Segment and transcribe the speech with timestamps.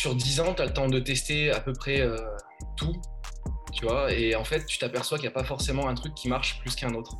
[0.00, 2.02] sur 10 ans, tu as le temps de tester à peu près
[2.76, 2.96] tout,
[3.70, 6.28] tu vois, et en fait, tu t'aperçois qu'il n'y a pas forcément un truc qui
[6.28, 7.16] marche plus qu'un autre.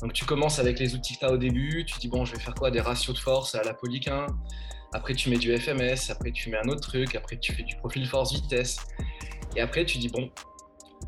[0.00, 2.34] Donc tu commences avec les outils que tu as au début, tu dis bon je
[2.34, 2.70] vais faire quoi?
[2.70, 4.26] Des ratios de force à la polyquin,
[4.92, 7.74] après tu mets du FMS, après tu mets un autre truc, après tu fais du
[7.76, 8.78] profil force vitesse,
[9.56, 10.30] et après tu dis bon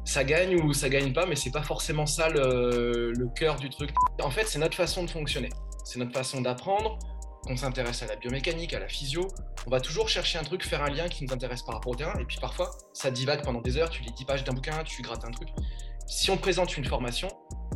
[0.04, 3.90] ça gagne ou ça gagne pas, mais c'est pas forcément ça le cœur du truc.
[4.20, 5.50] En fait c'est notre façon de fonctionner,
[5.84, 6.98] c'est notre façon d'apprendre,
[7.46, 9.28] qu'on s'intéresse à la biomécanique, à la physio,
[9.66, 11.96] on va toujours chercher un truc, faire un lien qui nous intéresse par rapport au
[11.96, 14.82] terrain, et puis parfois ça divague pendant des heures, tu lis 10 pages d'un bouquin,
[14.84, 15.48] tu grattes un truc.
[16.06, 17.28] Si on présente une formation,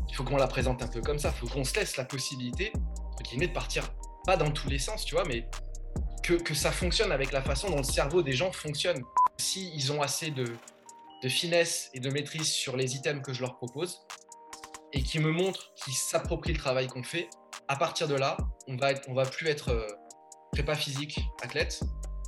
[0.08, 1.32] il faut qu'on la présente un peu comme ça.
[1.34, 2.72] Il faut qu'on se laisse la possibilité,
[3.36, 3.84] de partir
[4.24, 5.46] pas dans tous les sens, tu vois, mais
[6.22, 9.02] que, que, ça fonctionne avec la façon dont le cerveau des gens fonctionne.
[9.38, 10.44] Si ils ont assez de,
[11.22, 14.00] de finesse et de maîtrise sur les items que je leur propose
[14.92, 17.28] et qui me montrent qu'ils s'approprient le travail qu'on fait,
[17.68, 18.36] à partir de là,
[18.66, 19.86] on va, être, on va plus être euh,
[20.52, 21.80] prépa physique, athlète,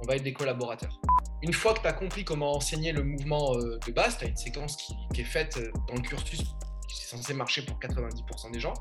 [0.03, 1.01] on va être des collaborateurs.
[1.43, 4.29] Une fois que tu as compris comment enseigner le mouvement euh, de base, tu as
[4.29, 6.41] une séquence qui, est faite euh, dans le cursus
[6.89, 8.75] qui est censé marcher pour 90% des gens.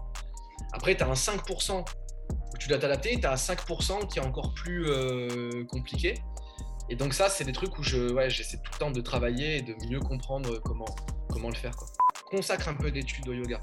[0.73, 1.85] Après, tu as un 5%
[2.31, 4.87] où tu dois t'adapter, tu as un 5% qui est encore plus
[5.67, 6.15] compliqué.
[6.89, 9.57] Et donc ça, c'est des trucs où je, ouais, j'essaie tout le temps de travailler
[9.57, 10.85] et de mieux comprendre comment,
[11.29, 11.75] comment le faire.
[12.25, 13.61] Consacre un peu d'études au yoga,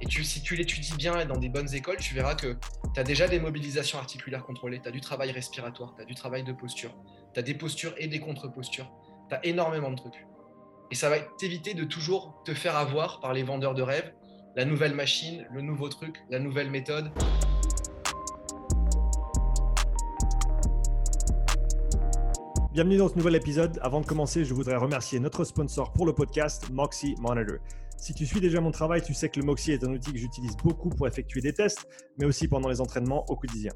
[0.00, 2.56] Et si tu l'étudies bien et dans des bonnes écoles, tu verras que
[2.94, 6.14] tu as déjà des mobilisations articulaires contrôlées, tu as du travail respiratoire, tu as du
[6.14, 6.94] travail de posture,
[7.34, 8.90] tu as des postures et des contre-postures,
[9.28, 10.26] tu as énormément de trucs.
[10.90, 14.12] Et ça va t'éviter de toujours te faire avoir par les vendeurs de rêves,
[14.56, 17.10] la nouvelle machine, le nouveau truc, la nouvelle méthode.
[22.72, 23.78] Bienvenue dans ce nouvel épisode.
[23.82, 27.58] Avant de commencer, je voudrais remercier notre sponsor pour le podcast, Moxie Monitor.
[28.02, 30.18] Si tu suis déjà mon travail, tu sais que le Moxie est un outil que
[30.18, 31.86] j'utilise beaucoup pour effectuer des tests,
[32.18, 33.70] mais aussi pendant les entraînements au quotidien.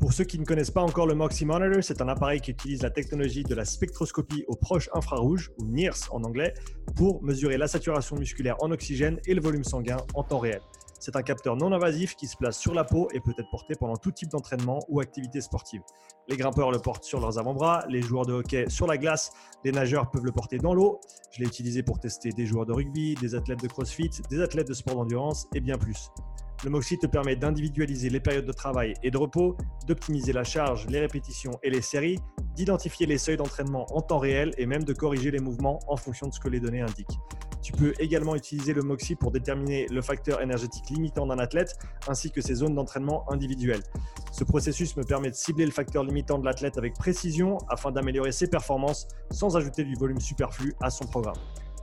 [0.00, 2.82] Pour ceux qui ne connaissent pas encore le Moxie Monitor, c'est un appareil qui utilise
[2.82, 6.52] la technologie de la spectroscopie au proche infrarouge, ou NIRS en anglais,
[6.96, 10.62] pour mesurer la saturation musculaire en oxygène et le volume sanguin en temps réel.
[11.00, 13.74] C'est un capteur non invasif qui se place sur la peau et peut être porté
[13.74, 15.80] pendant tout type d'entraînement ou activité sportive.
[16.28, 19.32] Les grimpeurs le portent sur leurs avant-bras, les joueurs de hockey sur la glace,
[19.64, 21.00] les nageurs peuvent le porter dans l'eau.
[21.32, 24.68] Je l'ai utilisé pour tester des joueurs de rugby, des athlètes de crossfit, des athlètes
[24.68, 26.10] de sport d'endurance et bien plus.
[26.62, 29.56] Le Moxie te permet d'individualiser les périodes de travail et de repos,
[29.86, 32.18] d'optimiser la charge, les répétitions et les séries,
[32.54, 36.26] d'identifier les seuils d'entraînement en temps réel et même de corriger les mouvements en fonction
[36.26, 37.18] de ce que les données indiquent.
[37.62, 41.78] Tu peux également utiliser le Moxie pour déterminer le facteur énergétique limitant d'un athlète
[42.08, 43.82] ainsi que ses zones d'entraînement individuelles.
[44.30, 48.32] Ce processus me permet de cibler le facteur limitant de l'athlète avec précision afin d'améliorer
[48.32, 51.38] ses performances sans ajouter du volume superflu à son programme.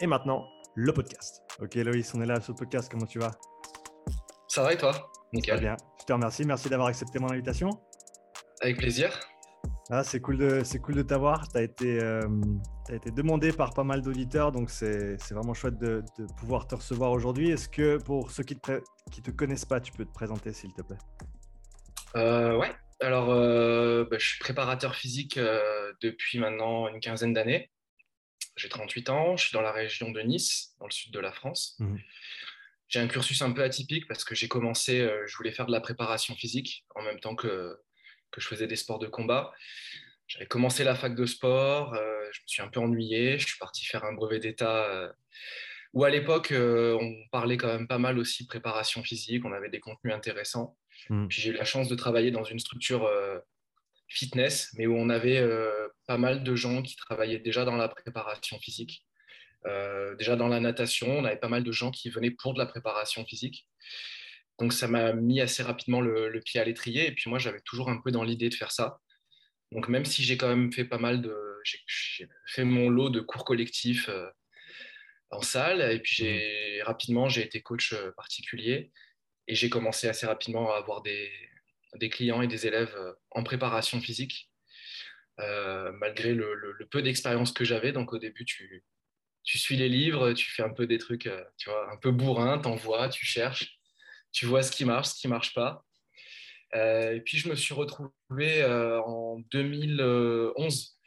[0.00, 1.42] Et maintenant, le podcast.
[1.60, 3.30] Ok Loïs, on est là sur le podcast, comment tu vas?
[4.48, 5.10] Ça va et toi?
[5.32, 5.60] Nickel.
[5.60, 7.70] bien, je te remercie, merci d'avoir accepté mon invitation.
[8.60, 9.18] Avec plaisir.
[9.90, 11.46] Ah, c'est cool de, c'est cool de t'avoir.
[11.48, 12.22] Tu as, été, euh,
[12.90, 16.02] été demandé par pas mal d'auditeurs, donc c'est, vraiment chouette de,
[16.38, 17.50] pouvoir te recevoir aujourd'hui.
[17.50, 18.82] Est-ce que pour ceux qui ne te,
[19.12, 20.98] qui te connaissent pas, tu peux te présenter s'il te plaît?
[22.16, 25.38] Euh, Ouais, alors euh, bah, je suis préparateur physique
[26.00, 27.70] depuis maintenant une quinzaine d'années.
[28.56, 31.32] J'ai 38 ans, je suis dans la région de Nice, dans le sud de la
[31.32, 31.76] France.
[31.78, 31.96] Mmh.
[32.88, 35.80] J'ai un cursus un peu atypique parce que j'ai commencé, je voulais faire de la
[35.80, 37.76] préparation physique en même temps que
[38.34, 39.52] que je faisais des sports de combat.
[40.26, 43.58] J'avais commencé la fac de sport, euh, je me suis un peu ennuyé, je suis
[43.58, 45.12] parti faire un brevet d'État euh,
[45.92, 49.68] où à l'époque, euh, on parlait quand même pas mal aussi préparation physique, on avait
[49.68, 50.76] des contenus intéressants.
[51.08, 51.28] Hmm.
[51.28, 53.08] Puis j'ai eu la chance de travailler dans une structure
[54.08, 55.42] fitness, mais où on avait
[56.06, 59.04] pas mal de gens qui travaillaient déjà dans la préparation physique.
[60.18, 62.66] déjà dans la natation, on avait pas mal de gens qui venaient pour de la
[62.66, 63.66] préparation physique.
[64.58, 67.08] Donc ça m'a mis assez rapidement le, pied à l'étrier.
[67.08, 69.00] Et puis moi, j'avais toujours un peu dans l'idée de faire ça.
[69.72, 71.36] Donc même si j'ai quand même fait pas mal de...
[71.64, 74.28] J'ai fait mon lot de cours collectifs euh,
[75.30, 75.80] en salle.
[75.92, 76.82] Et puis mmh.
[76.84, 78.92] rapidement, j'ai été coach euh, particulier.
[79.48, 81.30] Et j'ai commencé assez rapidement à avoir des,
[81.96, 84.50] des clients et des élèves euh, en préparation physique.
[85.38, 87.92] malgré le, peu d'expérience que j'avais.
[87.92, 88.84] Donc au début, tu,
[89.42, 92.58] tu suis les livres, tu fais un peu des trucs, tu vois, un peu bourrin,
[92.58, 93.78] t'envoies, tu cherches
[94.34, 95.84] tu vois ce qui marche, ce qui marche pas.
[96.74, 100.98] Euh, et puis je me suis retrouvé euh, en 2011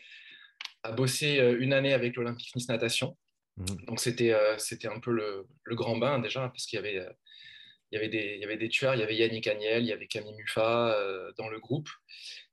[0.96, 3.18] bossé une année avec l'Olympique Nice Natation.
[3.58, 3.66] Mmh.
[3.88, 7.06] Donc c'était c'était un peu le, le, grand bain déjà, parce qu'il y avait
[7.92, 9.88] il y, avait des, il y avait des tueurs, il y avait Yannick Agnel, il
[9.88, 11.90] y avait Camille Muffat euh, dans le groupe,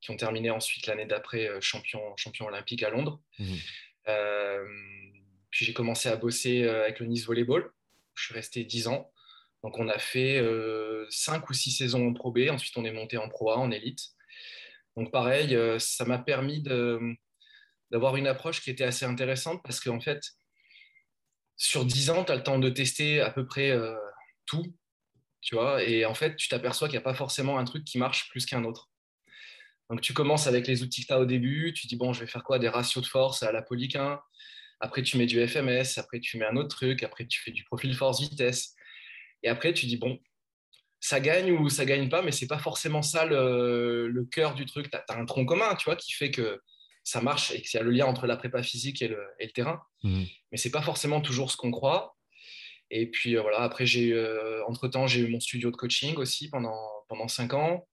[0.00, 3.20] qui ont terminé ensuite l'année d'après euh, champion, champion olympique à Londres.
[3.38, 3.56] Mhm.
[4.08, 4.64] Euh,
[5.50, 7.70] puis j'ai commencé à bosser avec le Nice Volleyball.
[8.14, 9.10] Je suis resté 10 ans.
[9.62, 10.44] Donc on a fait
[11.08, 13.70] 5 ou 6 saisons en Pro B, ensuite on est monté en Pro A, en
[13.70, 14.00] élite.
[14.96, 16.60] Donc pareil, ça m'a permis
[17.90, 20.20] d'avoir une approche qui était assez intéressante parce qu'en fait,
[21.56, 23.72] sur 10 ans, tu as le temps de tester à peu près
[24.44, 24.74] tout
[25.44, 27.98] tu vois, et en fait, tu t'aperçois qu'il n'y a pas forcément un truc qui
[27.98, 28.90] marche plus qu'un autre.
[29.90, 32.20] Donc, tu commences avec les outils que tu as au début, tu dis, bon, je
[32.20, 32.58] vais faire quoi?
[32.58, 34.20] Des ratios de force à la polyquin.
[34.80, 37.62] Après, tu mets du FMS, après, tu mets un autre truc, après, tu fais du
[37.64, 38.74] profil force-vitesse.
[39.42, 40.18] Et après, tu dis, bon,
[40.98, 44.90] ça gagne ou ça gagne pas, mais c'est pas forcément ça le, cœur du truc.
[44.90, 46.62] Tu as, un tronc commun, tu vois, qui fait que
[47.04, 49.82] ça marche et qu'il y a le lien entre la prépa physique et le, terrain.
[50.04, 50.24] Mmh.
[50.50, 52.16] Mais c'est pas forcément toujours ce qu'on croit.
[52.90, 56.48] Et puis euh, voilà, après, j'ai euh, entre-temps, j'ai eu mon studio de coaching aussi
[56.48, 56.78] pendant,
[57.08, 57.86] pendant cinq ans.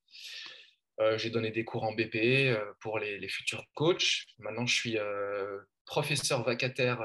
[1.00, 4.26] Euh, j'ai donné des cours en BP pour les, futurs coachs.
[4.40, 4.98] Maintenant, je suis
[5.86, 7.02] professeur vacataire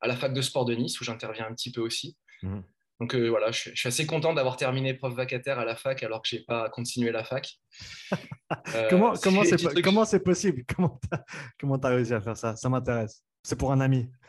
[0.00, 2.16] à la fac de sport de Nice où j'interviens un petit peu aussi.
[2.42, 2.60] Mmh.
[3.00, 6.28] Donc voilà, je, suis assez content d'avoir terminé prof vacataire à la fac alors que
[6.28, 7.58] je n'ai pas continué la fac.
[8.88, 10.64] comment comment c'est comment c'est possible?
[11.58, 12.54] Comment tu as réussi à faire ça?
[12.54, 13.22] Ça m'intéresse.
[13.46, 14.08] C'est pour un ami.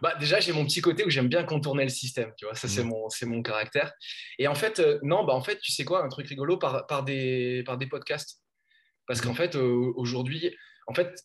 [0.00, 2.32] bah, déjà, j'ai mon petit côté où j'aime bien contourner le système.
[2.36, 2.86] Tu vois, ça, c'est mm.
[2.86, 3.92] mon, mon caractère.
[4.38, 6.86] Et en fait, euh, non, bah, en fait, tu sais quoi, un truc rigolo par,
[6.86, 8.44] par, des, par des podcasts.
[9.08, 9.34] Parce qu'en mm.
[9.34, 11.24] fait, euh, aujourd'hui, en fait,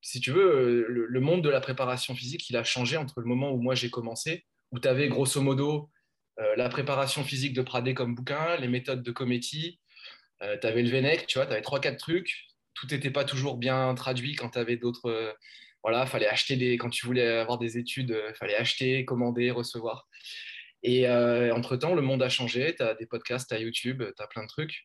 [0.00, 3.26] si tu veux, euh, le, monde de la préparation physique, il a changé entre le
[3.26, 5.90] moment où moi j'ai commencé, où tu avais grosso modo
[6.56, 9.80] la préparation physique de Pradé comme bouquin, les méthodes de Cometti,
[10.40, 12.45] tu avais le Vennec, tu vois, tu avais trois, quatre trucs
[12.76, 15.10] tout n'était pas toujours bien traduit quand tu avais d'autres.
[15.10, 15.32] Euh,
[15.82, 16.76] voilà, fallait acheter des.
[16.76, 20.08] Quand tu voulais avoir des études, il euh, fallait acheter, commander, recevoir.
[20.82, 22.74] Et euh, entre-temps, le monde a changé.
[22.76, 24.84] Tu as des podcasts, tu as YouTube, tu as plein de trucs.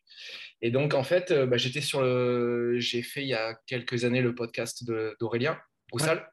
[0.62, 2.76] Et donc, en fait, bah, j'étais sur le.
[2.78, 4.84] J'ai fait il y a quelques années le podcast
[5.20, 5.60] d'Aurélien
[5.92, 6.28] Roussal.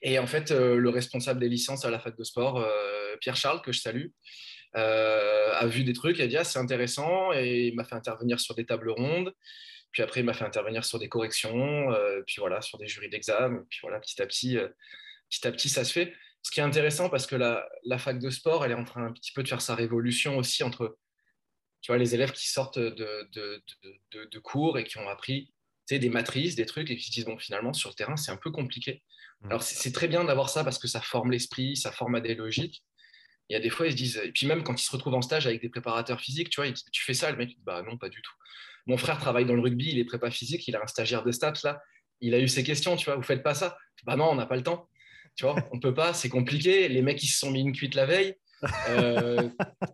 [0.00, 2.66] Et en fait, le responsable des licences à la fac de sport,
[3.20, 4.08] Pierre Charles, que je salue,
[4.74, 8.38] a vu des trucs, il a dit ah, c'est intéressant et il m'a fait intervenir
[8.38, 9.32] sur des tables rondes.
[9.94, 13.08] Puis après, il m'a fait intervenir sur des corrections, euh, puis voilà, sur des jurys
[13.08, 13.64] d'examen.
[13.70, 14.68] Puis voilà, petit à petit, euh,
[15.30, 16.12] petit à petit, ça se fait.
[16.42, 17.64] Ce qui est intéressant parce que la,
[17.98, 20.64] fac de sport, elle est en train un petit peu de faire sa révolution aussi
[20.64, 20.98] entre
[21.80, 25.52] tu vois, les élèves qui sortent de, de, cours et qui ont appris
[25.88, 28.38] des matrices, des trucs, et qui se disent, bon, finalement, sur le terrain, c'est un
[28.38, 29.02] peu compliqué.
[29.42, 29.46] Mmh.
[29.48, 32.34] Alors, c'est très bien d'avoir ça parce que ça forme l'esprit, ça forme à des
[32.34, 32.82] logiques.
[33.50, 35.14] Il y a des fois, ils se disent, et puis même quand ils se retrouvent
[35.14, 37.82] en stage avec des préparateurs physiques, tu vois, tu fais ça, le mec, dit, bah
[37.82, 38.32] non, pas du tout.
[38.86, 41.32] Mon frère travaille dans le rugby, il est prépa physique, il a un stagiaire de
[41.32, 41.80] stats là.
[42.20, 44.46] Il a eu ses questions, tu vois, vous faites pas ça Bah non, on n'a
[44.46, 44.88] pas le temps.
[45.36, 46.88] Tu vois, on peut pas, c'est compliqué.
[46.88, 48.36] Les mecs, ils se sont mis une cuite la veille.
[48.88, 49.48] Euh,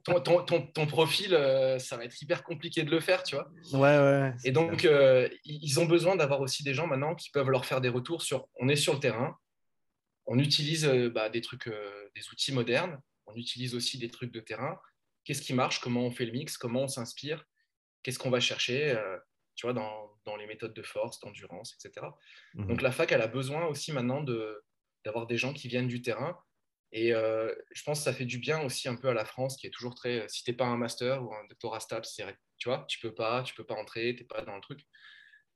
[0.04, 3.50] ton, profil, euh, ça va être hyper compliqué de le faire, tu vois.
[3.72, 4.32] Ouais, ouais.
[4.44, 7.80] Et donc, euh, ils ont besoin d'avoir aussi des gens maintenant qui peuvent leur faire
[7.80, 9.36] des retours sur on est sur le terrain,
[10.26, 14.78] on utilise bah, des trucs, des outils modernes, on utilise aussi des trucs de terrain.
[15.24, 15.80] Qu'est-ce qui marche?
[15.80, 16.56] Comment on fait le mix?
[16.56, 17.44] Comment on s'inspire?
[18.02, 19.18] Qu'est-ce qu'on va chercher euh,
[19.56, 22.06] tu vois, dans, dans, les méthodes de force, d'endurance, etc.
[22.54, 22.68] Mhm.
[22.68, 24.24] Donc la fac, elle a besoin aussi maintenant
[25.04, 26.38] d'avoir des gens qui viennent du terrain.
[26.92, 29.56] Et euh, je pense que ça fait du bien aussi un peu à la France,
[29.56, 30.26] qui est toujours très.
[30.28, 32.06] Si tu n'es pas un master ou un doctorat stable,
[32.58, 34.80] tu vois, tu peux pas, tu peux pas entrer, tu n'es pas dans le truc.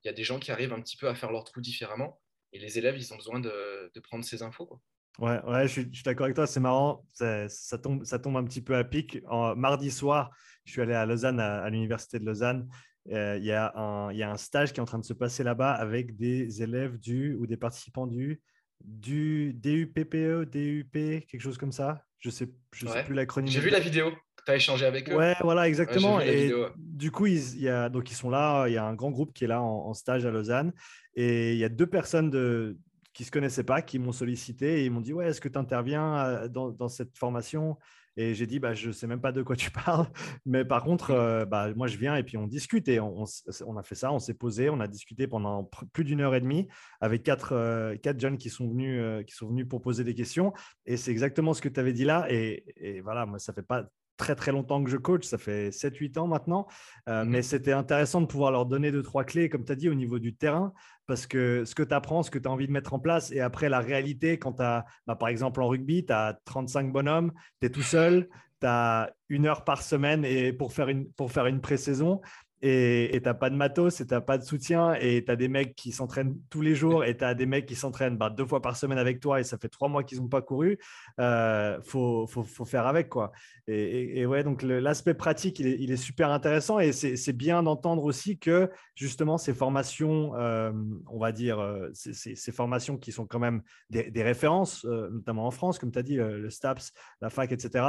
[0.05, 2.21] Il y a des gens qui arrivent un petit peu à faire leur trou différemment.
[2.53, 4.67] Et les élèves, ils ont besoin de, de prendre ces infos.
[4.67, 4.81] Quoi.
[5.19, 8.61] Ouais, ouais, je suis, d'accord avec toi, c'est marrant, ça, tombe, ça tombe un petit
[8.61, 9.19] peu à pic.
[9.29, 10.31] En, mardi soir,
[10.65, 12.69] je suis allé à Lausanne, à, l'université de Lausanne.
[13.11, 15.13] Euh, il y, a un, y, a un stage qui est en train de se
[15.13, 18.41] passer là-bas avec des élèves du ou des participants du,
[18.83, 20.93] du DUPPE, DUP,
[21.27, 22.03] quelque chose comme ça.
[22.19, 23.53] Je ne sais, je sais plus l'acronyme.
[23.53, 24.11] J'ai vu la vidéo,
[24.47, 25.17] tu as échangé avec eux.
[25.17, 26.19] Ouais, voilà, exactement.
[26.21, 29.11] et du coup, ils, y a, donc ils sont là, il y a un grand
[29.11, 30.73] groupe qui est là en stage à Lausanne.
[31.15, 32.79] Et il y a deux personnes de,
[33.15, 35.59] qui se connaissaient pas, qui m'ont sollicité et ils m'ont dit ouais, est-ce que tu
[35.59, 37.79] interviens euh, dans, cette formation?
[38.17, 40.07] Et j'ai dit bah je sais même pas de quoi tu parles,
[40.47, 43.83] mais par contre euh, bah, moi je viens et puis on discute et on, a
[43.83, 46.69] fait ça, on s'est posé, on a discuté pendant plus d'une heure et demie
[47.01, 50.53] avec quatre, euh, quatre jeunes qui sont venus qui sont venus pour poser des questions
[50.87, 53.63] et c'est exactement ce que tu avais dit là et, et voilà moi ça fait
[53.63, 56.67] pas très très longtemps que je coach, ça fait 7-8 ans maintenant,
[57.09, 59.89] euh, mais c'était intéressant de pouvoir leur donner deux, trois clés, comme tu as dit,
[59.89, 60.73] au niveau du terrain,
[61.07, 63.33] parce que ce que tu apprends, ce que tu as envie de mettre en place,
[63.33, 66.93] et après la réalité, quand tu as, bah, par exemple en rugby, tu as 35
[66.93, 68.29] bonhommes, tu es tout seul,
[68.61, 72.21] tu as une heure par semaine et pour faire une, pour faire une pré-saison,
[72.67, 75.37] et tu n'as pas de matos et tu n'as pas de soutien et tu as
[75.37, 78.31] des mecs qui s'entraînent tous les jours et tu as des mecs qui s'entraînent bah,
[78.31, 80.79] deux fois par semaine avec toi et ça fait trois mois qu'ils n'ont pas couru,
[81.21, 83.11] euh, faut, faut, faut, faire avec.
[83.11, 83.33] quoi.
[83.67, 88.71] Et, ouais, donc l'aspect pratique, il est, super intéressant et c'est bien d'entendre aussi que
[88.95, 90.73] justement ces formations, euh,
[91.07, 95.79] on va dire, euh, ces, formations qui sont quand même des, références, notamment en France,
[95.79, 97.85] comme tu as dit, le STAPS, la fac, etc.,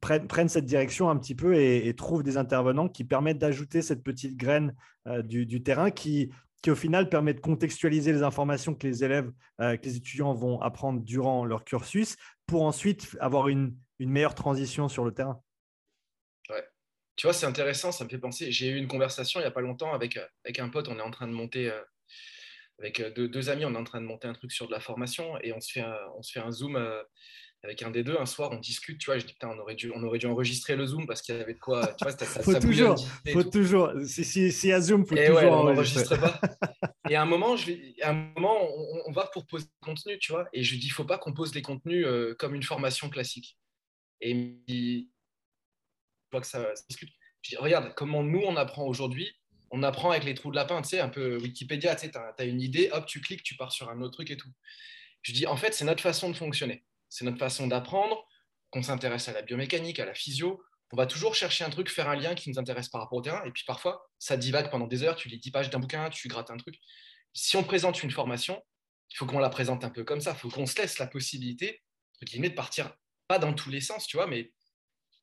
[0.00, 3.65] prennent, prennent, cette direction un petit peu et, et trouvent des intervenants qui permettent d'ajouter
[3.70, 4.74] cette petite graine
[5.24, 6.30] du, du, terrain qui,
[6.62, 10.60] qui au final permet de contextualiser les informations que les élèves, que les étudiants vont
[10.60, 15.42] apprendre durant leur cursus pour ensuite avoir une, une meilleure transition sur le terrain.
[16.50, 16.64] Ouais.
[17.16, 18.52] Tu vois, c'est intéressant, ça me fait penser.
[18.52, 20.98] J'ai eu une conversation il n'y a pas longtemps avec, euh, avec un pote, on
[20.98, 21.80] est en train de monter, euh,
[22.78, 24.80] avec euh, deux, amis, on est en train de monter un truc sur de la
[24.80, 26.78] formation et on se fait un, on se fait un Zoom
[27.66, 28.16] avec un des deux.
[28.18, 30.26] Un soir, on discute, tu vois, je dis, putain, on aurait dû, on aurait dû
[30.26, 32.96] enregistrer le Zoom parce qu'il y avait de quoi, tu vois, ça, faut toujours,
[33.32, 36.18] faut toujours, si, si, si à Zoom, faut toujours on enregistrer.
[36.18, 36.40] pas.
[37.10, 38.56] et à un moment, je à un moment
[39.06, 41.34] on, va pour poser le contenu, tu vois, et je dis, il faut pas qu'on
[41.34, 42.06] pose les contenus
[42.38, 43.58] comme une formation classique.
[44.22, 44.30] Et
[44.66, 45.08] il
[46.32, 47.10] vois que ça, discute.
[47.42, 49.30] Je dis, regarde, comment nous, on apprend aujourd'hui
[49.70, 52.18] On apprend avec les trous de lapin, tu sais, un peu Wikipédia, tu sais, tu
[52.18, 54.50] as, une idée, hop, tu cliques, tu pars sur un autre truc et tout.
[55.22, 56.84] Je dis, en fait, c'est notre façon de fonctionner.
[57.16, 58.26] C'est notre façon d'apprendre,
[58.68, 60.62] qu'on s'intéresse à la biomécanique, à la physio.
[60.92, 63.22] On va toujours chercher un truc, faire un lien qui nous intéresse par rapport au
[63.22, 63.42] terrain.
[63.46, 66.28] Et puis parfois, ça divague pendant des heures, tu lis 10 pages d'un bouquin, tu
[66.28, 66.74] grattes un truc.
[67.32, 68.62] Si on présente une formation,
[69.10, 70.32] il faut qu'on la présente un peu comme ça.
[70.32, 71.82] Il faut qu'on se laisse la possibilité,
[72.20, 72.94] de partir
[73.28, 74.52] pas dans tous les sens, tu vois, mais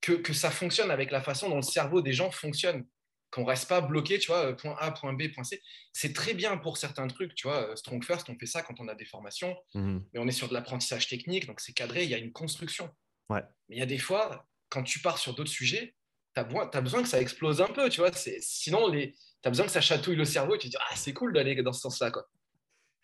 [0.02, 2.88] que, que, ça fonctionne avec la façon dont le cerveau des gens fonctionne.
[3.34, 5.60] Qu'on reste pas bloqué, tu vois, point A, point B, point C.
[5.92, 7.76] C'est très bien pour certains trucs, tu vois.
[7.76, 10.06] Strong First, on fait ça quand on a des formations, mhm.
[10.14, 12.92] mais on est sur de l'apprentissage technique, donc c'est cadré, il y a une construction.
[13.30, 13.42] Ouais.
[13.70, 15.96] Mais il y a des fois, quand tu pars sur d'autres sujets,
[16.36, 18.12] tu as, as, besoin que ça explose un peu, tu vois.
[18.14, 21.14] Sinon, tu as besoin que ça chatouille le cerveau et tu te dis, ah, c'est
[21.14, 22.30] cool d'aller dans ce sens-là, quoi.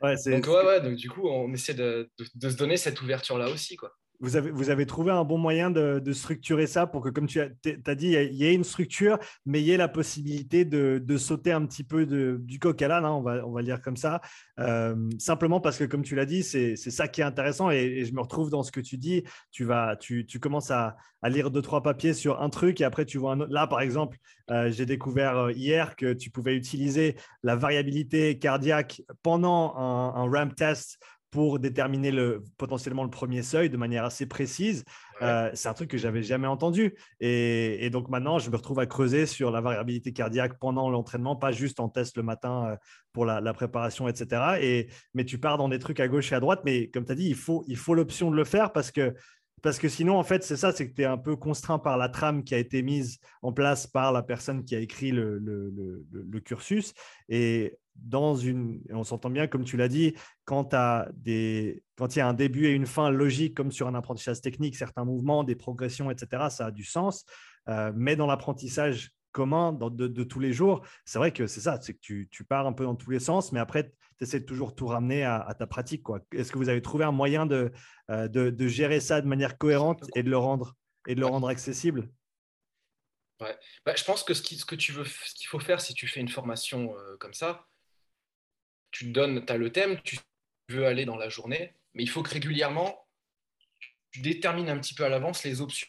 [0.02, 3.02] Ouais, donc, ouais, ouais, donc, du coup, on essaie de, de, de se donner cette
[3.02, 7.28] ouverture-là aussi, quoi vous avez, trouvé un bon moyen de, structurer ça pour que, comme
[7.28, 11.18] tu as, dit, il y, ait une structure, mais il y ait la possibilité de,
[11.18, 14.22] sauter un petit peu du coq à l'âne, hein, on, va, le dire comme ça.
[14.60, 18.14] Euh, simplement parce que, comme tu l'as dit, c'est ça qui est intéressant et, je
[18.14, 19.24] me retrouve dans ce que tu dis.
[19.52, 19.68] Tu
[20.40, 23.52] commences à, lire deux, trois papiers sur un truc et après tu vois un autre.
[23.52, 24.18] Là, par exemple,
[24.52, 30.32] euh, j'ai découvert euh, hier que tu pouvais utiliser la variabilité cardiaque pendant un, un
[30.32, 30.98] ramp test
[31.32, 34.84] pour déterminer le, potentiellement le premier seuil de manière assez précise.
[35.22, 36.96] Euh, c'est un truc que j'avais jamais entendu.
[37.20, 41.52] Et, donc maintenant, je me retrouve à creuser sur la variabilité cardiaque pendant l'entraînement, pas
[41.52, 42.76] juste en test le matin euh,
[43.14, 44.58] pour la, préparation, etc.
[44.62, 46.62] Et, mais tu pars dans des trucs à gauche et à droite.
[46.66, 49.14] Mais comme tu as dit, il faut, il faut l'option de le faire parce que
[49.62, 51.98] parce que sinon, en fait, c'est ça, c'est que tu es un peu contraint par
[51.98, 55.38] la trame qui a été mise en place par la personne qui a écrit le,
[55.38, 56.94] le, le, le cursus.
[57.28, 60.16] Et dans une, on s'entend bien, comme tu l'as dit,
[60.46, 61.82] quand, il
[62.16, 65.44] y a un début et une fin logique, comme sur un apprentissage technique, certains mouvements,
[65.44, 67.26] des progressions, etc., ça a du sens.
[67.68, 71.94] Euh, mais dans l'apprentissage commun de, tous les jours, c'est vrai que c'est ça, c'est
[71.94, 74.46] que tu, tu, pars un peu dans tous les sens, mais après, tu essaies de
[74.46, 76.04] tout ramener à, ta pratique.
[76.34, 77.72] Est-ce que vous avez trouvé un moyen de,
[78.10, 80.76] euh, de, gérer ça de manière cohérente et de le rendre,
[81.08, 82.10] et de le rendre accessible?
[83.40, 83.58] Ouais.
[83.86, 86.20] Bah, je pense que ce, qui, ce que tu qu'il faut faire si tu fais
[86.20, 87.69] une formation euh, comme ça,
[88.92, 90.18] tu donnes, tu as le thème, tu
[90.70, 93.08] veux aller dans la journée, mais il faut que régulièrement,
[94.12, 95.88] tu détermines un petit peu à l'avance les options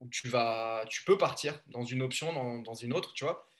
[0.00, 2.32] où tu vas, tu peux partir dans une option,
[2.62, 3.50] dans, une autre, tu vois.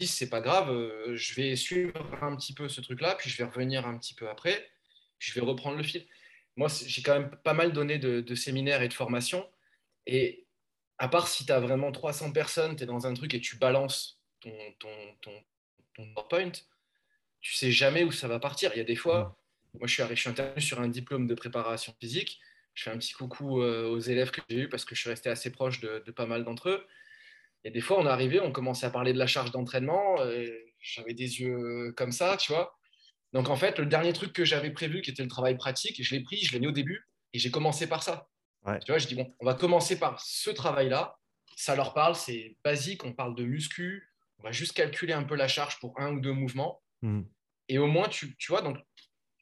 [0.00, 3.36] Si c'est pas grave, euh, je vais suivre un petit peu ce truc-là, puis je
[3.36, 4.68] vais revenir un petit peu après,
[5.18, 6.06] je vais reprendre le fil.
[6.56, 9.48] Moi, j'ai quand même pas mal donné de, séminaires et de formations,
[10.06, 10.46] et
[10.98, 13.56] à part si tu as vraiment 300 personnes, tu es dans un truc et tu
[13.56, 14.88] balances ton, ton,
[15.20, 15.32] ton,
[15.94, 16.52] ton PowerPoint,
[17.42, 18.70] tu sais jamais où ça va partir.
[18.74, 19.36] Il y a des fois,
[19.74, 19.78] mm.
[19.80, 22.40] moi je suis, je suis intervenu sur un diplôme de préparation physique.
[22.74, 25.10] Je fais un petit coucou euh, aux élèves que j'ai eu parce que je suis
[25.10, 26.86] resté assez proche de, pas mal d'entre eux.
[27.64, 30.16] Et des fois, on est arrivé, on commençait à parler de la charge d'entraînement.
[30.80, 32.76] J'avais des yeux comme ça, tu vois.
[33.32, 36.14] Donc en fait, le dernier truc que j'avais prévu, qui était le travail pratique, je
[36.14, 38.28] l'ai pris, je l'ai mis au début et j'ai commencé par ça.
[38.64, 41.16] Tu vois, je dis bon, on va commencer par ce travail-là.
[41.56, 44.08] Ça leur parle, c'est basique, on parle de muscu,
[44.38, 46.82] on va juste calculer un peu la charge pour un ou deux mouvements.
[47.02, 47.22] Mm.
[47.68, 48.78] Et au moins, tu, tu, vois, donc,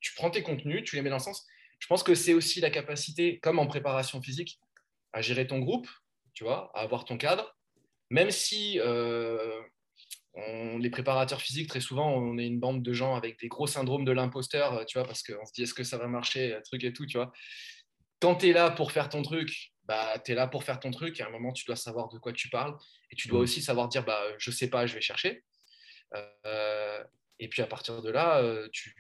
[0.01, 1.47] tu prends tes contenus, tu les mets dans le sens.
[1.79, 4.61] Je pense que c'est aussi la capacité, comme en préparation physique,
[5.13, 5.89] à gérer ton groupe,
[6.35, 7.57] tu vois, à avoir ton cadre.
[8.11, 9.61] Même si euh,
[10.79, 14.05] les préparateurs physiques, très souvent, on est une bande de gens avec des gros syndromes
[14.05, 16.93] de l'imposteur, tu vois, parce qu'on se dit est-ce que ça va marcher, truc et
[16.93, 17.33] tout, tu vois.
[18.21, 20.91] Quand tu es là pour faire ton truc, bah, tu es là pour faire ton
[20.91, 21.19] truc.
[21.19, 22.77] Et à un moment, tu dois savoir de quoi tu parles.
[23.11, 23.43] Et tu dois Mm.
[23.43, 25.43] aussi savoir dire bah, je sais pas, je vais chercher.
[26.15, 27.03] Euh,
[27.41, 28.95] et puis à partir de là, euh, tu,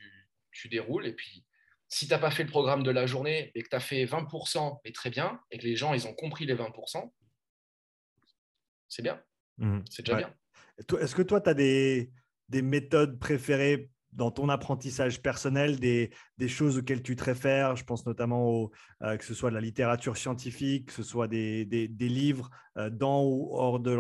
[0.50, 1.06] tu déroules.
[1.06, 1.44] Et puis
[1.88, 4.04] si tu n'as pas fait le programme de la journée et que tu as fait
[4.04, 7.12] 20%, mais très bien, et que les gens ils ont compris les 20%,
[8.88, 9.23] c'est bien.
[9.59, 9.85] Mhm.
[9.88, 10.25] C'est déjà Ouais.
[10.25, 10.99] bien.
[10.99, 12.11] Est-ce que toi, tu as des,
[12.49, 16.11] des méthodes préférées dans ton apprentissage personnel, des,
[16.49, 18.71] choses auxquelles tu te réfères Je pense notamment
[19.02, 21.64] euh, que ce soit de la littérature scientifique, que ce soit des,
[22.00, 23.97] livres euh, dans ou hors de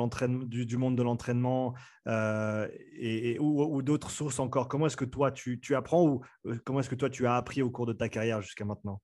[0.46, 1.74] du, du monde de l'entraînement
[2.06, 4.68] euh, et, ou, d'autres sources encore.
[4.68, 6.22] Comment est-ce que toi, tu, apprends ou
[6.64, 9.00] comment est-ce que toi, tu as appris au cours de ta carrière jusqu'à maintenant?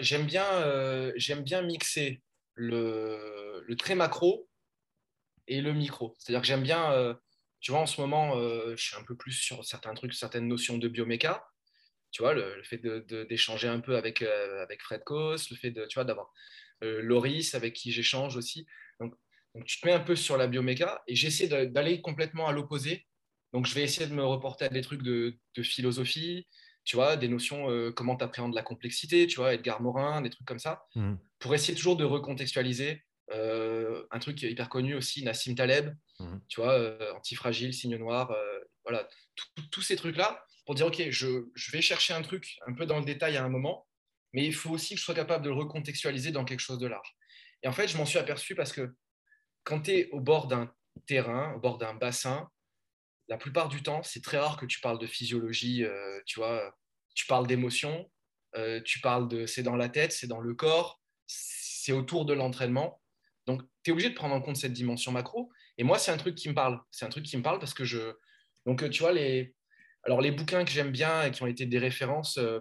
[0.00, 2.22] J'aime bien, j'aime bien mixer
[2.54, 4.48] le, le très macro
[5.46, 6.14] et le micro.
[6.18, 7.14] C'est-à-dire que j'aime bien,
[7.62, 10.48] tu vois, en ce moment, euh, je suis un peu plus sur certains trucs, certaines
[10.48, 11.46] notions de bioméca.
[12.10, 15.48] Tu vois, le, le fait de- de- d'échanger un peu avec, euh, avec Fred Kos,
[15.50, 16.30] le fait de, tu vois, d'avoir
[16.84, 18.66] euh, Loris avec qui j'échange aussi.
[19.00, 19.14] Donc,
[19.54, 23.06] donc, tu te mets un peu sur la bioméca et j'essaie d'aller complètement à l'opposé.
[23.54, 26.48] Donc, je vais essayer de me reporter à des trucs de, de philosophie,
[26.84, 30.30] tu vois, des notions, euh, comment tu appréhendes la complexité, tu vois, Edgar Morin, des
[30.30, 31.18] trucs comme ça, Mhm.
[31.38, 33.02] pour essayer toujours de recontextualiser.
[33.32, 36.40] Euh, un truc hyper connu aussi, Nassim Taleb, Mhm.
[36.48, 39.08] tu vois, euh, antifragile, signe noir, euh, voilà,
[39.70, 42.98] tous ces trucs-là, pour dire, OK, je, je vais chercher un truc un peu dans
[42.98, 43.86] le détail à un moment,
[44.32, 46.86] mais il faut aussi que je sois capable de le recontextualiser dans quelque chose de
[46.86, 47.16] large.
[47.62, 48.94] Et en fait, je m'en suis aperçu parce que
[49.64, 50.72] quand tu es au bord d'un
[51.06, 52.48] terrain, au bord d'un bassin,
[53.28, 56.76] la plupart du temps, c'est très rare que tu parles de physiologie, euh, tu vois,
[57.14, 58.10] tu parles d'émotion,
[58.56, 62.32] euh, tu parles de c'est dans la tête, c'est dans le corps, c'est autour de
[62.34, 63.01] l'entraînement.
[63.46, 65.50] Donc, tu es obligé de prendre en compte cette dimension macro.
[65.78, 66.80] Et moi, c'est un truc qui me parle.
[66.90, 68.14] C'est un truc qui me parle parce que je.
[68.66, 69.54] Donc, euh, tu vois, les.
[70.04, 72.60] Alors, les bouquins que j'aime bien et qui ont été des références, euh,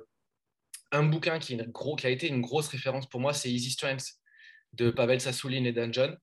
[0.91, 3.51] un bouquin qui, est une gros, qui a été une grosse référence pour moi, c'est
[3.51, 4.05] Easy Strength
[4.73, 6.17] de Pavel Sassoulin et Dan John.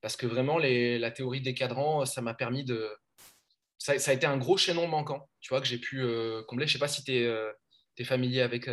[0.00, 2.88] Parce que vraiment, les, la théorie des cadrans, ça m'a permis de.
[3.78, 6.66] Ça, ça a été un gros chaînon manquant, tu vois, que j'ai pu euh, combler.
[6.66, 8.68] Je sais pas si tu es, familier avec,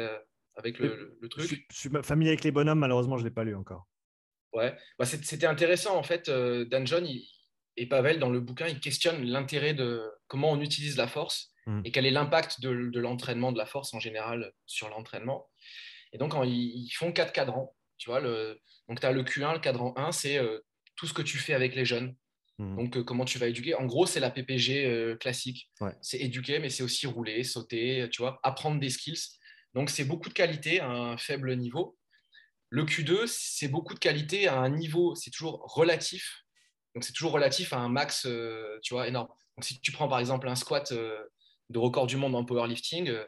[0.55, 1.65] avec le, le- le je, truc.
[1.71, 3.87] je suis familier avec les bonhommes, malheureusement, je ne l'ai pas lu encore.
[4.53, 6.27] Ouais, bah, c'était intéressant en fait.
[6.29, 7.27] euh, Dan John il-
[7.77, 11.81] et Pavel, dans le bouquin, ils questionnent l'intérêt de comment on utilise la force Mm.
[11.85, 15.47] et quel est l'impact de, de l'entraînement, de la force en général sur l'entraînement.
[16.13, 17.75] Et donc, en- ils, font quatre cadrans.
[17.97, 20.59] Tu vois, le, donc, tu as le Q1, le cadran 1, c'est euh,
[20.95, 22.15] tout ce que tu fais avec les jeunes.
[22.57, 22.75] Mhm.
[22.77, 23.75] Donc, euh, comment tu vas éduquer.
[23.75, 25.69] En gros, c'est la PPG euh, classique.
[25.79, 25.93] Ouais.
[26.01, 29.19] C'est éduquer, mais c'est aussi rouler, sauter, tu vois, apprendre des skills.
[29.75, 31.98] Donc, c'est beaucoup de qualité à un faible niveau.
[32.69, 36.43] Le Q2, c'est beaucoup de qualité à un niveau, c'est toujours relatif.
[36.93, 39.27] Donc, c'est toujours relatif à un max, euh, tu vois, énorme.
[39.57, 41.19] Donc, si tu prends par exemple un squat euh,
[41.69, 43.25] de record du monde en powerlifting, euh,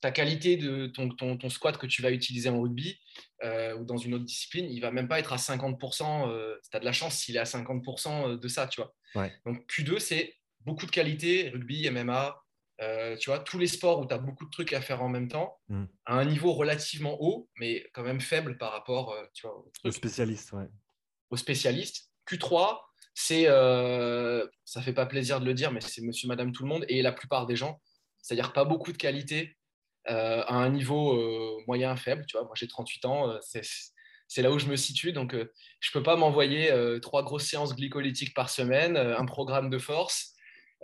[0.00, 3.00] ta qualité de ton, ton, ton squat que tu vas utiliser en rugby
[3.42, 6.30] ou dans une autre discipline, il va même pas être à 50%.
[6.30, 8.94] Euh, tu as de la chance s'il est à 50% de ça, tu vois.
[9.16, 9.32] Ouais.
[9.44, 12.36] Donc, Q2, c'est beaucoup de qualité, rugby, MMA,
[12.82, 15.08] euh, tu vois, tous les sports où tu as beaucoup de trucs à faire en
[15.08, 15.84] même temps, Mm.
[16.04, 19.56] à un niveau relativement haut, mais quand même faible par rapport euh, tu vois,
[20.52, 20.68] ouais.
[21.30, 22.10] aux spécialistes.
[22.28, 22.78] Q3,
[23.14, 26.68] c'est, euh, ça fait pas plaisir de le dire, mais c'est monsieur, madame, tout le
[26.68, 27.80] monde et la plupart des gens.
[28.20, 29.56] C'est-à-dire pas beaucoup de qualité
[30.08, 32.24] euh, à un niveau moyen faible.
[32.26, 33.62] Tu vois, moi j'ai 38 ans, c'est,
[34.28, 35.12] c'est là où je me situe.
[35.12, 35.34] Donc
[35.80, 40.35] je peux pas m'envoyer trois grosses séances glycolytiques par semaine, un programme de force.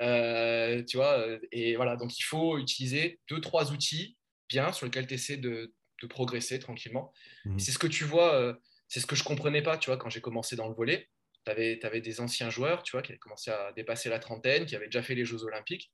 [0.03, 4.17] Euh, tu vois, euh, et voilà, donc il faut utiliser deux, trois outils
[4.49, 7.13] bien sur lesquels tu essaies de, de progresser tranquillement.
[7.45, 7.59] Mhm.
[7.59, 8.55] C'est ce que tu vois, euh,
[8.89, 11.09] c'est ce que je comprenais pas, tu vois, quand j'ai commencé dans le volet.
[11.45, 14.77] Tu avais, des anciens joueurs, tu vois, qui avaient commencé à dépasser la trentaine, qui
[14.77, 15.91] avaient déjà fait les Jeux Olympiques.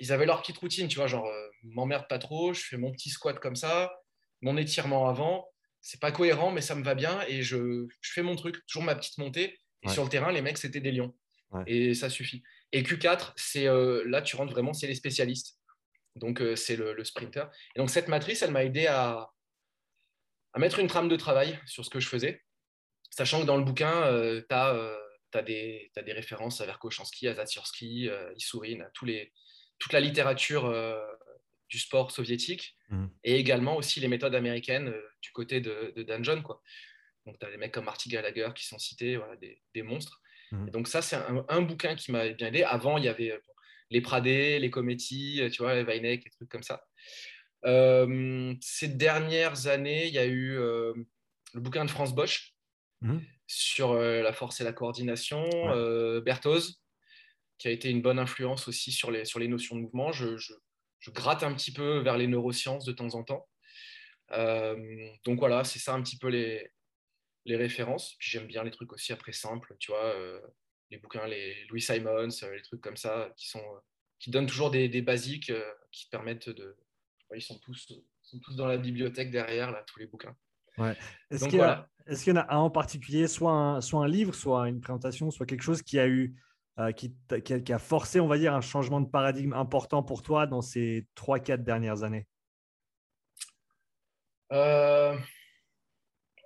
[0.00, 2.90] Ils avaient leur petite routine, tu vois, genre, euh, m'emmerde pas trop, je fais mon
[2.90, 3.92] petit squat comme ça,
[4.40, 5.46] mon étirement avant.
[5.80, 8.82] C'est pas cohérent, mais ça me va bien et je, je fais mon truc, toujours
[8.84, 9.58] ma petite montée.
[9.82, 9.92] Et Ouais.
[9.92, 11.14] sur le terrain, les mecs, c'était des lions.
[11.50, 11.62] Ouais.
[11.66, 12.42] Et ça suffit.
[12.72, 15.58] Et Q4, c'est euh, là, tu rentres vraiment, c'est les spécialistes.
[16.16, 17.50] Donc, euh, c'est le, le sprinter.
[17.74, 19.30] Et donc, cette matrice, elle m'a aidé à,
[20.52, 22.42] à mettre une trame de travail sur ce que je faisais,
[23.10, 28.32] sachant que dans le bouquin, euh, tu as, des, références à Verkhochansky, à Zatsiorsky, euh,
[28.36, 29.32] Issourine, à tous les,
[29.78, 30.72] toute la littérature
[31.68, 33.10] du sport soviétique, Mhm.
[33.24, 36.42] et également aussi les méthodes américaines du côté de, de Dan John.
[36.42, 36.62] Quoi.
[37.26, 40.20] Donc, tu as des mecs comme Marty Gallagher qui sont cités, voilà, des, des monstres.
[40.66, 42.62] Et donc, ça, c'est un, un bouquin qui m'a bien aidé.
[42.62, 43.38] Avant, il y avait euh,
[43.90, 46.84] les Pradé, les Cometti, euh, tu vois, les Weineck, des trucs comme ça.
[47.64, 50.92] Euh, ces dernières années, il y a eu euh,
[51.54, 52.54] le bouquin de France Bosch
[53.00, 53.20] Mhm.
[53.48, 56.20] sur euh, la force et la coordination, Ouais.
[56.22, 56.80] Berthoz,
[57.58, 60.12] qui a été une bonne influence aussi sur les, sur les notions de mouvement.
[60.12, 60.54] Je, je-
[61.00, 63.48] je gratte un petit peu vers les neurosciences de temps en temps.
[65.24, 66.70] donc voilà, c'est ça un petit peu les,
[67.44, 68.14] les références.
[68.18, 70.14] Puis j'aime bien les trucs aussi après simples, tu vois,
[70.90, 73.64] les bouquins, les Louis Simons, les trucs comme ça, qui, sont,
[74.18, 75.52] qui donnent toujours des, des basiques
[75.90, 76.76] qui permettent de.
[77.34, 80.36] ils sont tous, sont tous dans la bibliothèque derrière, là, tous les bouquins.
[80.78, 80.96] Ouais.
[81.30, 84.80] Est-ce qu'il y, en a un en particulier, soit un, soit un livre, soit une
[84.80, 86.34] présentation, soit quelque chose qui a eu
[86.78, 90.46] euh, qui, qui, a, forcé, on va dire, un changement de paradigme important pour toi
[90.46, 92.26] dans ces 3-4 dernières années?
[94.52, 95.18] Euh,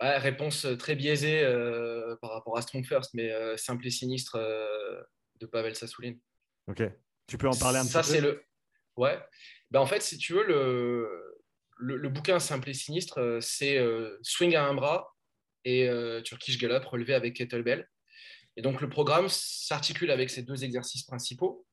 [0.01, 4.39] Réponse très biaisée euh, par rapport à Strong First, mais simple et sinistre
[5.41, 6.15] de Pavel Sassoulin.
[6.67, 6.83] Ok.
[7.27, 8.15] Tu peux en parler un Ça, petit peu?
[8.15, 8.45] c'est le.
[8.97, 9.19] Ouais.
[9.71, 13.83] Ben, en fait, si tu veux, le, le, bouquin Simple et sinistre, c'est
[14.23, 15.15] swing à un bras
[15.65, 15.89] et
[16.25, 17.89] Turkish Gallop relevé avec kettlebell.
[18.57, 21.67] Et donc, le programme s'articule avec ces deux exercices principaux.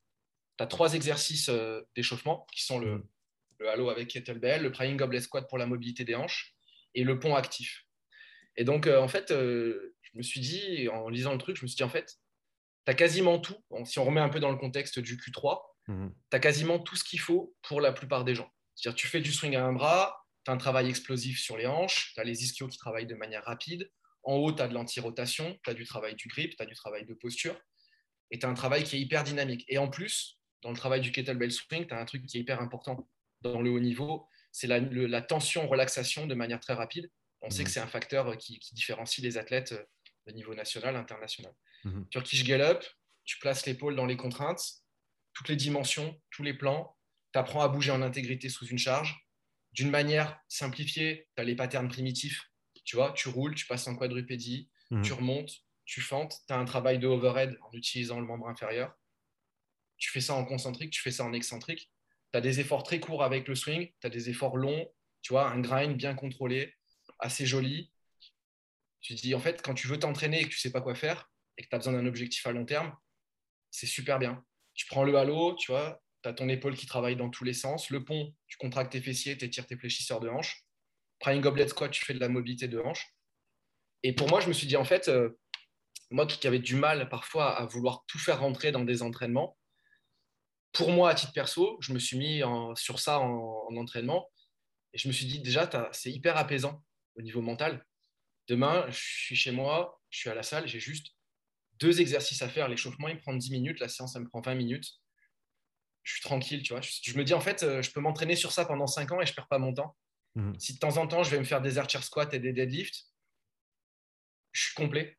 [0.58, 3.08] Tu as trois exercices euh, d'échauffement qui sont le, mm.
[3.60, 6.54] le halo avec kettlebell, le praying goblet squat pour la mobilité des hanches
[6.94, 7.86] et le pont actif.
[8.56, 11.62] Et donc, euh, en fait, euh, je me suis dit, en lisant le truc, je
[11.62, 12.06] me suis dit, en fait,
[12.86, 13.56] tu as quasiment tout.
[13.84, 15.92] si on remet un peu dans le contexte du Q3, tu
[16.32, 18.50] as quasiment tout ce qu'il faut pour la plupart des gens.
[18.74, 21.66] C'est-à-dire, tu fais du swing à un bras, tu as un travail explosif sur les
[21.66, 23.90] hanches, tu as les ischios qui travaillent de manière rapide,
[24.22, 26.74] en haut, tu as de l'anti-rotation, tu as du travail du grip, tu as du
[26.74, 27.58] travail de posture,
[28.30, 29.64] et tu as un travail qui est hyper dynamique.
[29.68, 32.40] Et en plus, dans le travail du kettlebell swing, tu as un truc qui est
[32.40, 33.08] hyper important
[33.42, 37.10] dans le haut niveau, c'est la, tension-relaxation de manière très rapide.
[37.44, 37.72] On sait que mhm.
[37.72, 39.84] c'est un facteur qui, différencie les athlètes euh,
[40.26, 41.52] de niveau national, international.
[41.84, 42.04] Mmh.
[42.10, 42.80] Turkish Gallop,
[43.24, 44.62] tu places l'épaule dans les contraintes,
[45.34, 46.96] toutes les dimensions, tous les plans,
[47.34, 49.28] tu apprends à bouger en intégrité sous une charge.
[49.72, 52.40] D'une manière simplifiée, tu as les patterns primitifs
[52.84, 55.02] tu vois, tu roules, tu passes en quadrupédie, mhm.
[55.02, 55.52] tu remontes,
[55.84, 58.94] tu fentes, tu as un travail de overhead en utilisant le membre inférieur.
[59.96, 61.90] Tu fais ça en concentrique, tu fais ça en excentrique.
[62.32, 64.86] Tu as des efforts très courts avec le swing, tu as des efforts longs,
[65.22, 66.74] tu vois, un grind bien contrôlé,
[67.24, 67.90] assez joli.
[69.00, 70.94] Tu te dis, en fait, quand tu veux t'entraîner et que tu sais pas quoi
[70.94, 72.94] faire et que tu as besoin d'un objectif à long terme,
[73.70, 74.44] c'est super bien.
[74.74, 77.52] Tu prends le halo, tu vois, tu as ton épaule qui travaille dans tous les
[77.52, 77.90] sens.
[77.90, 80.64] Le pont, tu contractes tes fessiers, tu étires tes fléchisseurs de hanches.
[81.18, 83.14] Prime goblet squat, tu fais de la mobilité de hanche.
[84.02, 85.30] Et pour moi, je me suis dit, en fait, euh,
[86.10, 89.56] moi qui avais du mal parfois à vouloir tout faire rentrer dans des entraînements,
[90.72, 92.42] pour moi, à titre perso, je me suis mis
[92.74, 94.28] sur ça en, entraînement.
[94.92, 96.82] Et je me suis dit, déjà, c'est hyper apaisant
[97.16, 97.84] au niveau mental.
[98.48, 101.14] Demain, je suis chez moi, je suis à la salle, j'ai juste
[101.78, 102.68] deux exercices à faire.
[102.68, 104.86] L'échauffement, il me prend 10 minutes, la séance, ça me prend 20 minutes.
[106.02, 106.82] Je suis tranquille, tu vois.
[106.82, 109.26] Je, me dis, en fait, euh, je peux m'entraîner sur ça pendant 5 ans et
[109.26, 109.96] je ne perds pas mon temps.
[110.34, 110.58] Mhm.
[110.58, 113.06] Si de temps en temps, je vais me faire des archer squats et des deadlifts,
[114.52, 115.18] je suis complet.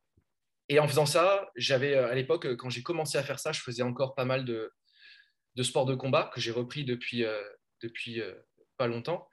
[0.68, 3.52] Et en faisant ça, j'avais euh, à l'époque, euh, quand j'ai commencé à faire ça,
[3.52, 4.72] je faisais encore pas mal de,
[5.54, 7.42] de sports de combat que j'ai repris depuis, euh,
[7.82, 8.20] depuis
[8.76, 9.28] pas longtemps.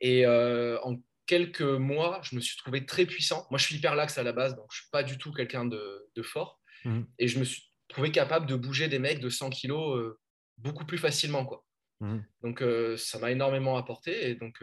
[0.00, 0.96] Et en
[1.32, 3.46] quelques mois, je me suis trouvé très puissant.
[3.50, 5.64] Moi, je suis hyper lax à la base, donc je suis pas du tout quelqu'un
[5.64, 6.60] de, de, fort.
[6.84, 7.06] Mhm.
[7.18, 10.14] Et je me suis trouvé capable de bouger des mecs de 100 kilos
[10.58, 11.46] beaucoup plus facilement.
[11.46, 11.64] Quoi.
[12.00, 12.22] Mhm.
[12.42, 12.62] Donc,
[12.98, 14.28] ça m'a énormément apporté.
[14.28, 14.62] Et donc,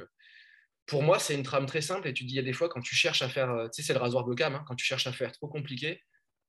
[0.90, 2.08] pour moi, c'est une trame très simple.
[2.08, 3.82] Et tu dis, il y a des fois, quand tu cherches à faire, euh, tu
[3.82, 6.02] sais, c'est le rasoir Bocam, hein, quand tu cherches à faire trop compliqué,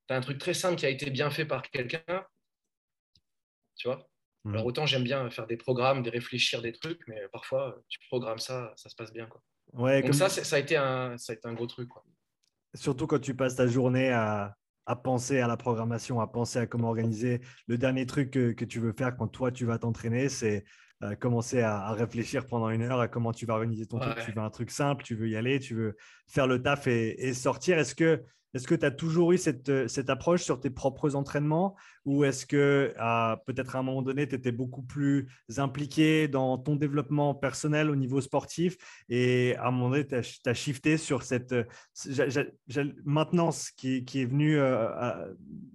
[0.09, 2.27] tu as un truc très simple qui a été bien fait par quelqu'un.
[3.77, 4.09] Tu vois
[4.45, 4.55] mmh.
[4.55, 8.39] Alors, autant j'aime bien faire des programmes, des réfléchir des trucs, mais parfois, tu programmes
[8.39, 9.27] ça, ça se passe bien.
[9.27, 9.43] Quoi.
[9.73, 11.89] Ouais, Donc, ça, ça, a été un, ça a été un gros truc.
[11.89, 12.05] Quoi.
[12.75, 14.57] Surtout quand tu passes ta journée à,
[14.87, 17.41] à penser à la programmation, à penser à comment organiser.
[17.67, 20.65] Le dernier truc que, que tu veux faire quand toi, tu vas t'entraîner, c'est
[21.19, 24.19] commencer à, réfléchir pendant une heure à comment tu vas organiser ton truc.
[24.25, 27.33] Tu veux un truc simple, tu veux y aller, tu veux faire le taf et,
[27.33, 27.79] sortir.
[27.79, 28.23] Est-ce que
[28.55, 32.47] est-ce que tu as toujours eu cette, cette, approche sur tes propres entraînements ou est-ce
[32.47, 32.93] que
[33.47, 37.97] peut-être à un moment donné, tu étais beaucoup plus impliqué dans ton développement personnel au
[37.97, 38.77] niveau sportif
[39.09, 40.15] et à un moment donné, tu
[40.49, 41.55] as, shifté sur cette
[43.05, 45.27] maintenance qui, qui, est venue à,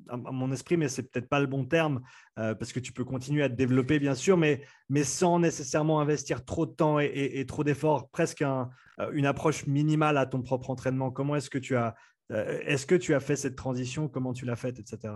[0.10, 2.02] à, mon esprit, mais c'est peut-être pas le bon terme
[2.36, 6.44] parce que tu peux continuer à te développer, bien sûr, mais, mais sans nécessairement investir
[6.44, 8.70] trop de temps et, trop d'efforts, presque un,
[9.14, 11.12] une approche minimale à ton propre entraînement.
[11.12, 11.92] Comment est-ce que tu as euh,
[12.30, 14.08] est-ce que tu as fait cette transition?
[14.08, 15.14] Comment tu l'as faite, etc.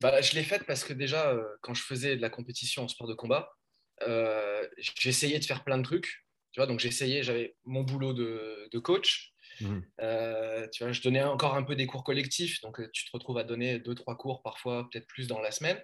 [0.00, 2.88] Bah, je l'ai faite parce que déjà, euh, quand je faisais de la compétition en
[2.88, 3.52] sport de combat,
[4.08, 6.24] euh, j'essayais de faire plein de trucs.
[6.52, 9.32] Tu vois, donc j'essayais, j'avais mon boulot de, coach.
[9.60, 9.80] Mmh.
[10.72, 13.44] tu vois, je donnais encore un peu des cours collectifs, donc tu te retrouves à
[13.44, 15.78] donner deux, trois cours parfois, peut-être plus dans la semaine.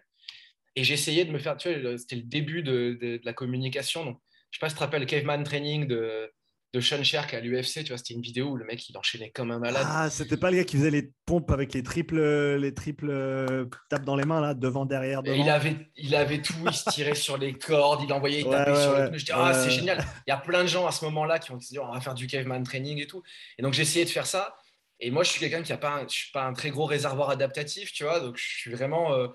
[0.77, 4.05] Et j'essayais de me faire, tu vois, c'était le début de, la communication.
[4.05, 6.33] Donc, je ne sais pas si tu te rappelles Caveman Training de,
[6.73, 9.31] de Sean Sherk à l'UFC, tu vois, c'était une vidéo où le mec il enchaînait
[9.31, 9.87] comme un malade.
[9.89, 12.21] Ah, c'était pas le gars qui faisait les pompes avec les triples,
[12.57, 15.37] les triples euh, tapes dans les mains là, devant, derrière, devant.
[15.37, 18.81] il avait, il avait tout, il se tirait sur les cordes, il envoyait, il tapait
[18.81, 19.19] sur les pneus.
[19.19, 20.05] Je dis ah c'est génial.
[20.27, 22.15] Il y a plein de gens à ce moment-là qui ont dit on va faire
[22.15, 23.23] du caveman training et tout.
[23.59, 24.57] Et donc j'ai essayé de faire ça.
[25.01, 27.31] Et moi je suis quelqu'un qui a pas, je suis pas un très gros réservoir
[27.31, 28.21] adaptatif, tu vois.
[28.21, 29.29] Donc je suis vraiment, euh,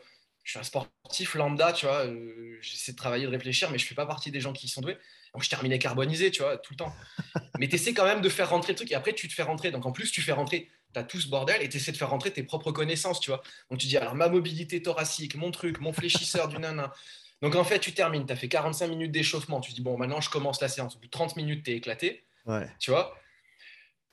[0.43, 2.05] je suis un sportif lambda, tu vois.
[2.05, 4.81] Euh, j'essaie de travailler, de réfléchir, mais je fais pas partie des gens qui sont
[4.81, 4.97] doués.
[5.33, 6.93] Donc je terminais carbonisé, tu vois, tout le temps.
[7.59, 9.43] Mais tu essaies quand même de faire rentrer le truc et après tu te fais
[9.43, 9.71] rentrer.
[9.71, 11.97] Donc en plus, tu fais rentrer, tu as tout ce bordel et tu essaies de
[11.97, 13.41] faire rentrer tes propres connaissances, tu vois.
[13.69, 16.93] Donc tu dis, alors ma mobilité thoracique, mon truc, mon fléchisseur du nana.
[17.41, 19.61] Donc en fait, tu termines, tu as fait 45 minutes d'échauffement.
[19.61, 20.95] Tu dis, bon, maintenant je commence la séance.
[20.95, 22.25] Au bout de 30 minutes, tu es éclaté.
[22.45, 22.67] Ouais.
[22.79, 23.17] Tu vois.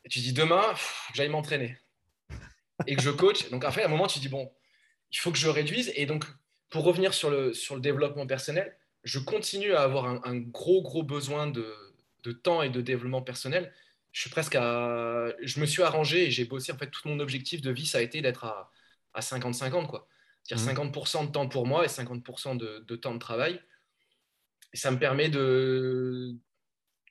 [0.04, 0.62] Et tu dis, demain,
[1.14, 1.76] j'aille m'entraîner.
[2.86, 3.50] Et que je coach.
[3.50, 4.50] Donc en fait, à un moment, tu dis, bon,
[5.10, 5.92] il faut que je réduise.
[5.96, 6.24] Et donc,
[6.70, 11.02] pour revenir sur le, sur le développement personnel, je continue à avoir un, gros, gros
[11.02, 11.74] besoin de,
[12.42, 13.72] temps et de développement personnel.
[14.12, 15.32] Je suis presque à.
[15.42, 16.72] Je me suis arrangé et j'ai bossé.
[16.72, 18.70] En fait, tout mon objectif de vie, ça a été d'être à,
[19.18, 20.08] 50-50, quoi.
[20.44, 21.26] C'est-à-dire 50% mmh.
[21.26, 23.60] de temps pour moi et 50% de, temps de travail.
[24.72, 26.36] Et ça me permet de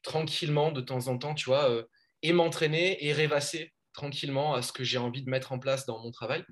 [0.03, 1.83] tranquillement, de temps en temps, tu vois, euh,
[2.21, 5.99] et m'entraîner et rêvasser tranquillement à ce que j'ai envie de mettre en place dans
[5.99, 6.45] mon travail.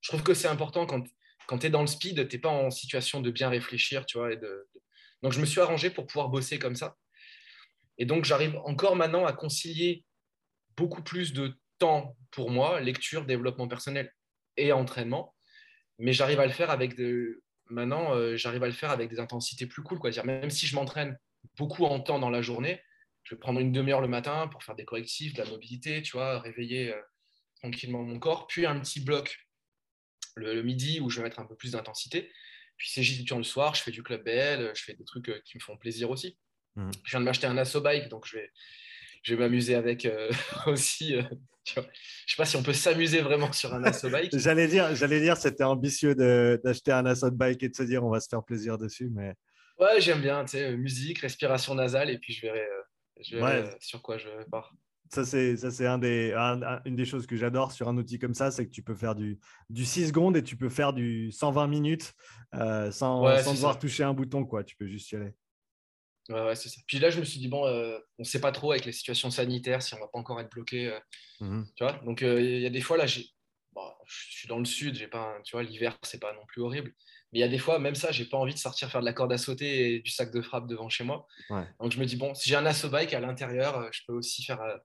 [0.00, 1.04] Je trouve que c'est important quand,
[1.46, 4.18] quand tu es dans le speed, tu n'es pas en situation de bien réfléchir, tu
[4.18, 4.66] vois, et de,
[5.22, 6.96] donc, je me suis arrangé pour pouvoir bosser comme ça.
[7.98, 10.04] Et donc, j'arrive encore maintenant à concilier
[10.76, 14.12] beaucoup plus de temps pour moi, lecture, développement personnel
[14.56, 15.34] et entraînement.
[15.98, 17.42] Mais j'arrive à le faire avec de...
[17.66, 19.98] maintenant, euh, j'arrive à le faire avec des intensités plus cool.
[19.98, 20.10] Quoi.
[20.10, 21.16] Dire, même si je m'entraîne
[21.56, 22.80] beaucoup en temps dans la journée,
[23.22, 26.12] je vais prendre une demi-heure le matin pour faire des correctifs, de la mobilité, tu
[26.12, 27.00] vois, réveiller euh,
[27.60, 29.46] tranquillement mon corps, puis un petit bloc
[30.34, 32.30] le, midi où je vais mettre un peu plus d'intensité.
[32.76, 35.40] Puis c'est juste le soir, je fais du club BL, je fais des trucs euh,
[35.44, 36.36] qui me font plaisir aussi.
[36.76, 36.90] Mmh.
[37.04, 38.50] Je viens de m'acheter un Asso Bike, donc je vais,
[39.22, 40.30] je vais m'amuser avec euh,
[40.66, 41.14] aussi.
[41.14, 41.22] Euh,
[41.64, 41.84] je ne
[42.26, 44.32] sais pas si on peut s'amuser vraiment sur un Asso Bike.
[44.36, 48.10] j'allais dire, j'allais dire, c'était ambitieux d'acheter un Asso Bike et de se dire on
[48.10, 49.34] va se faire plaisir dessus, mais.
[49.78, 52.66] Ouais, j'aime bien, tu sais, musique, respiration nasale, et puis je verrai,
[53.20, 54.72] je verrai sur quoi je pars
[55.12, 56.32] ça, c'est, ça, c'est un des,
[56.86, 59.14] une des choses que j'adore sur un outil comme ça, c'est que tu peux faire
[59.14, 62.14] du, du 6 secondes et tu peux faire du 120 minutes
[62.54, 64.46] euh, sans, sans devoir toucher un bouton.
[64.46, 64.64] Quoi.
[64.64, 65.34] Tu peux juste y aller.
[66.30, 66.80] Ouais, ouais, c'est ça.
[66.86, 68.92] Puis là, je me suis dit, bon, euh, on ne sait pas trop avec les
[68.92, 70.88] situations sanitaires si on ne va pas encore être bloqué.
[70.88, 70.98] Euh,
[71.40, 73.26] mmh tu vois Donc, il y a des fois, là, j'ai...
[74.06, 76.94] je suis dans le sud, j'ai pas tu vois, l'hiver, c'est pas non plus horrible.
[77.32, 79.06] Mais il y a des fois, même ça, j'ai pas envie de sortir faire de
[79.06, 81.26] la corde à sauter et du sac de frappe devant chez moi.
[81.80, 84.12] Donc je me dis, bon, si j'ai un asso bike à l'intérieur, euh, je peux
[84.12, 84.60] aussi faire.
[84.60, 84.76] Euh,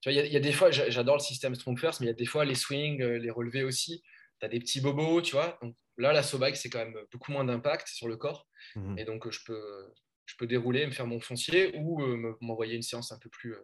[0.00, 2.12] tu vois, il y, a des fois, j'adore le système Strong First, mais il y
[2.12, 4.04] a des fois les swings, euh, les relevés aussi.
[4.38, 5.58] Tu as des petits bobos, tu vois.
[5.60, 8.46] Donc là, l'asso bike, c'est quand même beaucoup moins d'impact sur le corps.
[8.76, 9.92] Mmh et donc je peux,
[10.26, 12.00] je peux dérouler, me faire mon foncier ou
[12.40, 13.56] m'envoyer une séance un peu plus,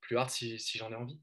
[0.00, 1.20] plus hard si, si j'en ai envie.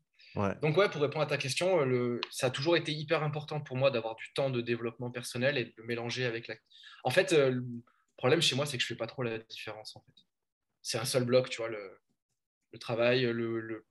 [0.61, 2.21] Donc ouais, pour répondre à ta question, le...
[2.31, 5.65] ça a toujours été hyper important pour moi d'avoir du temps de développement personnel et
[5.65, 6.55] de le mélanger avec la...
[7.03, 7.63] En fait, euh, le
[8.17, 9.95] problème chez moi, c'est que je fais pas trop la différence.
[9.95, 10.23] En fait.
[10.81, 11.99] C'est un seul bloc, tu vois, le,
[12.71, 13.85] le travail, le...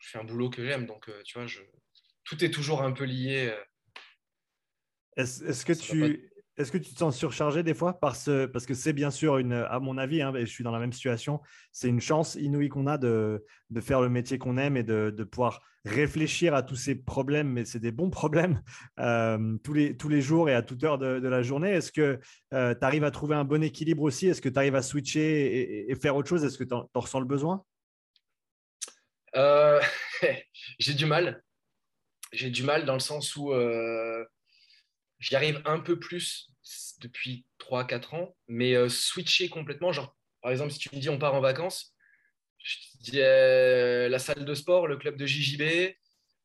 [0.00, 1.60] je fais un boulot que j'aime, donc euh, tu vois, je...
[2.24, 3.50] tout est toujours un peu lié.
[3.50, 3.64] Euh.
[5.16, 6.30] Est-ce que tu...
[6.58, 9.78] Est-ce que tu te sens surchargé des fois parce, que c'est bien sûr, une, à
[9.78, 11.40] mon avis, hein, je suis dans la même situation,
[11.70, 13.44] c'est une chance inouïe qu'on a de,
[13.80, 17.78] faire le métier qu'on aime et de, pouvoir réfléchir à tous ces problèmes, mais c'est
[17.78, 18.60] des bons problèmes
[18.98, 21.70] euh, tous, les, tous les jours et à toute heure de, la journée.
[21.70, 22.18] Est-ce que
[22.52, 24.26] euh, tu arrives à trouver un bon équilibre aussi?
[24.26, 26.44] Est-ce que tu arrives à switcher et, faire autre chose?
[26.44, 27.64] Est-ce que tu en, ressens le besoin?
[29.36, 29.80] Euh,
[30.80, 31.40] J'ai du mal.
[32.32, 33.52] J'ai du mal dans le sens où
[35.18, 36.50] j'y arrive un peu plus
[37.00, 41.18] depuis 3-4 ans, mais euh, switcher complètement, genre par exemple si tu me dis on
[41.18, 41.94] part en vacances,
[42.58, 45.94] je te dis euh, la salle de sport, le club de JJB,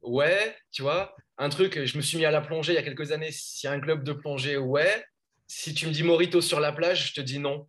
[0.02, 2.84] ouais, tu vois, un truc, je me suis mis à la plongée il y a
[2.84, 5.06] quelques années, s'il y a un club de plongée, ouais,
[5.48, 7.68] si tu me dis Morito sur la plage, je te dis non.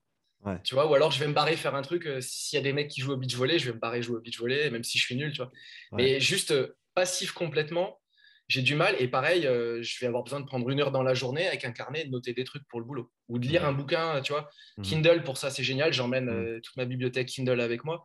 [0.63, 2.07] Tu vois, ou alors je vais me barrer faire un truc.
[2.07, 4.03] Euh, s'il y a des mecs qui jouent au beach volley, je vais me barrer
[4.03, 5.51] jouer au beach volley, même si je suis nul, tu vois.
[5.93, 6.55] Mais juste
[6.95, 7.99] passif complètement,
[8.49, 8.95] j'ai du mal.
[8.99, 11.65] Et pareil, euh, je vais avoir besoin de prendre une heure dans la journée avec
[11.65, 13.11] un carnet de noter des trucs pour le boulot.
[13.29, 14.51] Ou de lire un bouquin, tu vois.
[14.77, 14.83] Mmh.
[14.83, 15.93] Kindle, pour ça, c'est génial.
[15.93, 16.29] J'emmène mmh.
[16.29, 18.03] euh, toute ma bibliothèque Kindle avec moi.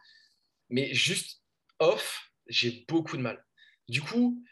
[0.70, 1.42] Mais juste
[1.80, 3.44] off, j'ai beaucoup de mal.
[3.88, 4.44] Du coup,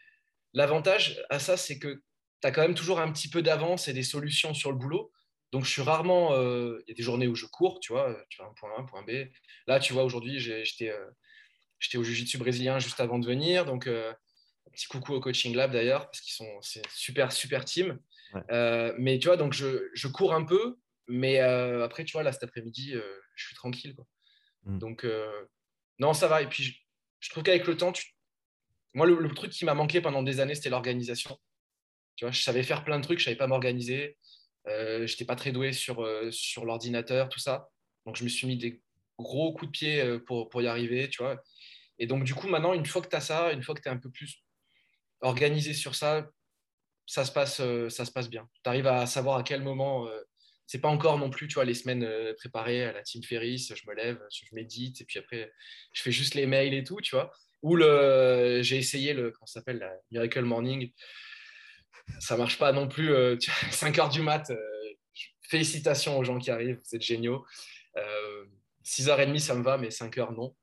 [0.52, 2.02] l'avantage à ça, c'est que
[2.40, 5.10] tu as quand même toujours un petit peu d'avance et des solutions sur le boulot.
[5.52, 6.34] Donc, je suis rarement.
[6.34, 8.70] Euh, il y a des journées où je cours, tu vois, tu vois, un point
[8.76, 9.30] A, un point B.
[9.66, 10.92] Là, tu vois, aujourd'hui, j'étais
[11.96, 13.64] au Jiu-Jitsu brésilien juste avant de venir.
[13.64, 13.88] Donc,
[14.70, 17.98] petit coucou au Coaching Lab d'ailleurs, parce qu'ils sont c'est super, super team.
[18.50, 20.76] Euh, mais tu vois, donc je, je cours un peu,
[21.06, 23.94] mais euh, après, tu vois, là cet après-midi, euh, je suis tranquille.
[23.94, 24.06] Quoi.
[24.64, 24.78] Mm.
[24.78, 25.06] Donc,
[25.98, 26.42] Non, ça va.
[26.42, 26.78] Et puis,
[27.20, 27.92] je, trouve qu'avec le temps,
[28.94, 31.38] moi, le, truc qui m'a manqué pendant des années, c'était l'organisation.
[32.16, 34.16] Tu vois, je savais faire plein de trucs, je savais pas m'organiser.
[34.66, 37.70] Je n'étais pas très doué sur, sur l'ordinateur, tout ça.
[38.04, 38.82] Donc, je me suis mis des
[39.18, 41.42] gros coups de pied pour, pour y arriver, tu vois.
[41.98, 43.88] Et donc, du coup, maintenant, une fois que tu as ça, une fois que tu
[43.88, 44.44] es un peu plus
[45.20, 46.28] organisé sur ça,
[47.06, 48.48] ça se passe, ça se passe bien.
[48.62, 50.08] Tu arrives à savoir à quel moment.
[50.66, 53.88] c'est pas encore non plus, tu vois, les semaines préparées à la Team Ferris, je
[53.88, 55.50] me lève, je médite, et puis après,
[55.92, 57.32] je fais juste les mails et tout, tu vois.
[57.62, 60.92] Ou le, j'ai essayé le, comment s'appelle, la Miracle Morning.
[62.20, 63.12] Ça marche pas non plus.
[63.70, 64.52] 5 heures du mat.
[65.42, 67.44] félicitations aux gens qui arrivent, vous êtes géniaux.
[68.84, 70.54] 6h30, ça me va, mais 5 heures, non.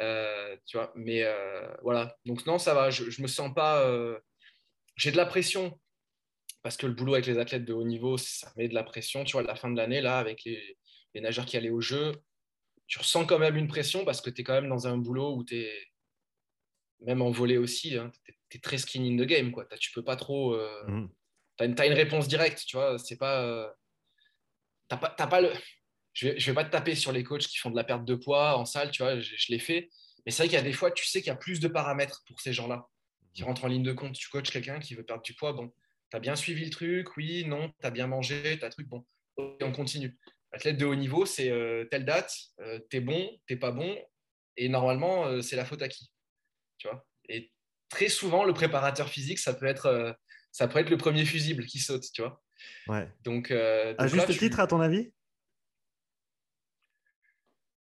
[0.00, 2.16] Euh, tu vois, mais euh, voilà.
[2.24, 2.90] Donc, non, ça va.
[2.90, 3.84] Je, je me sens pas.
[3.84, 4.18] Euh,
[4.96, 5.78] j'ai de la pression
[6.62, 9.24] parce que le boulot avec les athlètes de haut niveau, ça met de la pression.
[9.24, 10.76] Tu vois, à la fin de l'année, là, avec les,
[11.14, 12.12] nageurs qui allaient au jeu,
[12.86, 15.34] tu ressens quand même une pression parce que tu es quand même dans un boulot
[15.36, 15.86] où tu es,
[17.00, 19.52] même en volet aussi, hein, tu es, très skin in the game.
[19.52, 19.66] Quoi.
[19.78, 20.56] Tu peux pas trop.
[20.86, 21.08] Mmh.
[21.58, 22.98] Tu as, une réponse directe, tu vois.
[22.98, 23.74] C'est pas.
[24.90, 25.52] tu pas, pas le
[26.12, 28.14] je ne vais, pas te taper sur les coachs qui font de la perte de
[28.14, 29.88] poids en salle, tu vois, je, l'ai fait.
[30.24, 31.68] Mais c'est vrai qu'il y a des fois, tu sais qu'il y a plus de
[31.68, 32.88] paramètres pour ces gens-là
[33.32, 34.14] qui rentrent en ligne de compte.
[34.14, 35.72] Tu coaches quelqu'un qui veut perdre du poids, bon,
[36.10, 38.88] tu as bien suivi le truc, oui, non, tu as bien mangé, tu as truc,
[38.88, 39.04] bon,
[39.38, 40.18] et on continue.
[40.52, 43.96] Athlète de haut niveau, c'est euh, telle date, euh, tu es bon, tu pas bon,
[44.56, 46.10] et normalement, euh, c'est la faute à qui
[46.78, 47.52] tu vois Et
[47.88, 50.16] très souvent, le préparateur physique, ça peut être,
[50.50, 52.42] ça peut être le premier fusible qui saute, tu vois
[52.88, 53.08] Ouais.
[53.22, 55.12] Donc, à juste titre, à ton avis?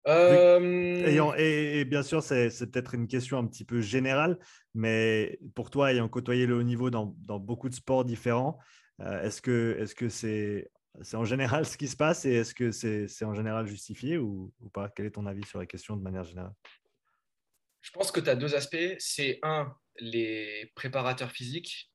[0.07, 4.39] Euh, et, bien sûr, c'est peut-être une question un petit peu générale,
[4.73, 8.59] mais pour toi, ayant côtoyé le haut niveau dans, beaucoup de sports différents,
[9.01, 10.69] euh, est-ce que c'est
[11.13, 14.89] en général ce qui se passe et est-ce que c'est en général justifié ou, pas?
[14.89, 16.53] Quel est ton avis sur la question de manière générale?
[17.81, 18.95] Je pense que tu as deux aspects.
[18.99, 21.91] C'est un, les préparateurs physiques,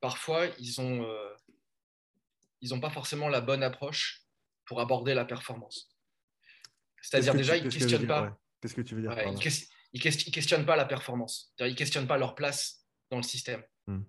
[0.00, 1.34] parfois, ils n'ont euh,
[2.60, 4.22] ils pas forcément la bonne approche
[4.66, 5.93] pour aborder la performance.
[7.04, 8.38] C'est-à-dire déjà, ils ne questionnent pas.
[8.60, 9.16] Qu'est-ce que tu veux dire
[9.92, 11.52] Ils ne questionnent pas la performance.
[11.58, 13.62] Ils ne questionnent pas leur place dans le système.
[13.86, 14.02] Hmm.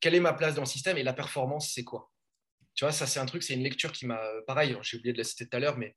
[0.00, 2.12] Quelle est ma place dans le système et la performance, c'est quoi?
[2.74, 4.20] Tu vois, ça, c'est un truc, c'est une lecture qui m'a.
[4.46, 5.96] Pareil, j'ai oublié de la citer tout à l'heure, mais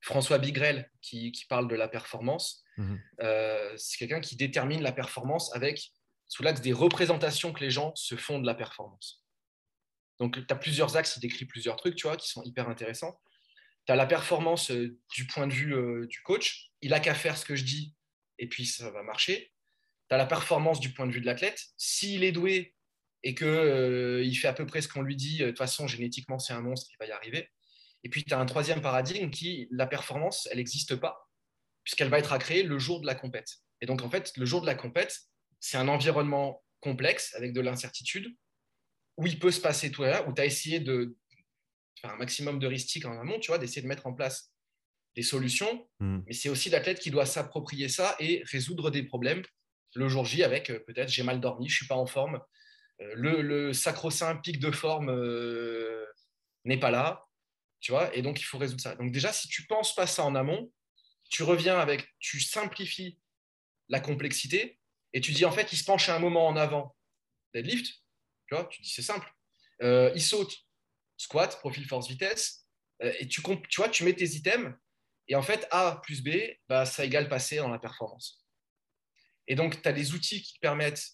[0.00, 2.96] François Bigrel, qui, parle de la performance, hmm.
[3.22, 5.92] euh, c'est quelqu'un qui détermine la performance avec,
[6.28, 9.24] sous l'axe des représentations que les gens se font de la performance.
[10.20, 13.20] Donc, tu as plusieurs axes, il décrit plusieurs trucs, tu vois, qui sont hyper intéressants
[13.96, 16.70] la performance euh, du point de vue euh, du coach.
[16.82, 17.94] Il a qu'à faire ce que je dis
[18.38, 19.52] et puis ça va marcher.
[20.08, 21.62] Tu as la performance du point de vue de l'athlète.
[21.76, 22.74] S'il est doué
[23.22, 25.86] et qu'il euh, il fait à peu près ce qu'on lui dit, de toute façon,
[25.86, 27.50] génétiquement, c'est un monstre, il va y arriver.
[28.02, 31.28] Et puis, tu as un troisième paradigme qui, la performance, elle n'existe pas,
[31.84, 33.58] puisqu'elle va être à créer le jour de la compète.
[33.82, 35.20] Et donc, en fait, le jour de la compète,
[35.60, 38.34] c'est un environnement complexe avec de l'incertitude,
[39.18, 41.18] où il peut se passer tout là, où tu as essayé de,
[42.00, 44.52] faire un maximum d'heuristique en amont, tu vois, d'essayer de mettre en place
[45.16, 45.88] des solutions.
[45.98, 46.20] Hmm.
[46.26, 49.42] Mais c'est aussi l'athlète qui doit s'approprier ça et résoudre des problèmes
[49.94, 52.40] le jour J avec euh, peut-être j'ai mal dormi, je suis pas en forme,
[53.00, 56.04] euh, le, sacro-saint pic de forme euh,
[56.64, 57.26] n'est pas là,
[57.80, 58.94] tu vois, et donc il faut résoudre ça.
[58.96, 60.72] Donc déjà, si tu penses pas ça en amont,
[61.30, 63.18] tu reviens avec, tu simplifies
[63.88, 64.78] la complexité
[65.12, 66.96] et tu dis en fait, il se penche à un moment en avant,
[67.54, 67.86] deadlift,
[68.46, 69.32] tu vois, tu dis c'est simple,
[69.80, 70.54] il saute,
[71.20, 72.66] squat, profil force vitesse,
[73.02, 74.74] euh, et tu, tu vois, tu mets tes items,
[75.28, 76.30] et en fait, A plus B,
[76.66, 78.46] bah, ça égale passer dans la performance.
[79.46, 81.06] Et donc, tu as des outils qui te permettent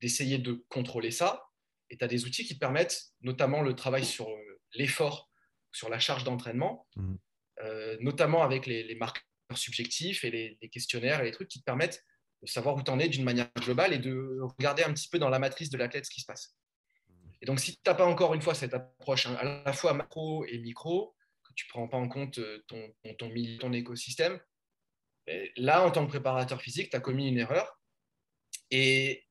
[0.00, 1.44] d'essayer de contrôler ça,
[1.90, 5.30] et tu as des outils qui te permettent, notamment le travail sur euh, l'effort,
[5.70, 7.14] sur la charge d'entraînement, mmh.
[7.60, 9.22] euh, notamment avec les, marqueurs
[9.54, 12.04] subjectifs et les, les, questionnaires et les trucs qui te permettent
[12.42, 15.20] de savoir où tu en es d'une manière globale et de regarder un petit peu
[15.20, 16.56] dans la matrice de l'athlète ce qui se passe.
[17.42, 19.92] Et donc, si tu n'as pas encore une fois cette approche hein, à la fois
[19.94, 24.40] macro et micro, que tu ne prends pas en compte euh, ton, ton, ton écosystème,
[25.26, 27.80] ben, là, en tant que préparateur physique, tu as commis une erreur.
[28.70, 29.26] Et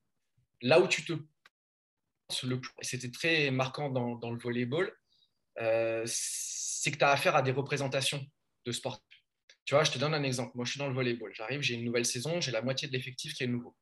[0.62, 1.14] là où tu te
[2.44, 4.94] le c'était très marquant dans, le volleyball,
[5.60, 8.26] euh, c'est que tu as affaire à des représentations
[8.66, 9.04] de sport.
[9.66, 10.52] Tu vois, je te donne un exemple.
[10.56, 11.34] Moi, je suis dans le volleyball.
[11.34, 13.76] J'arrive, j'ai une nouvelle saison, j'ai la moitié de l'effectif qui est nouveau.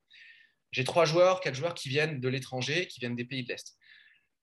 [0.71, 3.77] J'ai trois joueurs, quatre joueurs qui viennent de l'étranger, qui viennent des pays de l'Est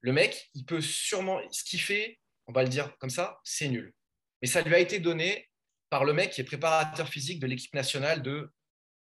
[0.07, 3.67] le mec, il peut sûrement, ce qu'il fait, on va le dire comme ça, c'est
[3.67, 3.93] nul.
[4.41, 5.49] Mais ça lui a été donné
[5.89, 8.49] par le mec qui est préparateur physique de l'équipe nationale de,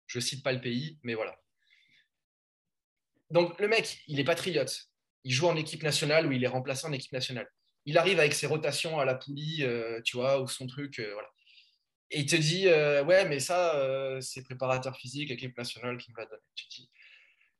[0.08, 1.40] je cite pas le pays, mais voilà.
[3.30, 4.88] Donc le mec, il est patriote.
[5.24, 7.48] Il joue en équipe nationale ou il est remplaçant en équipe nationale.
[7.86, 11.14] Il arrive avec ses rotations à la poulie, euh, tu vois, ou son truc, euh,
[11.14, 11.30] voilà.
[12.10, 16.18] Et il te dit, euh, ouais, mais ça, c'est préparateur physique, équipe nationale qui me
[16.18, 16.42] l'a donné.
[16.56, 16.90] Tu dis,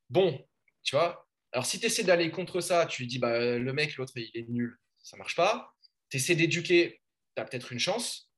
[0.10, 0.44] bon,
[0.82, 4.14] tu vois, alors si tu essaies d'aller contre ça, tu dis, bah, le mec, l'autre,
[4.16, 5.74] il est nul, ça marche pas.
[6.10, 7.02] Tu essaies d'éduquer,
[7.36, 8.30] tu as peut-être une chance.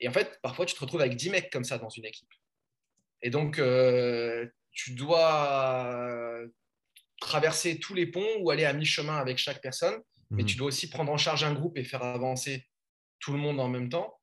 [0.00, 2.32] Et en fait, parfois, tu te retrouves avec 10 mecs comme ça dans une équipe.
[3.22, 6.40] Et donc, euh, tu dois
[7.20, 10.00] traverser tous les ponts ou aller à mi-chemin avec chaque personne.
[10.30, 10.48] Mais mhm.
[10.48, 12.66] tu dois aussi prendre en charge un groupe et faire avancer
[13.20, 14.18] tout le monde en même temps.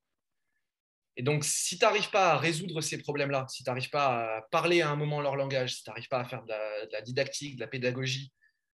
[1.20, 4.42] Et donc, si tu n'arrives pas à résoudre ces problèmes-là, si tu n'arrives pas à
[4.50, 6.54] parler à un moment leur langage, si tu n'arrives pas à faire de
[6.90, 8.32] la, didactique, de la pédagogie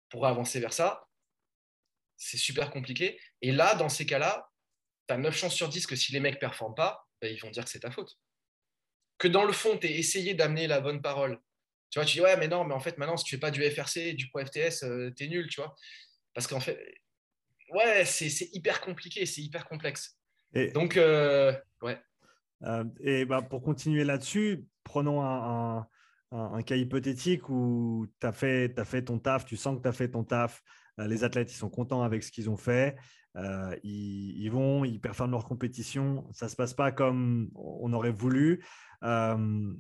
[0.10, 1.08] pour avancer vers ça,
[2.18, 3.22] c'est super compliqué.
[3.44, 4.50] Et là, dans ces cas-là,
[5.08, 7.40] tu as 9 chances sur 10 que si les mecs ne performent pas, ben, ils
[7.40, 8.18] vont dire que c'est ta faute.
[9.20, 11.40] Que dans le fond, tu as essayé d'amener la bonne parole.
[11.92, 13.52] Tu vois, tu dis, ouais, mais non, mais en fait, maintenant, si tu fais pas
[13.52, 15.76] du FRC, du Pro FTS, euh, tu es nul, tu vois.
[16.34, 16.84] Parce qu'en fait,
[17.70, 20.18] ouais, c'est hyper compliqué, c'est hyper complexe.
[20.56, 22.02] Et, Donc, euh, ouais.
[22.64, 25.88] Euh, et bah, pour continuer là-dessus, prenons un,
[26.66, 30.10] cas hypothétique où tu as fait, fait ton taf, tu sens que tu as fait
[30.10, 30.62] ton taf,
[30.98, 32.96] les athlètes ils sont contents avec ce qu'ils ont fait,
[33.38, 36.28] euh, ils, vont, ils performent leur compétition.
[36.32, 38.64] Ça ne se passe pas comme on aurait voulu.
[39.04, 39.74] Euh,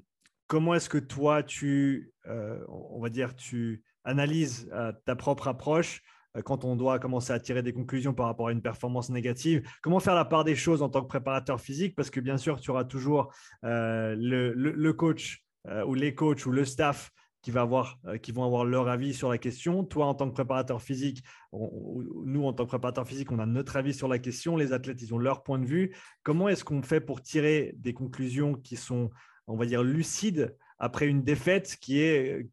[0.48, 4.70] comment est-ce que toi, tu, euh, on va dire, tu analyses
[5.06, 6.02] ta propre approche
[6.46, 10.00] quand on doit commencer à tirer des conclusions par rapport à une performance négative Comment
[10.00, 11.96] faire la part des choses en tant que préparateur physique?
[11.96, 15.44] Parce que bien sûr, tu auras toujours le, coach
[15.86, 17.12] ou les coachs ou le staff
[17.42, 19.84] qui, va avoir, euh, qui vont avoir leur avis sur la question.
[19.84, 21.24] Toi, en tant que préparateur physique,
[21.54, 24.56] nous, en tant que préparateur physique, on a notre avis sur la question.
[24.56, 25.96] Les athlètes, ils ont leur point de vue.
[26.24, 29.10] Comment est-ce qu'on fait pour tirer des conclusions qui sont,
[29.48, 32.48] on va dire, lucides après une défaite qui est,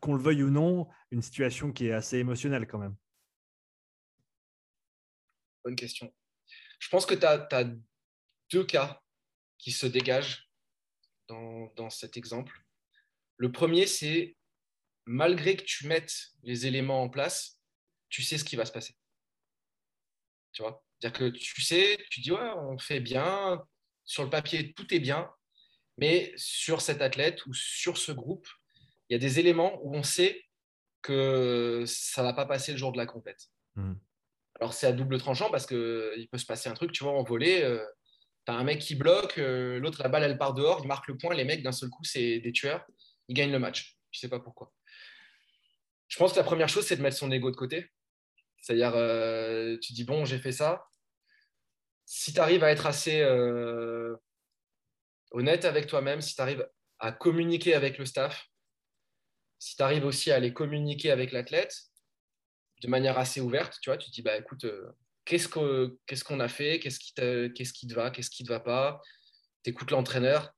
[0.00, 2.94] qu'on le veuille ou non, une situation qui est assez émotionnelle quand même?
[5.64, 6.12] Bonne question.
[6.78, 7.64] Je pense que tu as,
[8.52, 9.00] deux cas
[9.58, 10.50] qui se dégagent
[11.28, 12.60] dans, dans cet exemple.
[13.36, 14.36] Le premier, c'est
[15.06, 17.60] malgré que tu mettes les éléments en place,
[18.08, 18.96] tu sais ce qui va se passer.
[20.52, 20.84] Tu vois?
[20.98, 23.64] C'est-à-dire que tu sais, tu dis, ouais, on fait bien,
[24.04, 25.30] sur le papier, tout est bien,
[25.96, 28.48] mais sur cet athlète ou sur ce groupe,
[29.08, 30.44] il y a des éléments où on sait
[31.02, 33.48] que ça ne va pas passer le jour de la compète.
[33.76, 33.94] Mmh.
[34.60, 37.22] Alors, c'est à double tranchant parce qu'il peut se passer un truc, tu vois, en
[37.22, 37.84] volée, euh,
[38.46, 41.08] tu as un mec qui bloque, euh, l'autre, la balle, elle part dehors, il marque
[41.08, 42.84] le point, les mecs, d'un seul coup, c'est des tueurs
[43.30, 43.96] il gagne le match.
[44.10, 44.72] Je ne sais pas pourquoi.
[46.08, 47.88] Je pense que la première chose, c'est de mettre son ego de côté.
[48.60, 50.84] C'est-à-dire, euh, tu dis, bon, j'ai fait ça.
[52.04, 54.16] Si tu arrives à être assez euh,
[55.30, 58.48] honnête avec toi-même, si tu arrives à communiquer avec le staff,
[59.60, 61.72] si tu arrives aussi à aller communiquer avec l'athlète
[62.80, 64.92] de manière assez ouverte, tu vois, tu te dis, bah, écoute, euh,
[65.24, 65.48] qu'est-ce
[66.24, 66.78] qu'on a fait?
[66.80, 68.10] Qu'est-ce qui, qu'est-ce qui te va?
[68.10, 69.00] Qu'est-ce qui ne te va pas?
[69.64, 70.52] Tu écoutes l'entraîneur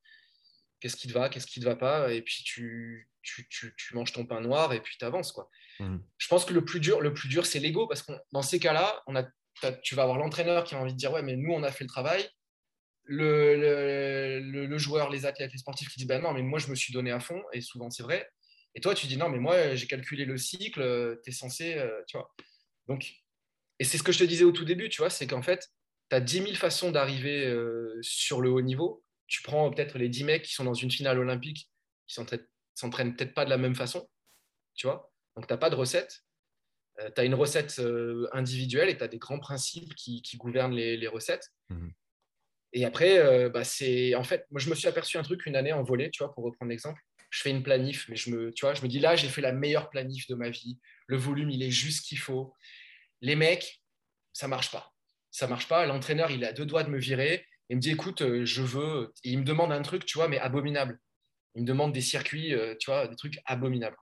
[0.82, 4.12] qu'est-ce qui te va, qu'est-ce qui te va pas, et puis tu, tu, tu, manges
[4.12, 5.30] ton pain noir et puis tu avances.
[5.30, 5.48] Quoi.
[5.78, 5.98] Mmh.
[6.18, 8.58] Je pense que le plus dur, le plus dur c'est l'ego, parce que dans ces
[8.58, 9.24] cas-là, on a,
[9.82, 11.84] tu vas avoir l'entraîneur qui a envie de dire Ouais, mais nous, on a fait
[11.84, 12.28] le travail.
[13.04, 13.56] Le,
[14.40, 16.74] le, le, joueur, les athlètes, les sportifs qui disent bah Non, mais moi, je me
[16.74, 18.28] suis donné à fond, et souvent c'est vrai.
[18.74, 21.74] Et toi, tu dis Non, mais moi, j'ai calculé le cycle, tu es censé.
[21.74, 22.32] Euh, tu vois.
[22.88, 23.14] Donc,
[23.78, 25.68] et c'est ce que je te disais au tout début, tu vois, c'est qu'en fait,
[26.10, 29.02] tu as 10 000 façons d'arriver euh, sur le haut niveau
[29.32, 31.70] tu prends peut-être les 10 mecs qui sont dans une finale olympique,
[32.06, 32.14] qui
[32.74, 34.06] s'entraînent peut-être pas de la même façon,
[34.74, 35.10] tu vois.
[35.34, 36.20] Donc, tu n'as pas de recette.
[37.00, 40.74] Euh, tu as une recette euh, individuelle et tu as des grands principes qui, gouvernent
[40.74, 41.48] les, recettes.
[41.70, 41.88] Mmh
[42.74, 45.56] et après, euh, bah, c'est en fait, moi, je me suis aperçu un truc une
[45.56, 47.02] année en volée, tu vois, pour reprendre l'exemple.
[47.32, 49.40] Je fais une planif, mais je me, tu vois, je me dis là, j'ai fait
[49.40, 50.78] la meilleure planif de ma vie.
[51.06, 52.52] Le volume, il est juste ce qu'il faut.
[53.22, 53.82] Les mecs,
[54.34, 54.92] ça marche pas.
[55.30, 55.86] Ça marche pas.
[55.86, 57.46] L'entraîneur, il a deux doigts de me virer.
[57.70, 59.14] Il me dit, écoute, euh, je veux.
[59.24, 61.00] il me demande un truc, tu vois, mais abominable.
[61.54, 63.96] Il me demande des circuits, euh, tu vois, des trucs abominables.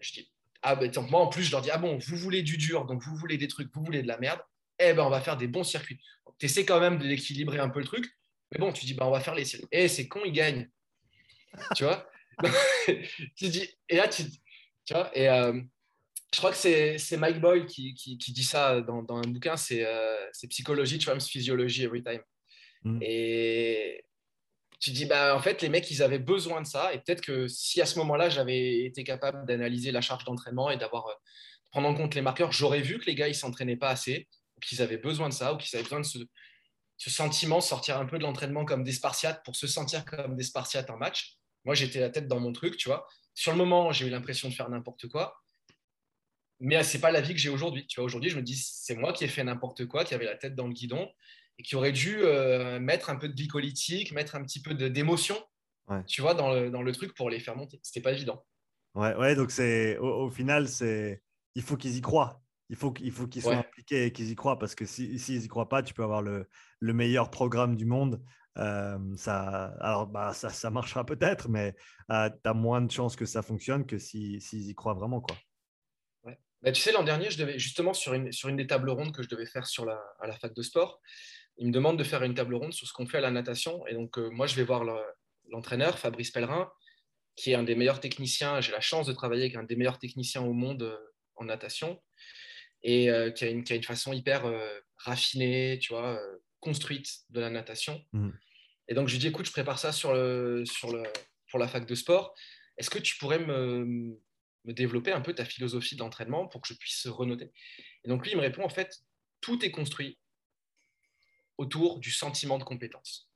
[0.00, 0.32] Je dis,
[0.62, 3.00] ah ben, moi en plus, je leur dis, ah bon, vous voulez du dur, donc
[3.00, 4.40] vous voulez des trucs, vous voulez de la merde,
[4.80, 6.00] eh ben, on va faire des bons circuits.
[6.38, 8.06] Tu essaies quand même d'équilibrer un peu le truc,
[8.50, 9.68] mais bon, tu dis, bah, on va faire les circuits.
[9.70, 10.68] Eh, c'est con, ils gagnent.
[11.76, 12.10] tu vois?
[13.36, 14.24] Tu dis, Et là, tu,
[14.84, 15.60] tu vois, et euh,
[16.32, 19.86] je crois que c'est Mike Boyle qui, qui, dit ça dans, dans un bouquin, c'est
[20.48, 22.22] Psychology trumps Physiology Every Time.
[22.84, 22.98] Mm.
[23.02, 24.04] Et
[24.80, 26.92] tu dis, bah, en fait, les mecs, ils avaient besoin de ça.
[26.94, 30.78] Et peut-être que si à ce moment-là, j'avais été capable d'analyser la charge d'entraînement et
[30.78, 31.12] d'avoir euh,
[31.70, 34.26] prendre en compte les marqueurs, j'aurais vu que les gars, ils s'entraînaient pas assez,
[34.62, 36.18] qu'ils avaient besoin de ça, ou qu'ils avaient besoin de ce,
[36.96, 40.44] ce sentiment, sortir un peu de l'entraînement comme des Spartiates pour se sentir comme des
[40.44, 41.36] Spartiates en match.
[41.64, 43.06] Moi, j'étais la tête dans mon truc, tu vois.
[43.34, 45.40] Sur le moment, j'ai eu l'impression de faire n'importe quoi.
[46.58, 47.86] Mais c'est pas la vie que j'ai aujourd'hui.
[47.86, 50.26] Tu vois, aujourd'hui, je me dis, c'est moi qui ai fait n'importe quoi, qui avait
[50.26, 51.08] la tête dans le guidon.
[51.58, 52.18] et qui aurait dû
[52.80, 55.36] mettre un peu de glycolytique, mettre un petit peu d'émotion,
[56.06, 57.80] tu vois, dans le, dans le, truc pour les faire monter.
[57.82, 58.44] C'était pas évident.
[58.94, 61.22] Ouais, ouais donc c'est au, final, c'est
[61.54, 62.42] il faut qu'ils y croient.
[62.68, 65.38] Il faut, il faut qu'ils soient impliqués et qu'ils y croient parce que s'ils si,
[65.38, 66.48] n'y croient pas, tu peux avoir le,
[66.78, 68.22] le meilleur programme du monde.
[68.56, 71.74] Ça, alors, bah, ça, ça marchera peut-être, mais
[72.08, 75.20] tu as moins de chances que ça fonctionne que s'ils si, y croient vraiment.
[75.20, 75.36] Quoi.
[76.62, 79.12] Bah, tu sais, l'an dernier, je devais justement sur une, sur une des tables rondes
[79.12, 81.00] que je devais faire sur la, à la fac de sport,
[81.56, 83.86] il me demande de faire une table ronde sur ce qu'on fait à la natation.
[83.86, 84.84] Et donc, moi, je vais voir
[85.48, 86.70] l'entraîneur, Fabrice Pellerin,
[87.36, 88.60] qui est un des meilleurs techniciens.
[88.60, 90.98] J'ai la chance de travailler avec un des meilleurs techniciens au monde
[91.36, 92.02] en natation
[92.82, 94.50] et qui, a une, qui, a une, façon hyper
[94.96, 96.18] raffinée, tu vois,
[96.60, 98.04] construite de la natation.
[98.12, 98.30] Mmh.
[98.88, 101.02] Et donc, je lui dis, écoute, je prépare ça sur le, sur le,
[101.50, 102.34] pour la fac de sport.
[102.76, 104.18] Est-ce que tu pourrais me,
[104.64, 107.52] me développer un peu ta philosophie d'entraînement pour que je puisse renoter?
[108.04, 109.00] Et donc, lui, il me répond, en fait,
[109.40, 110.18] tout est construit
[111.56, 113.30] autour du sentiment de compétence.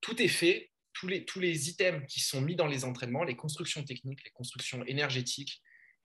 [0.00, 3.36] Tout est fait tous les, tous les items qui sont mis dans les entraînements, les
[3.36, 5.62] constructions techniques, les constructions énergétiques,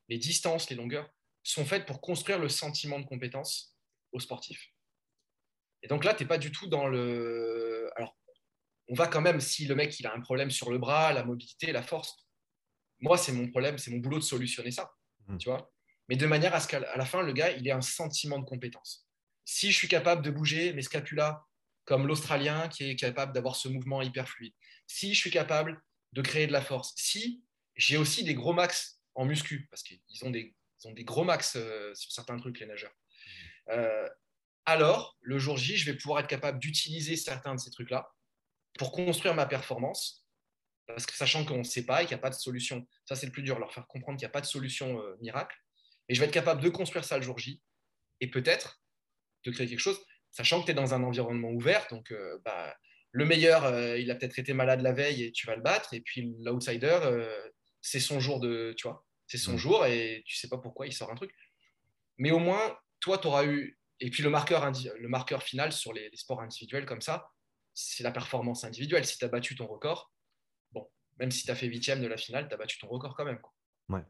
[0.09, 1.09] les distances, les longueurs,
[1.43, 3.75] sont faites pour construire le sentiment de compétence
[4.11, 4.71] aux sportifs.
[5.85, 7.91] Et donc là, tu n'es pas du tout dans le...
[7.95, 8.17] Alors,
[8.87, 11.23] on va quand même, si le mec il a un problème sur le bras, la
[11.23, 12.25] mobilité, la force,
[13.01, 14.91] moi, c'est mon problème, c'est mon boulot de solutionner ça.
[15.27, 15.37] Mmh.
[15.37, 15.71] Tu vois
[16.09, 18.45] Mais de manière à ce qu'à la fin, le gars, il ait un sentiment de
[18.45, 19.07] compétence.
[19.43, 21.45] Si je suis capable de bouger mes scapulas
[21.83, 24.55] comme l'Australien qui est capable d'avoir ce mouvement hyper fluide,
[24.87, 25.79] si je suis capable
[26.13, 27.43] de créer de la force, si
[27.75, 30.55] j'ai aussi des gros max en muscu, parce qu'ils ont des,
[30.85, 32.95] ont des gros max euh, sur certains trucs, les nageurs,
[33.69, 34.09] euh,
[34.65, 38.11] alors le jour J, je vais pouvoir être capable d'utiliser certains de ces trucs-là
[38.77, 40.25] pour construire ma performance,
[40.87, 43.15] parce que sachant qu'on ne sait pas et qu'il n'y a pas de solution, ça
[43.15, 45.55] c'est le plus dur, leur faire comprendre qu'il n'y a pas de solution euh, miracle,
[46.09, 47.61] et je vais être capable de construire ça le jour J,
[48.21, 48.81] et peut-être
[49.45, 49.99] de créer quelque chose,
[50.31, 52.13] sachant que tu es dans un environnement ouvert, donc
[52.43, 52.75] bah,
[53.15, 55.93] le meilleur, euh, il a peut-être été malade la veille et tu vas le battre.
[55.93, 57.49] Et puis l'outsider, euh,
[57.79, 59.57] c'est son jour de, tu vois, c'est son mm.
[59.57, 61.31] jour et tu sais pas pourquoi il sort un truc.
[62.17, 63.79] Mais au moins, toi, tu auras eu.
[63.99, 67.29] Et puis le marqueur, final sur les, sports individuels comme ça,
[67.73, 69.05] c'est la performance individuelle.
[69.05, 70.11] Si tu as battu ton record,
[70.71, 70.87] bon,
[71.19, 73.25] même si tu as fait huitième de la finale, tu as battu ton record quand
[73.25, 73.39] même.
[73.89, 74.03] Ouais.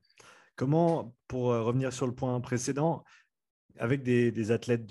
[0.55, 3.03] Comment, pour euh, revenir sur le point précédent,
[3.77, 4.89] avec des, athlètes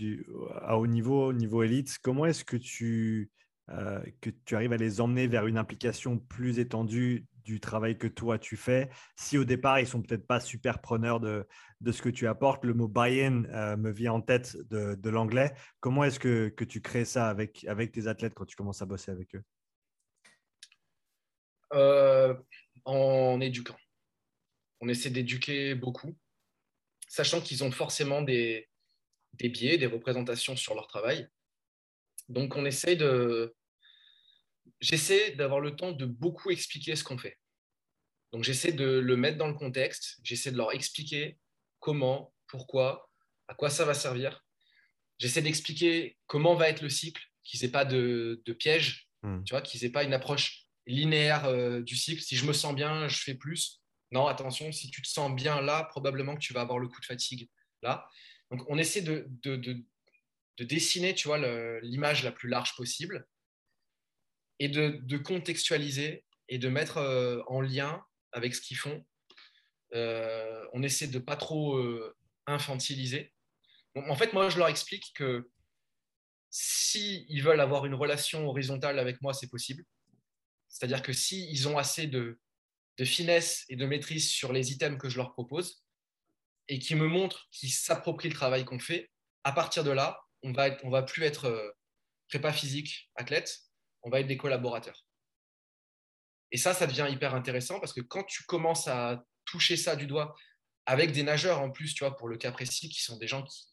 [0.61, 3.31] à haut niveau, niveau élite, comment est-ce que tu
[3.71, 8.07] euh, que tu arrives à les emmener vers une implication plus étendue du travail que
[8.07, 8.91] toi tu fais.
[9.17, 11.47] Si au départ ils sont peut-être pas super preneurs de,
[11.81, 15.11] de, ce que tu apportes, le mot buy-in euh, me vient en tête de, de
[15.11, 15.55] l'anglais.
[15.81, 18.87] Comment est-ce que, que, tu crées ça avec, avec tes athlètes quand tu commences à
[18.87, 19.43] bosser avec eux?
[21.73, 22.35] Euh,
[22.85, 23.77] En éduquant.
[24.81, 26.15] On essaie d'éduquer beaucoup,
[27.09, 28.69] sachant qu'ils ont forcément des,
[29.35, 31.29] des biais, des représentations sur leur travail.
[32.29, 33.55] Donc, on essaie de.
[34.81, 37.39] J'essaie d'avoir le temps de beaucoup expliquer ce qu'on fait.
[38.33, 40.19] Donc, j'essaie de le mettre dans le contexte.
[40.23, 41.39] J'essaie de leur expliquer
[41.79, 43.09] comment, pourquoi,
[43.49, 44.45] à quoi ça va servir.
[45.19, 49.45] J'essaie d'expliquer comment va être le cycle, qu'ils n'aient pas de, piège, hmm.
[49.45, 52.23] tu vois, qu'ils n'aient pas une approche linéaire euh, du cycle.
[52.23, 53.81] Si je me sens bien, je fais plus.
[54.11, 57.01] Non, attention, si tu te sens bien là, probablement que tu vas avoir le coup
[57.01, 57.49] de fatigue
[57.83, 58.09] là.
[58.51, 59.85] Donc, on essaie de, de
[60.65, 61.39] dessiner, tu vois,
[61.81, 63.27] l'image la plus large possible
[64.59, 69.05] et de, contextualiser et de mettre euh, en lien avec ce qu'ils font.
[69.95, 73.33] Euh, on essaie de pas trop euh, infantiliser.
[73.95, 75.51] en fait, moi, je leur explique que
[76.51, 79.85] si ils veulent avoir une relation horizontale avec moi, c'est possible.
[80.69, 82.39] C'est-à-dire que s'ils ils ont assez de,
[83.05, 85.85] finesse et de maîtrise sur les items que je leur propose
[86.69, 89.11] et qui me montrent qu'ils s'approprient le travail qu'on fait,
[89.43, 91.75] à partir de là, on va, va plus être
[92.29, 93.64] prépa physique, athlète,
[94.05, 95.05] on va être des collaborateurs.
[96.53, 100.07] Et ça, ça devient hyper intéressant parce que quand tu commences à toucher ça du
[100.07, 100.35] doigt
[100.87, 103.43] avec des nageurs en plus, tu vois, pour le cas précis, qui sont des gens
[103.43, 103.65] qui,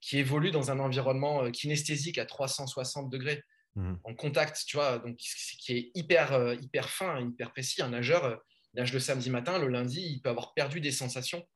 [0.00, 3.42] qui évoluent dans un environnement euh, kinesthésique à 360 degrés,
[3.76, 3.94] mmh.
[4.04, 7.82] en contact, tu vois, donc qui est hyper, euh, hyper fin, hyper précis.
[7.82, 8.42] Un nageur
[8.74, 11.46] nage le samedi matin, le lundi, il peut avoir perdu des sensations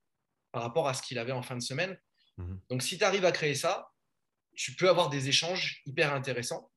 [0.53, 1.99] par rapport à ce qu'il avait en fin de semaine.
[2.37, 2.55] Mmh.
[2.70, 3.91] Donc, si tu arrives à créer ça,
[4.55, 6.70] tu peux avoir des échanges hyper intéressants.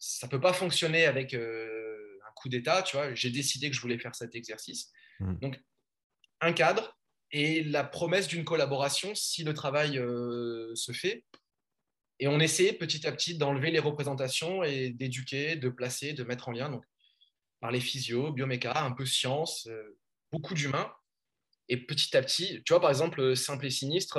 [0.00, 3.14] Ça ne peut pas fonctionner avec euh, un coup d'état, tu vois.
[3.14, 4.90] J'ai décidé que je voulais faire cet exercice.
[5.20, 5.34] Mmh.
[5.40, 5.60] Donc,
[6.40, 6.98] un cadre
[7.32, 11.26] et la promesse d'une collaboration si le travail euh, se fait.
[12.18, 16.48] Et on essaie petit à petit d'enlever les représentations et d'éduquer, de placer, de mettre
[16.48, 16.70] en lien.
[16.70, 16.84] Donc,
[17.60, 19.98] par les physios, bioméca, un peu science, euh,
[20.32, 20.90] beaucoup d'humains.
[21.68, 24.18] Et petit à petit, tu vois, par exemple, simple et sinistre,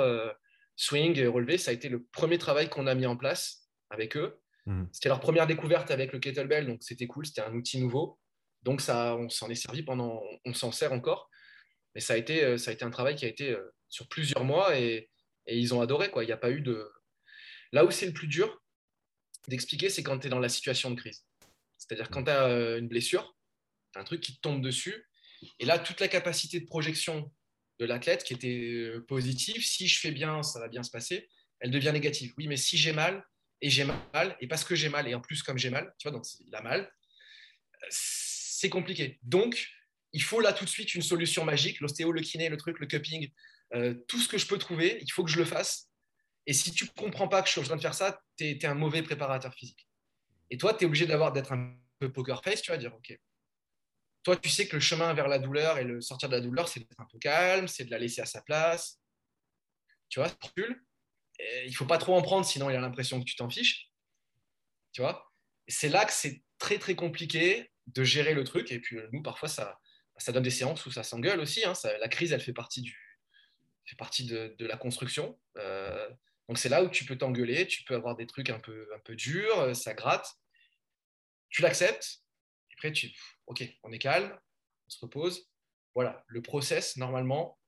[0.76, 4.16] swing et relevé, ça a été le premier travail qu'on a mis en place avec
[4.16, 4.41] eux.
[4.66, 4.88] Mhm.
[4.92, 8.18] C'était leur première découverte avec le kettlebell, donc c'était cool, c'était un outil nouveau.
[8.62, 11.28] Donc ça, on s'en est servi pendant, on s'en sert encore.
[11.94, 14.08] Mais ça a été, euh, ça a été un travail qui a été euh, sur
[14.08, 15.08] plusieurs mois et,
[15.48, 16.08] ils ont adoré.
[16.08, 16.22] Quoi.
[16.22, 16.88] Il n'y a pas eu de.
[17.72, 18.62] Là où c'est le plus dur
[19.48, 21.26] d'expliquer, c'est quand tu es dans la situation de crise.
[21.78, 23.36] C'est-à-dire quand tu as euh, une blessure,
[23.92, 25.04] tu as un truc qui te tombe dessus.
[25.58, 27.32] Et là, toute la capacité de projection
[27.80, 31.72] de l'athlète qui était positive, si je fais bien, ça va bien se passer, elle
[31.72, 32.32] devient négative.
[32.38, 33.24] Oui, mais si j'ai mal,
[33.62, 36.08] et j'ai mal, et parce que j'ai mal, et en plus comme j'ai mal, tu
[36.08, 36.92] vois, donc il a mal,
[37.88, 39.20] c'est compliqué.
[39.22, 39.68] Donc,
[40.12, 42.86] il faut là tout de suite une solution magique, l'ostéo, le kiné, le truc, le
[42.86, 43.30] cupping,
[43.74, 45.88] euh, tout ce que je peux trouver, il faut que je le fasse.
[46.46, 48.44] Et si tu ne comprends pas que je suis en train de faire ça, tu
[48.44, 49.88] es, un mauvais préparateur physique.
[50.50, 53.16] Et toi, tu es obligé d'avoir d'être un peu poker face, tu vas dire, OK.
[54.24, 56.68] Toi, tu sais que le chemin vers la douleur et le sortir de la douleur,
[56.68, 59.00] c'est d'être un peu calme, c'est de la laisser à sa place.
[60.08, 60.30] Tu vois,
[61.38, 63.90] il ne faut pas trop en prendre, sinon il a l'impression que tu t'en fiches.
[64.92, 65.32] Tu vois?
[65.68, 68.70] C'est là que c'est très, très compliqué de gérer le truc.
[68.70, 69.80] Et puis, nous, parfois, ça,
[70.18, 71.64] ça donne des séances où ça s'engueule aussi.
[71.64, 71.72] Hein.
[72.00, 72.96] la crise, elle fait partie, du,
[73.84, 75.38] fait partie de, la construction.
[75.58, 76.08] Euh,
[76.48, 78.98] donc c'est là où tu peux t'engueuler, tu peux avoir des trucs un peu, un
[79.00, 80.28] peu durs, euh, ça gratte.
[81.50, 82.22] Tu l'acceptes.
[82.74, 83.10] Après, tu,
[83.46, 84.38] ok, on est calme,
[84.86, 85.48] on se repose.
[85.94, 87.58] Voilà, le process, normalement,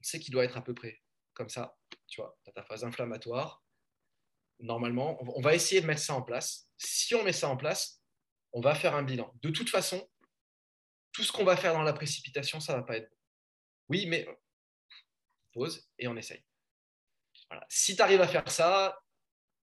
[0.00, 1.02] on sait qu'il doit être à peu près
[1.34, 1.76] comme ça.
[2.06, 3.62] Tu vois, tu as ta phase inflammatoire.
[4.60, 6.68] Normalement, on va essayer de mettre ça en place.
[6.78, 8.02] Si on met ça en place,
[8.52, 9.30] on va faire un bilan.
[9.42, 10.08] De toute façon,
[11.12, 13.16] tout ce qu'on va faire dans la précipitation, ça ne va pas être bon.
[13.88, 14.26] Oui, mais
[15.52, 16.42] pause et on essaye.
[17.68, 18.98] Si tu arrives à faire ça,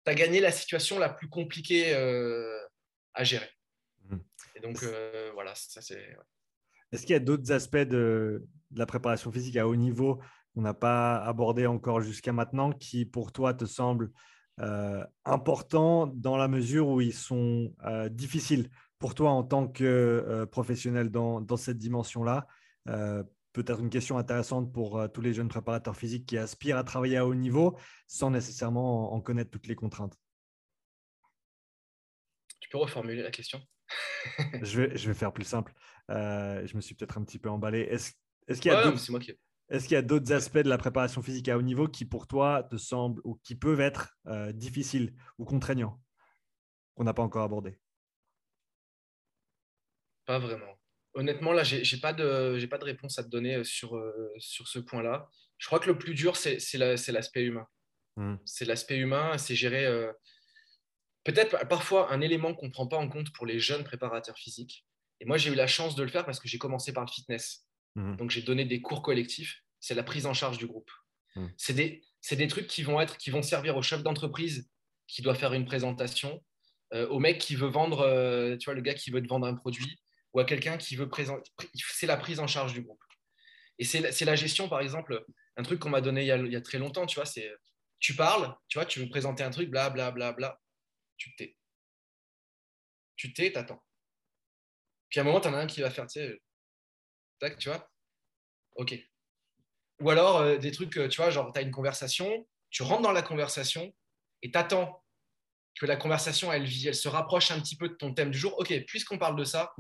[0.06, 2.60] tu as gagné la situation la plus compliquée euh,
[3.14, 3.50] à gérer.
[4.04, 4.18] Mmh.
[4.56, 6.18] Et donc, euh, voilà, ça c'est.
[6.92, 10.22] Est-ce qu'il y a d'autres aspects de, la préparation physique à haut niveau
[10.54, 14.12] qu'on n'a pas abordé encore jusqu'à maintenant qui, pour toi, te semblent
[14.60, 17.74] euh, importants dans la mesure où ils sont
[18.12, 18.70] difficiles
[19.00, 22.46] pour toi en tant que euh, professionnel dans, cette dimension-là
[22.90, 26.84] euh, Peut-être une question intéressante pour euh, tous les jeunes préparateurs physiques qui aspirent à
[26.84, 30.16] travailler à haut niveau sans nécessairement en, connaître toutes les contraintes.
[32.60, 33.60] Tu peux reformuler la question?
[34.62, 35.74] Je, vais, je vais faire plus simple.
[36.10, 37.80] je me suis peut-être un petit peu emballé.
[37.80, 38.12] Est-ce
[38.62, 38.84] qu'il y a
[39.70, 42.28] Est-ce qu'il y a d'autres aspects de la préparation physique à haut niveau qui, pour
[42.28, 44.18] toi, te semblent ou qui peuvent être
[44.54, 46.02] difficiles ou contraignants
[46.96, 47.80] qu'on n'a pas encore abordé?
[50.26, 50.80] Pas vraiment.
[51.16, 54.68] Honnêtement, là, j'ai pas de, pas de réponse à te donner euh, sur, euh, sur
[54.68, 55.28] ce point-là.
[55.58, 57.68] Je crois que le plus dur, c'est l'aspect humain.
[58.16, 58.36] Hmm.
[58.46, 60.14] C'est l'aspect humain, c'est gérer euh,
[61.24, 64.86] peut-être parfois un élément qu'on ne prend pas en compte pour les jeunes préparateurs physiques.
[65.20, 67.12] Et moi, j'ai eu la chance de le faire parce que j'ai commencé par le
[67.12, 67.68] fitness.
[68.00, 68.16] Hmm.
[68.16, 69.62] Donc, j'ai donné des cours collectifs.
[69.80, 70.90] C'est la prise en charge du groupe.
[71.36, 71.48] Hmm.
[71.58, 74.70] C'est des, des, trucs qui vont, être, qui vont servir au chef d'entreprise
[75.08, 76.44] qui doit faire une présentation,
[76.92, 80.00] au mec qui veut vendre, tu vois, le gars qui veut te vendre un produit,
[80.34, 81.50] ou à quelqu'un qui veut présenter.
[81.74, 83.04] C'est la prise en charge du groupe.
[83.80, 85.26] Et c'est la gestion, par exemple,
[85.58, 87.52] un truc qu'on m'a donné il y, a, très longtemps, tu vois, c'est
[88.00, 90.60] tu parles, tu vois, tu veux présenter un truc, bla bla bla bla,
[91.18, 91.58] tu tais.
[93.16, 93.84] Tu tais, t'attends.
[95.10, 96.42] Puis à un moment, tu en as un qui va faire, tu sais,
[97.40, 97.90] tac, tu vois,
[98.76, 98.96] ok.
[100.02, 103.02] Ou alors euh, des trucs, euh, tu vois, genre, tu as une conversation, tu rentres
[103.02, 103.94] dans la conversation
[104.42, 105.04] et t'attends
[105.80, 108.58] que la conversation, elle, elle se rapproche un petit peu de ton thème du jour.
[108.60, 109.74] Ok, puisqu'on parle de ça,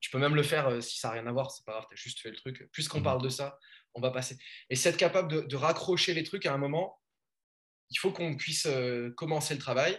[0.00, 1.86] tu peux même le faire euh, si ça n'a rien à voir, c'est pas grave,
[1.88, 2.68] tu as juste fait le truc.
[2.72, 3.04] Puisqu'on mhm.
[3.04, 3.58] parle de ça,
[3.94, 4.36] on va passer.
[4.70, 7.00] Et c'est être capable de, raccrocher les trucs à un moment,
[7.90, 9.98] il faut qu'on puisse euh, commencer le travail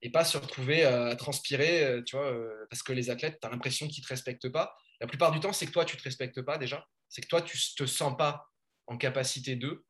[0.00, 2.34] et pas se retrouver euh, à transpirer, tu vois,
[2.68, 4.76] parce que les athlètes, tu as l'impression qu'ils ne te respectent pas.
[5.02, 6.88] La plupart du temps, c'est que toi, tu ne te respectes pas déjà.
[7.08, 8.48] C'est que toi, tu ne te sens pas
[8.86, 9.84] en capacité d'eux.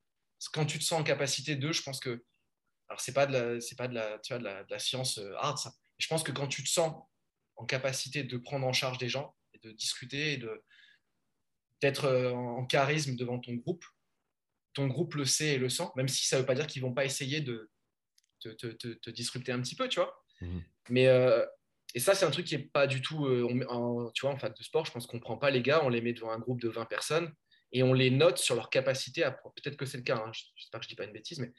[0.53, 2.25] Quand tu te sens en capacité d'eux, je pense que.
[2.89, 4.79] Alors, ce n'est pas, de la, pas de, la, tu vois, de, la, de la
[4.79, 5.75] science hard, ça.
[5.99, 6.95] Je pense que quand tu te sens
[7.57, 10.65] en capacité de prendre en charge des gens, et de discuter, et de,
[11.83, 13.85] d'être euh, en charisme devant ton groupe.
[14.73, 16.83] Ton groupe le sait et le sent, même si ça ne veut pas dire qu'ils
[16.83, 17.71] ne vont pas essayer de
[18.41, 20.25] te, disrupter un petit peu, tu vois.
[20.41, 20.65] Mhm.
[20.89, 21.45] Mais, euh,
[21.95, 24.57] et ça, c'est un truc qui n'est pas du tout, euh, tu vois, en fait
[24.57, 26.39] de sport, je pense qu'on ne prend pas les gars, on les met devant un
[26.39, 27.33] groupe de 20 personnes
[27.73, 30.81] et on les note sur leur capacité à, peut-être que c'est le cas, hein, j'espère
[30.81, 31.53] que je ne dis pas une bêtise, mais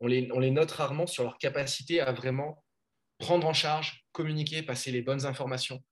[0.00, 2.64] on les note rarement sur leur capacité à vraiment
[3.20, 5.84] prendre en charge, communiquer, passer les bonnes informations.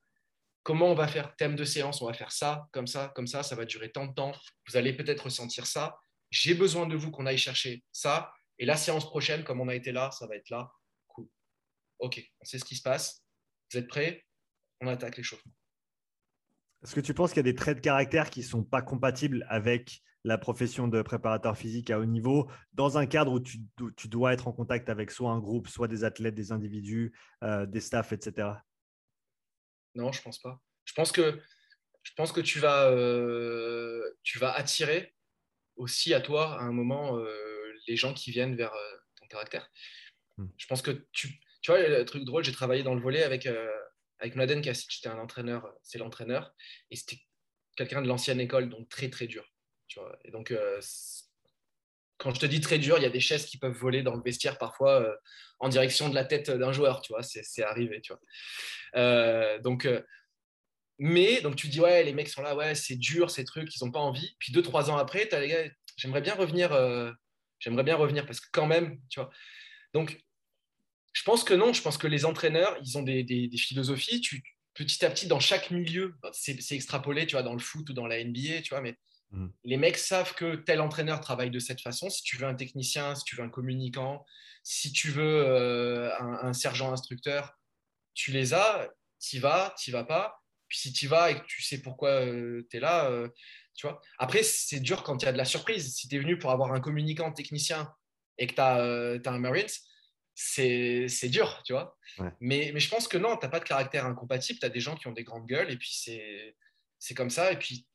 [0.62, 3.42] Comment on va faire thème de séance On va faire ça, comme ça, comme ça,
[3.42, 4.32] ça va durer tant de temps.
[4.66, 5.98] Vous allez peut-être ressentir ça.
[6.30, 8.32] J'ai besoin de vous qu'on aille chercher ça.
[8.58, 10.70] Et la séance prochaine, comme on a été là, ça va être là.
[11.06, 11.28] Cool.
[12.00, 13.22] OK, on sait ce qui se passe.
[13.70, 14.24] Vous êtes prêts?
[14.80, 15.52] On attaque l'échauffement.
[16.82, 18.82] Est-ce que tu penses qu'il y a des traits de caractère qui ne sont pas
[18.82, 24.08] compatibles avec la profession de préparateur physique à haut niveau, dans un cadre où tu,
[24.08, 27.12] dois être en contact avec soit un groupe, soit des athlètes, des individus,
[27.42, 28.48] euh, des staffs, etc.
[29.94, 30.60] Non, je pense pas.
[30.84, 31.40] Je pense que,
[32.02, 35.14] je pense que tu, vas, euh, tu vas attirer
[35.76, 38.72] aussi à toi à un moment euh, les gens qui viennent vers
[39.16, 39.70] ton caractère.
[40.36, 40.48] Hmm.
[40.56, 43.48] Je pense que tu, tu vois, le truc drôle, j'ai travaillé dans le volet avec,
[44.18, 46.54] avec Mladen Kassic, c'était un entraîneur, c'est l'entraîneur,
[46.90, 47.20] et c'était
[47.76, 49.44] quelqu'un de l'ancienne école, donc très très dur.
[49.86, 50.18] Tu vois.
[50.24, 50.80] Et donc, euh,
[52.18, 54.14] quand je te dis très dur, il y a des chaises qui peuvent voler dans
[54.14, 55.14] le vestiaire parfois euh,
[55.60, 58.20] en direction de la tête d'un joueur, tu vois, c'est arrivé, tu vois.
[58.96, 59.88] Euh, donc,
[60.98, 63.84] mais donc tu dis ouais, les mecs sont là, ouais, c'est dur, ces trucs, ils
[63.84, 64.36] n'ont pas envie.
[64.40, 65.64] Puis deux trois ans après, tu as les gars,
[65.96, 66.70] j'aimerais bien revenir,
[67.60, 69.30] j'aimerais bien revenir parce que quand même, tu vois.
[69.94, 70.20] Donc
[71.12, 74.20] je pense que non, je pense que les entraîneurs, ils ont des, philosophies.
[74.20, 74.42] Tu,
[74.74, 78.06] petit à petit, dans chaque milieu, c'est extrapolé, tu vois, dans le foot ou dans
[78.06, 78.96] la NBA, tu vois, mais
[79.32, 79.46] mmh.
[79.64, 82.08] les mecs savent que tel entraîneur travaille de cette façon.
[82.10, 84.24] Si tu veux un technicien, si tu veux un communicant,
[84.62, 87.54] si tu veux euh, un, sergent instructeur,
[88.14, 88.88] tu les as,
[89.18, 90.42] tu vas, tu vas pas.
[90.68, 93.28] Puis si tu vas et que tu sais pourquoi euh, tu es là, euh,
[93.74, 94.00] tu vois.
[94.18, 95.94] Après, c'est dur quand il y a de la surprise.
[95.94, 97.90] Si tu es venu pour avoir un communicant technicien
[98.36, 99.66] et que tu as, as, un Marines,
[100.40, 101.96] c'est dur, tu vois.
[102.40, 104.60] Mais, mais, je pense que non, tu n'as pas de caractère incompatible.
[104.60, 105.90] Tu as des gens qui ont des grandes gueules et puis
[106.98, 107.50] c'est comme ça.
[107.52, 107.86] Et puis,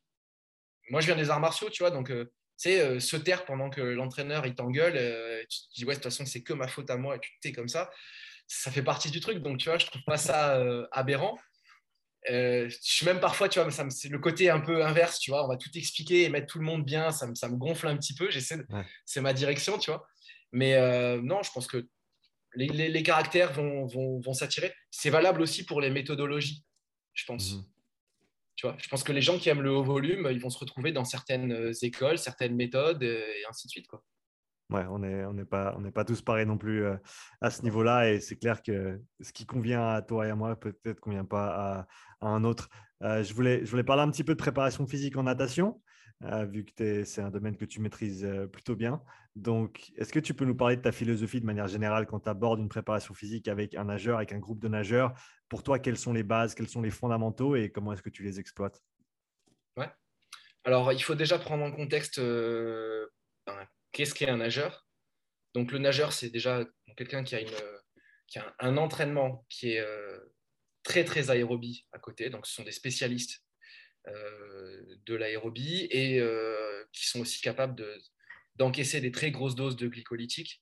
[0.89, 1.91] moi, je viens des arts martiaux, tu vois.
[1.91, 2.25] Donc, euh,
[2.59, 5.93] tu sais, euh, se taire pendant que l'entraîneur il t'engueule, euh, tu te dis, ouais,
[5.93, 7.89] de toute façon, c'est que ma faute à moi et tu t'es comme ça.
[8.47, 9.37] Ça fait partie du truc.
[9.37, 11.39] Donc, tu vois, je trouve pas ça aberrant.
[12.27, 15.45] je suis même parfois, tu vois, c'est le côté un peu inverse, tu vois.
[15.45, 17.11] On va tout expliquer et mettre tout le monde bien.
[17.11, 18.29] Ça me, ça me gonfle un petit peu.
[18.29, 18.57] J'essaie,
[19.05, 20.05] c'est ma direction, tu vois.
[20.51, 20.75] Mais
[21.21, 21.87] non, je pense que
[22.55, 24.73] les, caractères vont, s'attirer.
[24.91, 26.63] C'est valable aussi pour les méthodologies,
[27.13, 27.53] je pense.
[27.53, 27.63] Mhm.
[28.55, 30.59] Tu vois, je pense que les gens qui aiment le haut volume, ils vont se
[30.59, 33.87] retrouver dans certaines euh, écoles, certaines méthodes, euh, et ainsi de suite.
[33.87, 34.03] Quoi.
[34.69, 36.95] Ouais, on n'est on pas, pas tous pareils non plus euh,
[37.41, 38.11] à ce niveau-là.
[38.11, 41.25] Et c'est clair que ce qui convient à toi et à moi, peut-être ne convient
[41.25, 41.87] pas
[42.21, 42.69] à, un autre.
[43.01, 45.81] je, voulais, je voulais parler un petit peu de préparation physique en natation.
[46.24, 49.01] Euh, vu que c'est un domaine que tu maîtrises plutôt bien.
[49.36, 52.30] Donc, est-ce que tu peux nous parler de ta philosophie de manière générale quand tu
[52.30, 55.14] abordes une préparation physique avec un nageur, avec un groupe de nageurs?
[55.49, 58.24] Pour toi, quelles sont les bases, quels sont les fondamentaux et comment est-ce que tu
[58.24, 58.82] les exploites?
[59.76, 59.89] Ouais.
[60.64, 64.88] Alors, il faut déjà prendre en contexte ben, qu'est-ce qu'est un nageur?
[65.53, 66.64] Donc, le nageur, c'est déjà
[66.95, 67.49] quelqu'un qui a, une,
[68.59, 69.86] un, entraînement qui est
[70.84, 72.30] très, très aérobie à côté.
[72.30, 73.43] Donc, ce sont des spécialistes
[74.05, 77.75] de l'aérobie et euh, qui sont aussi capables
[78.55, 80.61] d'encaisser des très grosses doses de glycolytiques.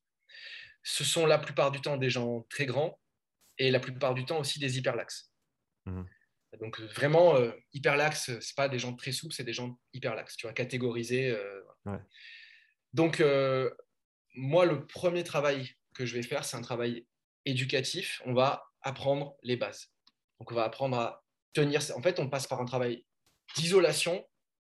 [0.83, 2.99] Ce sont la plupart du temps des gens très grands
[3.57, 5.31] et la plupart du temps aussi des hyperlaxes.
[5.85, 6.03] Mmh.
[6.59, 10.35] Donc vraiment, euh, hyperlaxes, ce n'est pas des gens très souples, c'est des gens hyperlaxes,
[10.35, 11.35] tu vois, catégorisés.
[12.93, 13.23] Donc
[14.35, 17.05] moi, le premier travail que je vais faire, c'est un travail
[17.45, 18.21] éducatif.
[18.25, 19.91] On va apprendre les bases.
[20.39, 21.23] Donc on va apprendre à
[21.53, 21.81] tenir.
[21.95, 23.05] En fait, on passe par un travail
[23.55, 24.25] d'isolation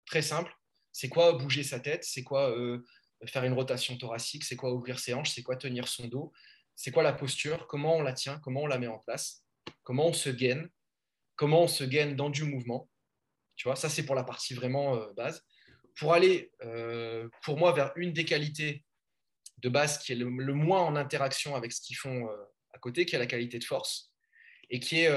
[0.05, 0.53] très simple.
[0.91, 2.03] C'est quoi bouger sa tête?
[2.03, 2.83] C'est quoi euh,
[3.25, 4.43] faire une rotation thoracique?
[4.43, 5.31] C'est quoi ouvrir ses hanches?
[5.31, 6.31] C'est quoi tenir son dos?
[6.75, 7.67] C'est quoi la posture?
[7.67, 8.39] Comment on la tient?
[8.39, 9.43] Comment on la met en place?
[9.83, 10.69] Comment on se gaine?
[11.35, 12.89] Comment on se gaine dans du mouvement?
[13.55, 15.43] Tu vois, ça c'est pour la partie vraiment euh, base.
[15.95, 18.83] Pour aller, euh, pour moi, vers une des qualités
[19.59, 22.27] de base qui est le, moins en interaction avec ce qu'ils font
[22.73, 24.11] à côté, qui est la qualité de force
[24.69, 25.09] et qui est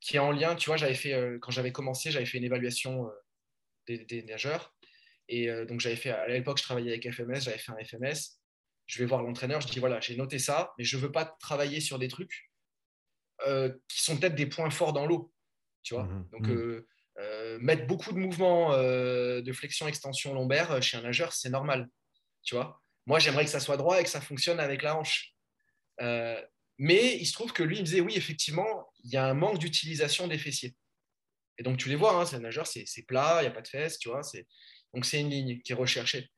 [0.00, 2.44] qui est en lien, tu vois, j'avais fait, euh, quand j'avais commencé, j'avais fait une
[2.44, 4.74] évaluation euh, des, nageurs.
[5.28, 8.38] Et euh, donc, j'avais fait, à l'époque, je travaillais avec FMS, j'avais fait un FMS.
[8.86, 11.24] Je vais voir l'entraîneur, je dis voilà, j'ai noté ça, mais je ne veux pas
[11.38, 12.50] travailler sur des trucs
[13.88, 15.32] qui sont peut-être des points forts dans l'eau.
[15.82, 17.58] Tu vois mmh Donc, mmh.
[17.60, 21.88] mettre beaucoup de mouvements de flexion-extension lombaire chez un nageur, c'est normal.
[22.42, 25.34] Tu vois Moi, j'aimerais que ça soit droit et que ça fonctionne avec la hanche.
[26.82, 29.34] Mais il se trouve que lui, il me disait, oui, effectivement, il y a un
[29.34, 30.74] manque d'utilisation des fessiers.
[31.58, 33.60] Et donc, tu les vois, hein, c'est un nageur, c'est plat, il n'y a pas
[33.60, 34.22] de fesses, tu vois.
[34.94, 36.30] Donc, c'est une ligne qui est recherchée.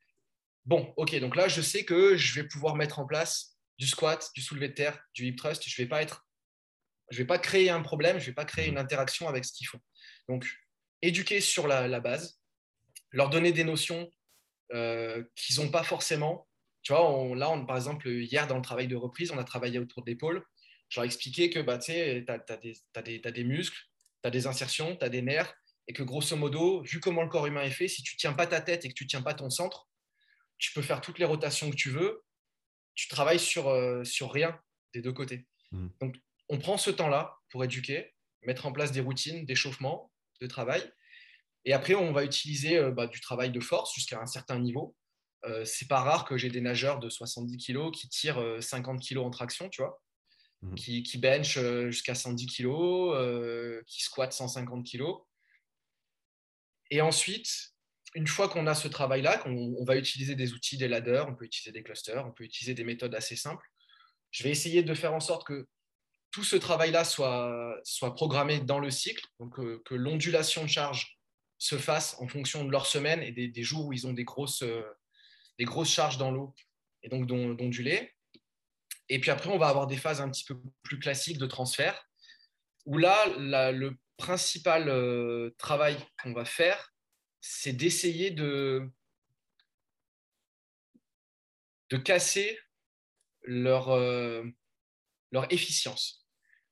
[0.65, 4.33] Bon, ok, donc là, je sais que je vais pouvoir mettre en place du squat,
[4.35, 5.63] du soulevé de terre, du hip thrust.
[5.65, 6.27] Je ne vais pas être,
[7.13, 9.53] je vais pas créer un problème, je ne vais pas créer une interaction avec ce
[9.53, 9.81] qu'ils font.
[10.29, 10.45] Donc,
[11.03, 12.41] éduquer sur la, base,
[13.13, 14.11] leur donner des notions
[14.73, 16.49] euh, qu'ils n'ont pas forcément,
[16.83, 19.79] tu vois, là, on, par exemple, hier, dans le travail de reprise, on a travaillé
[19.79, 20.45] autour de l'épaule.
[20.89, 23.79] Je leur ai expliqué que bah, tu as, des muscles,
[24.23, 25.55] tu as des insertions, tu as des nerfs,
[25.89, 28.33] et que grosso modo, vu comment le corps humain est fait, si tu ne tiens
[28.33, 29.89] pas ta tête et que tu ne tiens pas ton centre,
[30.59, 32.23] tu peux faire toutes les rotations que tu veux,
[32.95, 34.61] tu travailles sur, euh, sur rien
[34.93, 35.47] des deux côtés.
[35.71, 35.89] Mmh.
[36.01, 36.17] Donc,
[36.49, 40.83] on prend ce temps-là pour éduquer, mettre en place des routines d'échauffement, de travail.
[41.65, 44.95] Et après, on va utiliser euh, bah, du travail de force jusqu'à un certain niveau.
[45.45, 49.19] Euh, c'est pas rare que j'ai des nageurs de 70 kg qui tirent 50 kg
[49.19, 50.01] en traction, tu vois,
[50.63, 50.75] mmh.
[50.75, 55.05] qui, qui bench jusqu'à 110 kg, qui squattent 150 kg.
[56.91, 57.73] Et ensuite,
[58.15, 61.47] une fois qu'on a ce travail-là, on va utiliser des outils, des ladders, on peut
[61.47, 63.67] utiliser des clusters, on peut utiliser des méthodes assez simples.
[64.31, 65.67] Je vais essayer de faire en sorte que
[66.31, 71.19] tout ce travail-là soit, soit programmé dans le cycle, donc euh, que l'ondulation de charge
[71.59, 74.63] se fasse en fonction de leur semaine et des, jours où ils ont des grosses,
[74.63, 74.83] euh,
[75.59, 76.55] des grosses charges dans l'eau
[77.03, 78.15] et donc d'onduler.
[79.09, 82.09] Et puis après, on va avoir des phases un petit peu plus classiques de transfert,
[82.87, 83.27] où là,
[83.73, 86.93] le principal euh, travail qu'on va faire,
[87.41, 88.89] c'est d'essayer de,
[91.91, 92.59] de casser
[93.43, 93.97] leur,
[95.33, 96.23] leur efficience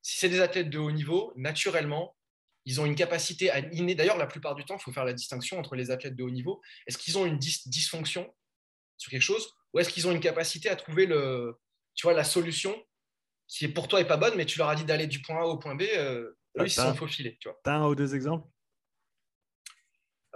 [0.02, 2.16] si c'est des athlètes de haut niveau, naturellement,
[2.64, 3.94] ils ont une capacité à inner.
[3.94, 6.30] D'ailleurs, la plupart du temps, il faut faire la distinction entre les athlètes de haut
[6.30, 6.60] niveau.
[6.86, 8.32] Est-ce qu'ils ont une dysfonction
[9.01, 11.59] sur quelque chose ou est-ce qu'ils ont une capacité à trouver le,
[11.94, 12.76] tu vois, la solution
[13.48, 15.40] qui est pour toi est pas bonne, mais tu leur as dit d'aller du point
[15.40, 17.36] A au point B, euh, eux, ils se sont faufilés.
[17.40, 18.46] Tu as un ou deux exemples?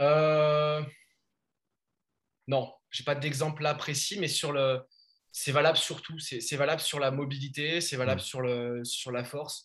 [0.01, 0.83] Euh...
[2.49, 4.81] Non, j'ai pas d'exemple là précis, mais sur le,
[5.31, 6.19] c'est valable sur tout.
[6.19, 8.25] C'est valable sur la mobilité, c'est valable mm.
[8.25, 9.65] sur, le, sur la force.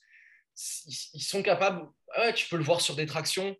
[1.13, 1.87] Ils, sont capables,
[2.35, 3.55] tu peux le voir sur des tractions.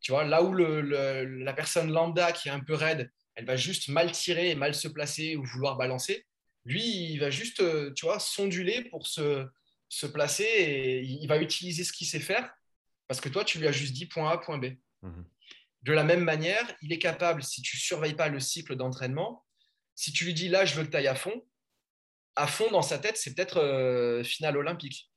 [0.00, 3.56] Tu vois, là où le, la personne lambda qui est un peu raide, elle va
[3.56, 6.26] juste mal tirer et mal se placer ou vouloir balancer.
[6.64, 9.46] Lui, il va juste, euh, tu vois, s'onduler pour se,
[9.88, 12.52] se placer et il va utiliser ce qu'il sait faire
[13.08, 14.66] parce que toi, tu lui as juste dit point A, point B.
[15.02, 15.24] Mm-hmm.
[15.82, 19.44] De la même manière, il est capable, si tu surveilles pas le cycle d'entraînement,
[19.94, 21.44] si tu lui dis là, je veux que tu ailles à fond,
[22.36, 25.10] à fond dans sa tête, c'est peut-être euh, finale olympique.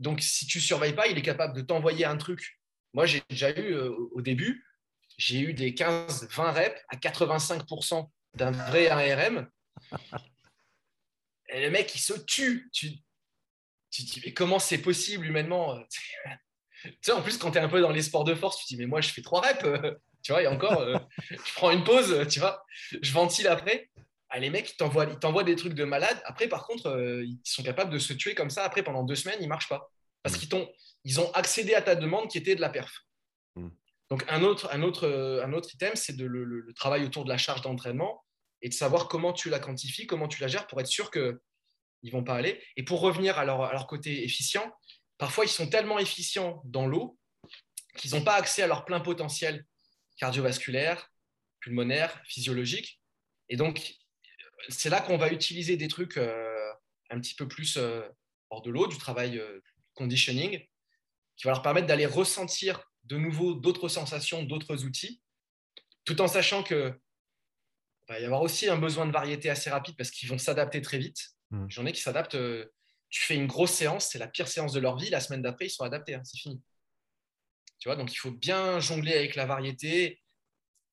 [0.00, 2.60] Donc, si tu surveilles pas, il est capable de t'envoyer un truc.
[2.92, 4.64] Moi, j'ai déjà eu euh, au début,
[5.16, 9.48] j'ai eu des 15-20 reps à 85% d'un vrai ARM.
[11.48, 12.68] Et le mec, il se tue.
[12.72, 12.92] Tu,
[13.90, 15.78] tu dis, mais comment c'est possible humainement?
[16.84, 18.64] Tu sais, en plus, quand tu es un peu dans les sports de force, tu
[18.64, 19.64] te dis, mais moi, je fais trois reps.
[20.22, 20.96] Tu vois, et encore, euh,
[21.30, 22.64] je prends une pause, tu vois,
[23.02, 23.90] je ventile après.
[24.30, 26.20] Ah, les mecs, ils t'envoient, des trucs de malade.
[26.24, 28.64] Après, par contre, euh, ils sont capables de se tuer comme ça.
[28.64, 29.90] Après, pendant deux semaines, ils ne marchent pas.
[30.22, 30.38] Parce mm.
[30.40, 30.68] qu'ils ont,
[31.04, 33.04] ils ont accédé à ta demande qui était de la perf.
[34.14, 37.36] Donc, un autre, un autre, un autre item, c'est de, le, travail autour de la
[37.36, 38.24] charge d'entraînement
[38.62, 41.40] et de savoir comment tu la quantifies, comment tu la gères pour être sûr qu'ils
[42.04, 42.62] ne vont pas aller.
[42.76, 44.72] Et pour revenir à leur, à leur côté efficient,
[45.18, 47.18] parfois, ils sont tellement efficients dans l'eau
[47.96, 49.64] qu'ils n'ont pas accès à leur plein potentiel
[50.16, 51.10] cardiovasculaire,
[51.58, 53.00] pulmonaire, physiologique.
[53.48, 53.96] Et donc,
[54.68, 56.72] c'est là qu'on va utiliser des trucs euh,
[57.10, 58.08] un petit peu plus euh,
[58.50, 59.60] hors de l'eau, du travail euh,
[59.94, 60.64] conditioning,
[61.36, 65.22] qui va leur permettre d'aller ressentir de nouveau d'autres sensations, d'autres outils,
[66.04, 66.98] tout en sachant que
[68.08, 70.98] va y avoir aussi un besoin de variété assez rapide parce qu'ils vont s'adapter très
[70.98, 71.30] vite.
[71.50, 71.66] Mmh.
[71.68, 72.36] J'en ai qui s'adaptent.
[73.08, 75.10] tu fais une grosse séance, c'est la pire séance de leur vie.
[75.10, 76.60] La semaine d'après, ils sont adaptés, hein, c'est fini
[77.94, 80.22] donc il faut bien jongler avec la variété.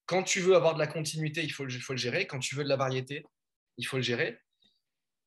[0.05, 2.27] Quand tu veux avoir de la continuité, il faut, le, faut le gérer.
[2.27, 3.25] Quand tu veux de la variété,
[3.77, 4.37] il faut le gérer.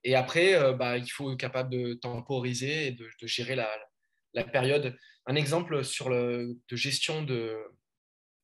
[0.03, 3.71] Et après, euh, bah, il faut être capable de temporiser et de, gérer la,
[4.43, 4.97] période.
[5.27, 7.57] Un exemple sur le, de gestion de,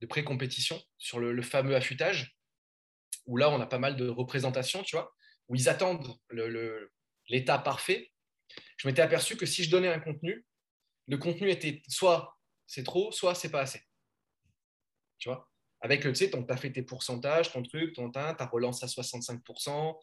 [0.01, 2.37] de pré-compétition, sur le, fameux affûtage,
[3.27, 5.13] où là, on a pas mal de représentations, tu vois,
[5.49, 6.15] où ils attendent
[7.29, 8.13] l'état parfait.
[8.77, 10.47] Je m'étais aperçu que si je donnais un contenu,
[11.09, 13.83] le contenu était soit c'est trop, soit c'est pas assez.
[15.19, 18.43] Tu vois Avec, tu sais, tu as fait tes pourcentages, ton truc, ton teint, tu
[18.43, 19.99] as relancé à 65%.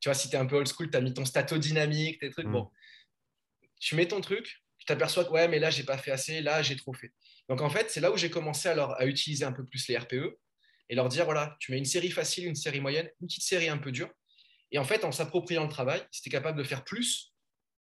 [0.00, 2.20] Tu vois, si tu es un peu old school, tu as mis ton stato dynamique,
[2.20, 2.46] tes trucs.
[2.46, 2.52] Mm.
[2.52, 2.70] Bon,
[3.80, 6.76] tu mets ton truc, t'aperçois que ouais, mais là, j'ai pas fait assez, là, j'ai
[6.76, 7.12] trop fait.
[7.48, 9.96] Donc, en fait, c'est là où j'ai commencé à, à utiliser un peu plus les
[9.96, 10.38] RPE
[10.88, 13.68] et leur dire voilà, tu mets une série facile, une série moyenne, une petite série
[13.68, 14.10] un peu dure.
[14.70, 17.34] Et en fait, en s'appropriant le travail, si tu capable de faire plus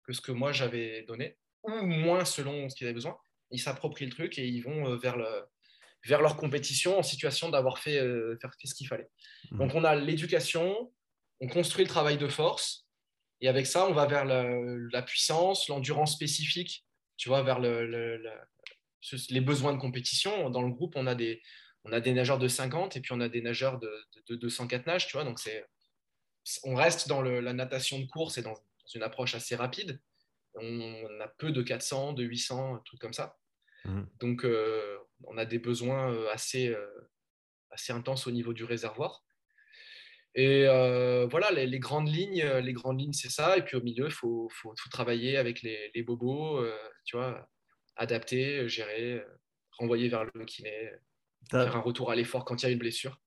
[0.04, 3.18] que ce que moi j'avais donné, ou moins selon ce qu'ils avaient besoin,
[3.52, 5.46] ils s'approprient le truc et ils vont euh, vers, le,
[6.06, 9.10] vers leur compétition en situation d'avoir fait, euh, ce qu'il fallait.
[9.52, 9.58] Mmh.
[9.58, 10.91] Donc on a l'éducation,
[11.39, 12.84] on construit le travail de force,
[13.41, 16.86] et avec ça, on va vers la, puissance, l'endurance spécifique,
[17.17, 18.21] tu vois, vers le,
[19.29, 20.49] les besoins de compétition.
[20.49, 21.41] Dans le groupe, on a des,
[21.83, 23.91] on a des nageurs de 50 et puis on a des nageurs de,
[24.29, 25.23] de, 204 nages, tu vois.
[25.23, 25.65] Donc c'est,
[26.63, 29.99] on reste dans la natation de course et dans, dans une approche assez rapide
[30.55, 33.38] on a peu de 400, de 800, un truc comme ça.
[33.86, 34.07] Mhm.
[34.19, 36.88] Donc, euh, on a des besoins euh, assez, euh,
[37.71, 39.23] assez intenses au niveau du réservoir.
[40.36, 40.65] Et
[41.29, 43.57] voilà, les, grandes lignes, les grandes lignes, c'est ça.
[43.57, 44.49] Et puis au milieu, il faut,
[44.91, 46.65] travailler avec les, bobos,
[47.05, 47.47] tu vois,
[47.95, 49.23] adapter, gérer,
[49.77, 50.91] renvoyer vers le kiné,
[51.49, 53.19] faire un retour à l'effort quand il y a une blessure.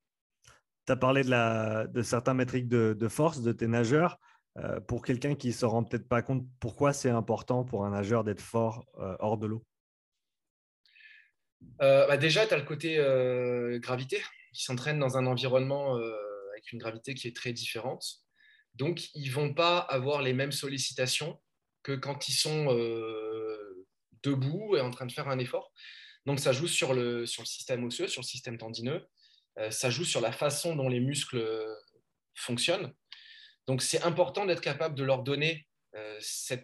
[0.87, 4.19] Tu as parlé de, la, de certains métriques de, de, force de tes nageurs.
[4.57, 7.91] Euh, pour quelqu'un qui ne se rend peut-être pas compte, pourquoi c'est important pour un
[7.91, 9.65] nageur d'être fort euh, hors de l'eau?
[11.79, 12.97] Bah Déjà, tu as le côté
[13.81, 14.19] gravité.
[14.53, 15.99] Ils s'entraînent dans un environnement
[16.59, 18.05] avec une gravité qui est très différente.
[18.75, 21.41] Donc, ils ne vont pas avoir les mêmes sollicitations
[21.83, 22.67] que quand ils sont
[24.23, 25.73] debout et en train de faire un effort.
[26.27, 29.07] Donc, ça joue sur le, sur le système osseux, sur le système tendineux.
[29.59, 31.67] Euh, ça joue sur la façon dont les muscles
[32.35, 32.93] fonctionnent.
[33.67, 36.21] Donc, c'est important d'être capable de leur donner euh,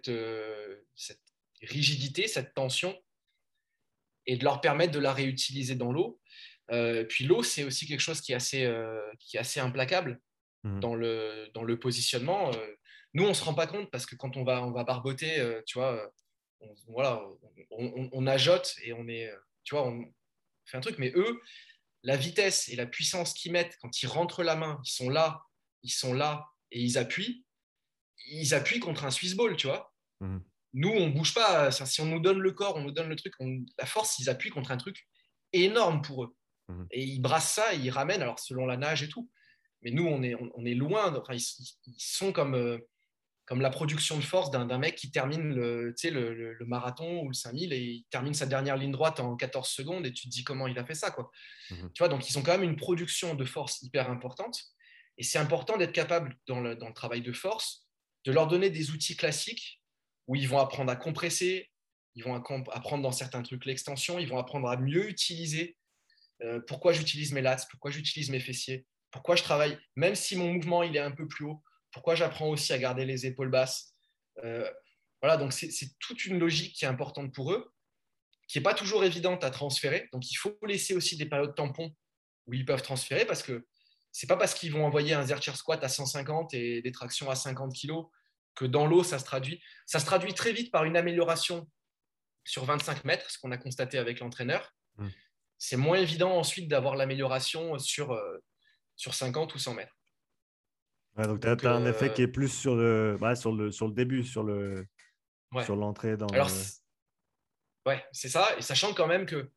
[0.08, 1.20] euh, cette
[1.62, 2.96] rigidité, cette tension,
[4.26, 6.20] et de leur permettre de la réutiliser dans l'eau.
[7.08, 8.72] Puis l'eau, c'est aussi quelque chose qui est assez,
[9.20, 10.20] qui est assez implacable
[10.62, 10.80] mmh.
[10.80, 12.50] dans, le, dans le positionnement.
[13.12, 15.60] nous, on ne se rend pas compte parce que quand on va, on va barboter,
[15.66, 16.10] tu vois,
[16.60, 17.22] on, voilà,
[17.70, 19.30] on, on, ajote et on est,
[19.64, 20.04] tu vois, on
[20.64, 20.98] fait un truc.
[20.98, 21.40] Mais eux,
[22.04, 25.42] la vitesse et la puissance qu'ils mettent quand ils rentrent la main, ils sont là,
[25.82, 27.44] ils sont là et ils appuient.
[28.26, 29.92] Ils appuient contre un Swiss ball, tu vois.
[30.20, 30.42] Mhm.
[30.74, 31.70] Nous, on bouge pas.
[31.70, 33.32] Si on nous donne le corps, on nous donne le truc,
[33.78, 35.06] la force, ils appuient contre un truc
[35.52, 36.36] énorme pour eux.
[36.68, 36.86] Mhm.
[36.90, 39.28] Et ils brassent ça, ils ramènent, alors selon la nage et tout.
[39.82, 41.14] Mais nous, on est, on, est loin.
[41.14, 42.78] Enfin, ils, sont comme, euh,
[43.44, 47.34] comme la production de force d'un mec qui termine le, le, le, marathon ou le
[47.34, 50.42] 5000 et il termine sa dernière ligne droite en 14 secondes et tu te dis
[50.42, 51.10] comment il a fait ça.
[51.10, 51.30] Quoi.
[51.70, 51.90] Mhm.
[51.92, 54.58] Tu vois, donc ils ont quand même une production de force hyper importante
[55.18, 57.86] et c'est important d'être capable dans le, dans le, travail de force
[58.24, 59.82] de leur donner des outils classiques
[60.26, 61.70] où ils vont apprendre à compresser,
[62.14, 65.76] ils vont apprendre dans certains trucs l'extension, ils vont apprendre à mieux utiliser
[66.44, 70.52] euh, pourquoi j'utilise mes lats, pourquoi j'utilise mes fessiers, pourquoi je travaille, même si mon
[70.52, 73.94] mouvement il est un peu plus haut, pourquoi j'apprends aussi à garder les épaules basses?
[74.44, 74.68] Euh,
[75.22, 75.70] Voilà, donc c'est
[76.00, 77.72] toute une logique qui est importante pour eux,
[78.46, 80.08] qui n'est pas toujours évidente à transférer.
[80.12, 81.94] Donc il faut laisser aussi des périodes tampons
[82.46, 83.66] où ils peuvent transférer parce que
[84.12, 87.36] c'est pas parce qu'ils vont envoyer un Zercher squat à 150 et des tractions à
[87.36, 88.02] 50 kg
[88.54, 89.62] que dans l'eau ça se traduit.
[89.86, 91.68] Ça se traduit très vite par une amélioration
[92.44, 94.74] sur 25 mètres, ce qu'on a constaté avec l'entraîneur.
[94.98, 95.08] Mmh.
[95.64, 98.36] C'est moins évident ensuite d'avoir l'amélioration sur, euh,
[98.96, 99.96] sur 50 ou 100 mètres
[101.16, 103.94] donc, tu as, un effet qui est plus sur le, bah, sur le, sur le
[103.94, 104.84] début, sur le
[105.64, 106.50] sur l'entrée dans Alors,
[107.86, 108.48] Ouais, c'est ça.
[108.58, 109.52] Et sachant quand même que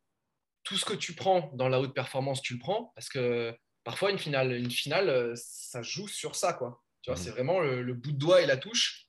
[0.62, 3.52] tout ce que tu prends dans la haute performance, tu le prends, parce que
[3.82, 6.52] parfois, une finale, une finale ça joue sur ça.
[6.52, 6.80] Quoi.
[7.02, 7.22] Tu vois, mmh.
[7.22, 9.08] C'est vraiment le, bout de doigt et la touche.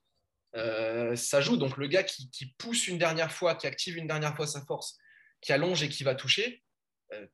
[0.54, 1.56] ça joue.
[1.56, 4.66] Donc, le gars qui, qui, pousse une dernière fois, qui active une dernière fois sa
[4.66, 4.98] force,
[5.40, 6.64] qui allonge et qui va toucher,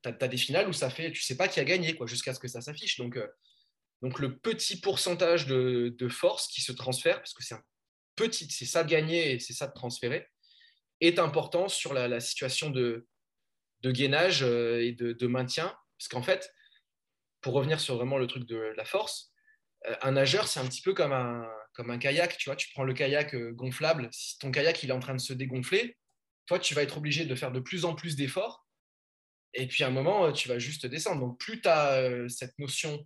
[0.03, 2.33] tu as, des finales où ça fait, tu sais pas qui a gagné quoi, jusqu'à
[2.33, 2.97] ce que ça s'affiche.
[2.97, 3.17] Donc,
[4.01, 7.63] donc le petit pourcentage de, force qui se transfère, parce que c'est un
[8.15, 10.27] petit, c'est ça de gagner et c'est ça de transférer,
[11.01, 13.07] est important sur la, situation de,
[13.83, 15.75] gainage euh, et de, maintien.
[15.97, 16.51] Parce qu'en fait,
[17.41, 19.31] pour revenir sur vraiment le truc de la force,
[19.87, 22.37] euh, un nageur, c'est un petit peu comme un, comme un kayak.
[22.37, 24.09] Tu vois, tu prends le kayak euh, gonflable.
[24.11, 25.97] Si ton kayak il est en train de se dégonfler,
[26.47, 28.64] toi, tu vas être obligé de faire de plus en plus d'efforts.
[29.57, 31.21] Et puis à un moment, tu vas juste descendre.
[31.21, 33.05] Donc plus tu as cette notion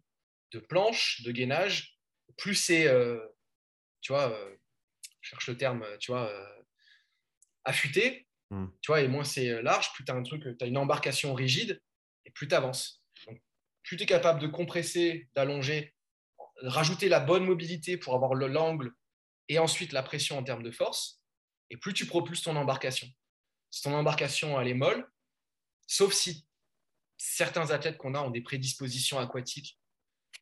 [0.52, 2.00] de planche, de gainage,
[2.38, 3.20] plus c'est, euh,
[4.02, 4.56] tu vois, euh,
[5.22, 6.64] je cherche le terme, tu vois, euh,
[7.66, 8.68] affûté, hmm.
[8.82, 11.34] tu vois, et moins c'est large, plus tu as un truc, tu as une embarcation
[11.34, 11.82] rigide,
[12.26, 13.04] et plus tu avances.
[13.28, 13.41] Donc,
[13.84, 15.93] plus tu es capable de compresser, d'allonger,
[16.64, 18.91] rajouter la bonne mobilité pour avoir l'angle
[19.47, 21.22] et ensuite la pression en termes de force,
[21.70, 23.08] et plus tu propulses ton embarcation.
[23.72, 25.08] Si ton embarcation elle est molle,
[25.89, 26.45] sauf si
[27.17, 29.77] certains athlètes qu'on a ont des prédispositions aquatiques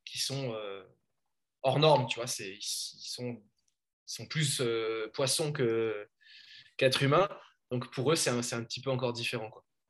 [0.03, 0.83] qui sont euh,
[1.63, 2.29] hors normes, tu vois.
[2.39, 3.41] Ils sont,
[4.29, 6.07] plus euh, poissons que,
[6.75, 7.29] qu'êtres humains.
[7.71, 9.49] Donc pour eux, c'est un, petit peu encore différent.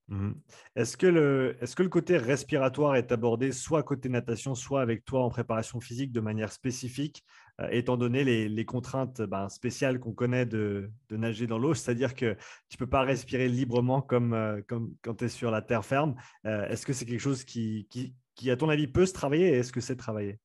[0.09, 0.33] Mmh.
[0.75, 5.81] Est-ce que, le, côté respiratoire est abordé soit côté natation, soit avec toi en préparation
[5.81, 7.25] physique de manière spécifique,
[7.71, 12.13] étant donné les, les contraintes ben, spéciales qu'on connaît de, de, nager dans l'eau, c'est-à-dire
[12.13, 12.33] que
[12.69, 16.15] tu ne peux pas respirer librement comme, comme quand tu es sur la terre ferme.
[16.43, 19.57] est-ce que c'est quelque chose qui, qui, qui, à ton avis, peut se travailler et
[19.57, 20.39] est-ce que c'est travaillé?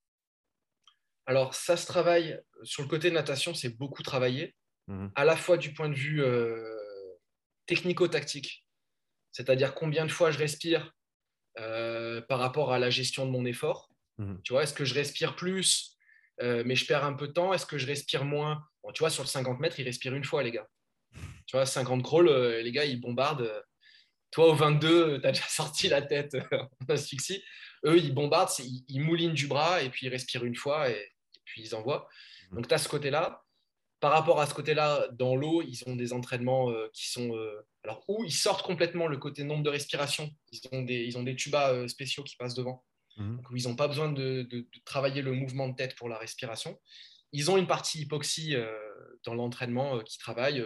[1.26, 2.40] Alors, ça se travaille.
[2.64, 4.54] Sur le côté natation, c'est beaucoup travaillé,
[4.88, 6.76] mmh à la fois du point de vue euh,
[7.66, 8.66] technico-tactique,
[9.30, 10.92] c'est-à-dire combien de fois je respire
[11.58, 13.90] euh, par rapport à la gestion de mon effort.
[14.18, 15.96] Mmh tu vois, est-ce que je respire plus,
[16.40, 18.64] euh, mais je perds un peu de temps Est-ce que je respire moins?
[18.94, 20.66] Tu vois, sur le 50 mètres, ils respirent une fois, les gars.
[21.46, 23.62] Tu vois, 50 crawls, les gars, ils bombardent.
[24.32, 27.42] Toi, au 22, tu as déjà sorti la tête en asphyxie.
[27.84, 28.50] Eux, ils bombardent,
[28.88, 31.12] ils, moulinent du bras et puis ils respirent une fois et,
[31.44, 32.08] puis ils envoient.
[32.50, 32.56] Mhm.
[32.56, 33.44] Donc, tu as ce côté-là.
[34.00, 37.36] par rapport à ce côté-là, dans l'eau, ils ont des entraînements euh, qui sont.
[37.36, 40.30] Euh, alors, où ils sortent complètement le côté nombre de respiration.
[40.50, 42.84] Ils ont des, ils ont des tubas euh, spéciaux qui passent devant.
[43.16, 43.42] Mhm.
[43.54, 46.80] Ils n'ont pas besoin de, travailler le mouvement de tête pour la respiration.
[47.32, 48.54] Ils ont une partie hypoxie
[49.24, 50.62] dans l'entraînement qui travaille,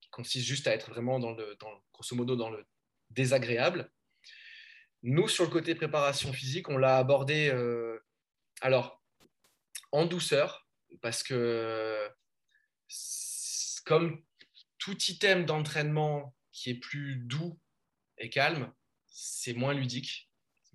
[0.00, 2.64] qui consiste juste à être vraiment, dans le, dans, grosso modo, dans le
[3.10, 3.90] désagréable.
[5.02, 7.50] Nous, sur le côté préparation physique, on l'a abordé
[8.60, 9.02] alors
[9.90, 10.68] en douceur,
[11.00, 12.08] parce que
[13.84, 14.22] comme
[14.78, 17.58] tout item d'entraînement qui est plus doux
[18.18, 18.72] et calme,
[19.06, 20.30] c'est moins ludique,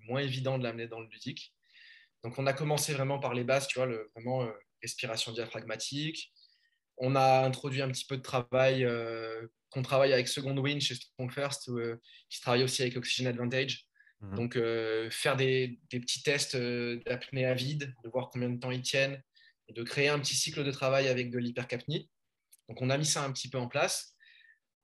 [0.08, 1.54] moins évident de l'amener dans le ludique.
[2.24, 4.52] Donc on a commencé vraiment par les bases, tu vois, le, vraiment euh,
[4.82, 6.32] respiration diaphragmatique.
[6.96, 10.94] On a introduit un petit peu de travail euh, qu'on travaille avec Second Wind chez
[10.94, 13.86] Strong First, euh, qui travaille aussi avec Oxygen Advantage.
[14.20, 14.34] Mhm.
[14.34, 14.58] Donc
[15.12, 19.22] faire des, des, petits tests d'apnée à vide, de voir combien de temps ils tiennent,
[19.68, 22.10] et de créer un petit cycle de travail avec de l'hypercapnie.
[22.68, 24.16] Donc on a mis ça un petit peu en place.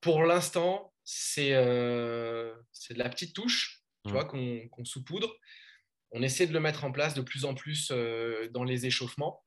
[0.01, 2.55] Pour l'instant, c'est euh,
[2.91, 3.74] de la petite touche
[4.05, 4.13] tu mmh.
[4.13, 5.35] vois, qu'on saupoudre.
[6.13, 9.43] On essaie de le mettre en place de plus en plus euh, dans les échauffements.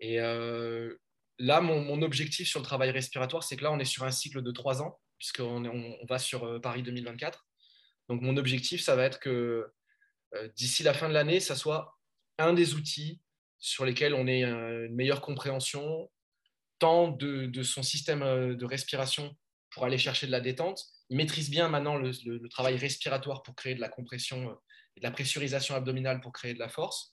[0.00, 0.96] Et euh,
[1.38, 4.42] là, mon, objectif sur le travail respiratoire, c'est que là, on est sur un cycle
[4.42, 7.46] de trois ans, puisqu'on on, va sur Paris 2024.
[8.08, 9.70] Donc mon objectif, ça va être que
[10.56, 11.96] d'ici la fin de l'année, ça soit
[12.38, 13.20] un des outils
[13.58, 16.10] sur lesquels on ait une meilleure compréhension,
[16.82, 19.36] de, son système euh, de respiration
[19.72, 20.84] pour aller chercher de la détente.
[21.08, 24.54] Il maîtrise bien maintenant le, travail respiratoire pour créer de la compression euh,
[24.96, 27.12] et de la pressurisation abdominale pour créer de la force.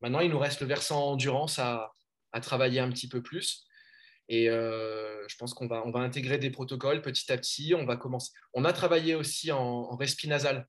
[0.00, 1.92] Maintenant, il nous reste le versant endurance à,
[2.42, 3.64] travailler un petit peu plus.
[4.28, 7.74] Et euh, je pense qu'on va, on va intégrer des protocoles petit à petit.
[7.74, 8.30] On va commencer.
[8.52, 10.68] On a travaillé aussi en, en respi nasal.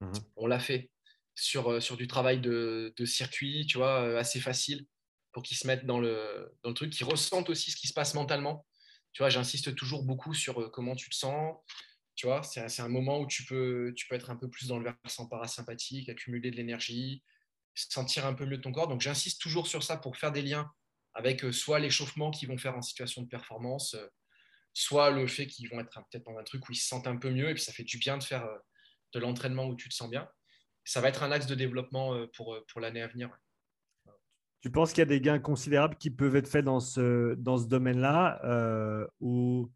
[0.00, 0.92] Mmh on l'a fait
[1.34, 4.86] sur, sur du travail de, de, circuit, tu vois, assez facile
[5.32, 7.92] pour qu'ils se mettent dans le, dans le truc, qu'ils ressentent aussi ce qui se
[7.92, 8.64] passe mentalement.
[9.26, 11.56] J'insiste toujours beaucoup sur euh, comment tu te sens.
[12.42, 16.50] C'est un moment où tu peux, être un peu plus dans le versant parasympathique, accumuler
[16.50, 17.22] de l'énergie,
[17.74, 18.88] sentir un peu mieux ton corps.
[18.88, 20.70] Donc, j'insiste toujours sur ça pour faire des liens
[21.14, 24.06] avec euh, soit l'échauffement qu'ils vont faire en situation de performance, euh,
[24.72, 27.16] soit le fait qu'ils vont être peut-être dans un truc où ils se sentent un
[27.16, 28.46] peu mieux et puis ça fait du bien de faire
[29.12, 30.28] de l'entraînement où tu te sens bien.
[30.84, 33.36] Ça va être un axe de développement pour l'année à venir.
[34.60, 37.58] Tu penses qu'il y a des gains considérables qui peuvent être faits dans ce, dans
[37.58, 39.70] ce domaine-là euh, Ou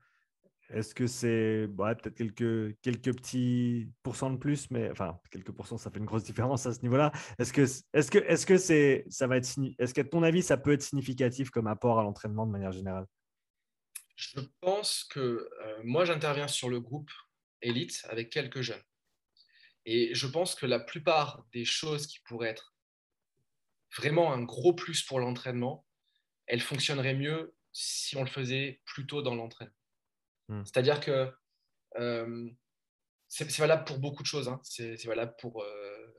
[0.70, 5.91] est-ce que c'est peut-être quelques, quelques petits pourcents de plus, mais enfin, quelques pourcents, ça
[5.91, 7.12] fait une grosse différence à ce niveau-là.
[7.39, 7.62] Est-ce que,
[7.93, 11.51] est-ce que, est-ce que ça va être, est-ce qu'à ton avis, ça peut être significatif
[11.51, 13.07] comme apport à l'entraînement de manière générale?
[14.16, 17.11] Je pense que euh, moi, j'interviens sur le groupe
[17.61, 18.83] élite avec quelques jeunes.
[19.85, 22.71] Et je pense que la plupart des choses qui pourraient être
[23.97, 25.86] vraiment un gros plus pour l'entraînement,
[26.47, 29.74] elle fonctionnerait mieux si on le faisait plus tôt dans l'entraînement.
[30.49, 30.64] Hmm.
[30.64, 31.32] C'est-à-dire que
[31.97, 32.51] euh,
[33.28, 34.49] c'est valable pour beaucoup de choses.
[34.49, 34.61] Hein.
[34.62, 36.14] C'est valable pour euh,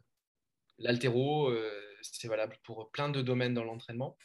[0.80, 4.18] l'altéro, euh, c'est valable pour plein de domaines dans l'entraînement.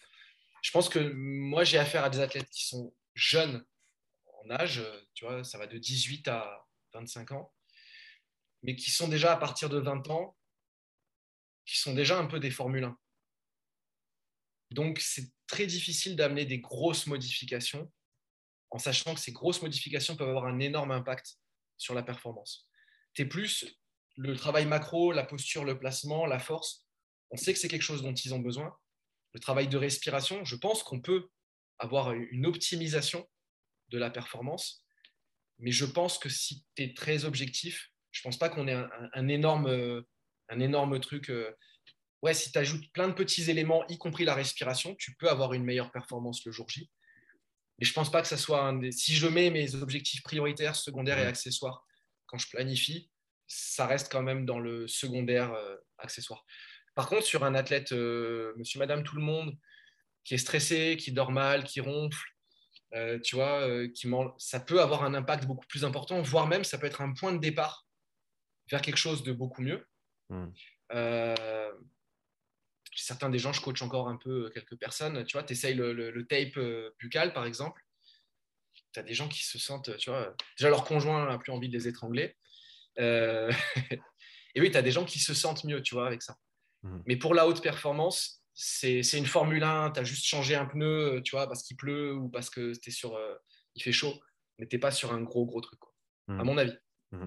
[0.63, 3.65] Je pense que moi, j'ai affaire à des athlètes qui sont jeunes
[4.43, 4.83] en âge,
[5.15, 7.53] tu vois, ça va de 18 à 25 ans,
[8.63, 10.37] mais qui sont déjà à partir de 20 ans,
[11.67, 12.99] qui sont déjà un peu des Formule 1.
[14.71, 17.91] Donc, c'est très difficile d'amener des grosses modifications
[18.71, 21.39] en sachant que ces grosses modifications peuvent avoir un énorme impact
[21.79, 22.69] sur la performance.
[23.17, 23.67] Es plus
[24.17, 26.87] le travail macro, la posture, le placement, la force.
[27.31, 28.77] On sait que c'est quelque chose dont ils ont besoin.
[29.33, 31.29] Le travail de respiration, je pense qu'on peut
[31.79, 33.29] avoir une optimisation
[33.89, 34.85] de la performance.
[35.59, 38.85] Mais je pense que si tu es très objectif, je ne pense pas qu'on ait
[39.15, 40.05] un, énorme,
[40.49, 41.31] un énorme truc.
[42.23, 45.53] Ouais, si tu ajoutes plein de petits éléments, y compris la respiration, tu peux avoir
[45.55, 46.91] une meilleure performance le jour J.
[47.79, 48.91] Mais je ne pense pas que ça soit un des...
[48.91, 51.87] Si je mets mes objectifs prioritaires, secondaires et accessoires
[52.27, 53.09] quand je planifie,
[53.47, 56.45] ça reste quand même dans le secondaire euh, accessoire.
[56.97, 59.57] Par contre, sur un athlète, euh, monsieur, madame, tout le monde,
[60.25, 62.29] qui est stressé, qui dort mal, qui ronfle,
[62.95, 63.65] euh, tu vois,
[63.95, 67.13] qui ça peut avoir un impact beaucoup plus important, voire même ça peut être un
[67.13, 67.87] point de départ
[68.71, 69.87] vers quelque chose de beaucoup mieux.
[70.31, 70.51] Hmm
[73.03, 75.25] certains des gens, je coach encore un peu euh, quelques personnes.
[75.25, 77.83] Tu vois, tu essayes le, tape euh, buccal, par exemple.
[78.93, 81.69] Tu as des gens qui se sentent, tu vois, déjà leur conjoint n'a plus envie
[81.69, 82.37] de les étrangler.
[82.99, 83.53] Euh,
[84.55, 86.37] et oui, tu as des gens qui se sentent mieux, tu vois, avec ça.
[86.83, 86.99] Mmh.
[87.07, 91.23] Mais pour la haute performance, c'est une Formule 1, tu as juste changé un pneu,
[91.25, 93.17] tu vois, parce qu'il pleut ou parce que es sur,
[93.77, 94.15] il fait chaud,
[94.59, 95.93] mais tu pas sur un gros, gros truc, quoi,
[96.29, 96.45] à mmh.
[96.45, 96.77] mon avis.
[97.13, 97.27] Mmh.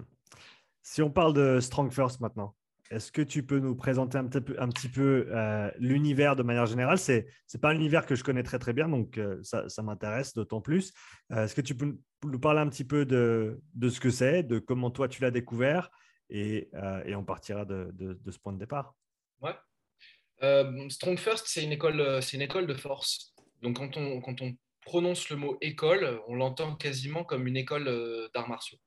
[0.82, 2.56] Si on parle de Strong First maintenant,
[2.92, 6.98] Est-ce que tu peux nous présenter un petit peu, euh, l'univers de manière générale?
[6.98, 10.34] C'est n'est pas un univers que je connais très très bien, donc euh, ça, m'intéresse
[10.34, 10.94] d'autant plus.
[11.32, 14.60] Euh, est-ce que tu peux nous parler un petit peu de, ce que c'est, de
[14.60, 15.90] comment toi tu l'as découvert
[16.30, 16.70] et,
[17.16, 18.94] on partira de, ce point de départ?
[19.40, 19.56] Ouais.
[20.90, 23.34] Strong First, c'est une, école, de force.
[23.62, 27.86] Donc quand on, quand on prononce le mot école, on l'entend quasiment comme une école
[28.34, 28.80] d'arts martiaux.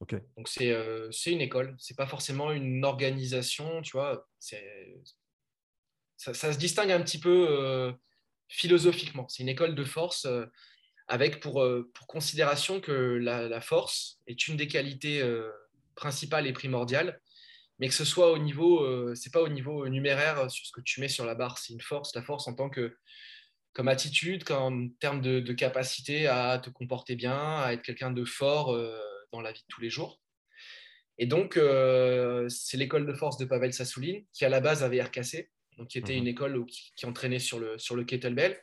[0.00, 0.16] Donc
[0.60, 4.28] euh, c'est une école, c'est pas forcément une organisation, tu vois.
[4.38, 7.92] Ça, ça, se distingue un petit peu euh,
[8.48, 9.28] philosophiquement.
[9.28, 10.46] C'est une école de force euh,
[11.08, 11.64] avec pour,
[11.94, 15.22] pour, considération que la, force est une des qualités
[15.94, 17.20] principales et primordiales,
[17.78, 21.00] mais que ce soit au niveau, c'est pas au niveau numéraire sur ce que tu
[21.00, 22.96] mets sur la barre, c'est une force, la force en tant que
[23.72, 28.76] comme attitude, comme terme de, capacité à te comporter bien, à être quelqu'un de fort
[29.36, 30.20] dans la vie de tous les jours.
[31.18, 35.02] Et donc, euh, c'est l'école de force de Pavel Sassouline, qui à la base avait
[35.02, 36.18] RKC, donc qui était mhm.
[36.18, 38.60] une école qui, entraînait sur le, sur le kettlebell.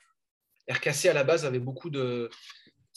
[0.70, 2.30] RKC à la base avait beaucoup de,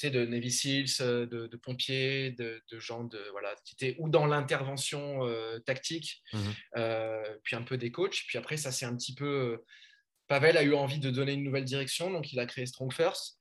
[0.03, 5.27] de Navy Seals, euh, de, pompiers, de, gens de, voilà, qui étaient ou dans l'intervention
[5.27, 7.39] euh, tactique, mhm.
[7.43, 8.25] puis un peu des coachs.
[8.29, 9.63] Puis après, ça c'est un petit peu.
[10.29, 13.39] Pavel a eu envie de donner une nouvelle direction, donc il a créé Strong First.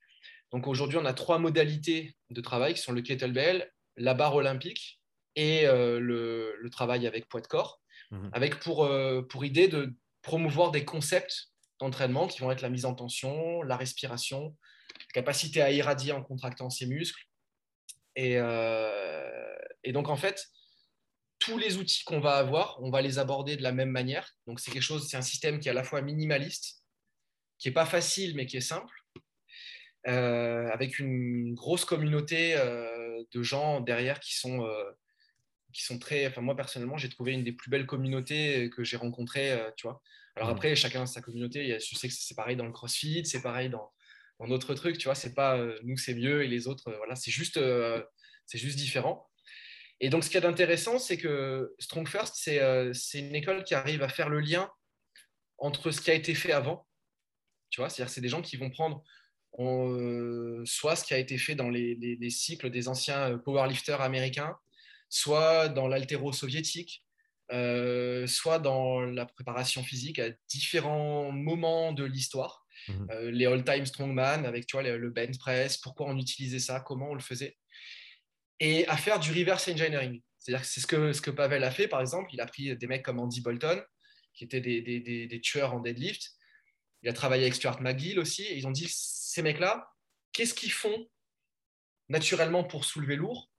[0.52, 5.00] Donc aujourd'hui, on a trois modalités de travail qui sont le kettlebell, la barre olympique
[5.34, 8.30] et euh, le, travail avec poids de corps, mhm.
[8.32, 12.84] avec pour, euh, pour idée de promouvoir des concepts d'entraînement qui vont être la mise
[12.84, 14.56] en tension, la respiration,
[14.98, 17.22] la capacité à irradier en contractant ses muscles.
[18.16, 20.48] Et, euh, et donc, en fait,
[21.38, 24.32] tous les outils qu'on va avoir, on va les aborder de la même manière.
[24.46, 26.82] Donc, c'est quelque chose, c'est un système qui est à la fois minimaliste,
[27.58, 28.94] qui n'est pas facile, mais qui est simple,
[30.08, 34.84] euh, avec une grosse communauté euh, de gens derrière qui sont, euh,
[35.72, 36.26] qui sont très.
[36.26, 40.02] Enfin, moi, personnellement, j'ai trouvé une des plus belles communautés que j'ai rencontrées, tu vois.
[40.36, 40.52] Alors mmh.
[40.52, 41.78] après, chacun a sa communauté.
[41.80, 43.92] Je sais que c'est pareil dans le CrossFit, c'est pareil dans,
[44.38, 45.14] dans d'autres trucs, tu vois.
[45.14, 47.16] C'est pas nous, c'est mieux et les autres, voilà.
[47.16, 47.60] C'est juste,
[48.46, 49.28] c'est juste différent.
[50.00, 53.74] Et donc, ce qu'il y a d'intéressant, c'est que Strong First, c'est une école qui
[53.74, 54.70] arrive à faire le lien
[55.58, 56.86] entre ce qui a été fait avant,
[57.70, 57.88] tu vois.
[57.88, 59.02] C'est-à-dire, c'est des gens qui vont prendre
[59.58, 64.56] euh, soit ce qui a été fait dans les, cycles des anciens euh, powerlifters américains,
[65.08, 67.04] soit dans l'altéro soviétique,
[67.52, 72.64] euh, soit dans la préparation physique à différents moments de l'histoire.
[72.88, 73.30] Mhm.
[73.30, 77.14] les all-time strongman avec tu vois, le, bench press, pourquoi on utilisait ça, comment on
[77.14, 77.56] le faisait.
[78.60, 80.20] Et à faire du reverse engineering.
[80.38, 82.28] C'est-à-dire que c'est ce que, ce que Pavel a fait, par exemple.
[82.32, 83.82] Il a pris des mecs comme Andy Bolton,
[84.34, 86.36] qui étaient des, des, des tueurs en deadlift.
[87.02, 88.42] Il a travaillé avec Stuart McGill aussi.
[88.42, 88.88] Et ils ont dit
[89.36, 89.92] ces mecs-là,
[90.32, 91.06] qu'est-ce qu'ils font
[92.08, 93.50] naturellement pour soulever lourd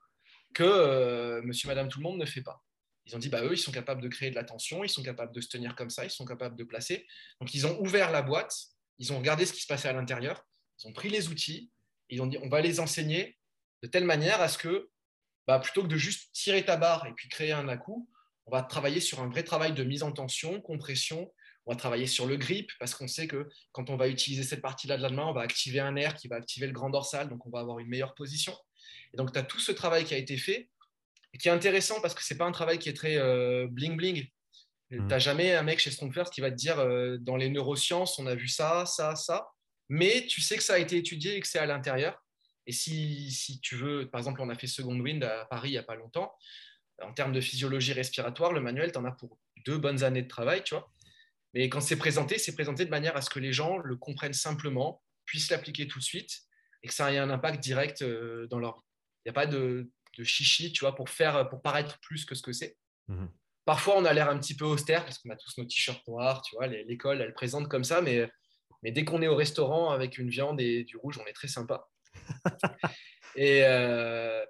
[0.56, 2.64] que euh, monsieur, madame, tout le monde ne fait pas?
[3.06, 5.04] Ils ont dit, bah, eux, ils sont capables de créer de la tension, ils sont
[5.04, 7.06] capables de se tenir comme ça, ils sont capables de placer.
[7.40, 8.56] Donc, ils ont ouvert la boîte,
[8.98, 10.44] ils ont regardé ce qui se passait à l'intérieur,
[10.80, 11.72] ils ont pris les outils,
[12.10, 13.38] ils ont dit, on va les enseigner
[13.84, 14.90] de telle manière à ce que,
[15.45, 18.10] bah, plutôt que de juste tirer ta barre et puis créer un à-coup,
[18.48, 21.32] on va travailler sur un vrai travail de mise en tension, compression,
[21.68, 24.61] on va travailler sur le grip parce qu'on sait que quand on va utiliser cette
[24.61, 27.30] partie-là de la main, on va activer un air qui va activer le grand dorsal,
[27.30, 28.57] donc on va avoir une meilleure position.
[29.14, 30.69] Et donc, tu as tout ce travail qui a été fait
[31.34, 33.18] et qui est intéressant parce que ce n'est pas un travail qui est très
[33.68, 34.30] bling-bling.
[34.94, 37.49] Euh, tu n'as jamais un mec chez Strongfirst qui va te dire euh, dans les
[37.49, 39.49] neurosciences, on a vu ça, ça, ça.
[39.89, 42.22] Mais tu sais que ça a été étudié et que c'est à l'intérieur.
[42.65, 45.73] Et si, si, tu veux, par exemple, on a fait Second Wind à Paris il
[45.73, 46.34] n'y a pas longtemps.
[47.02, 50.27] En termes de physiologie respiratoire, le manuel, tu en as pour deux bonnes années de
[50.27, 50.91] travail, tu vois.
[51.53, 54.34] Mais quand c'est présenté, c'est présenté de manière à ce que les gens le comprennent
[54.34, 56.41] simplement, puissent l'appliquer tout de suite
[56.84, 58.84] et que ça ait un impact direct euh, dans leur vie.
[59.26, 59.90] Il n'y a pas de,
[60.24, 62.78] chichi, tu vois, pour faire, pour paraître plus que ce que c'est.
[63.07, 63.30] Mhm.
[63.65, 66.41] Parfois, on a l'air un petit peu austère parce qu'on a tous nos t-shirts noirs,
[66.41, 68.30] tu vois, l'école, elle présente comme ça, mais,
[68.82, 71.49] mais dès qu'on est au restaurant avec une viande et du rouge, on est très
[71.49, 71.86] sympa.
[73.36, 74.44] et, euh,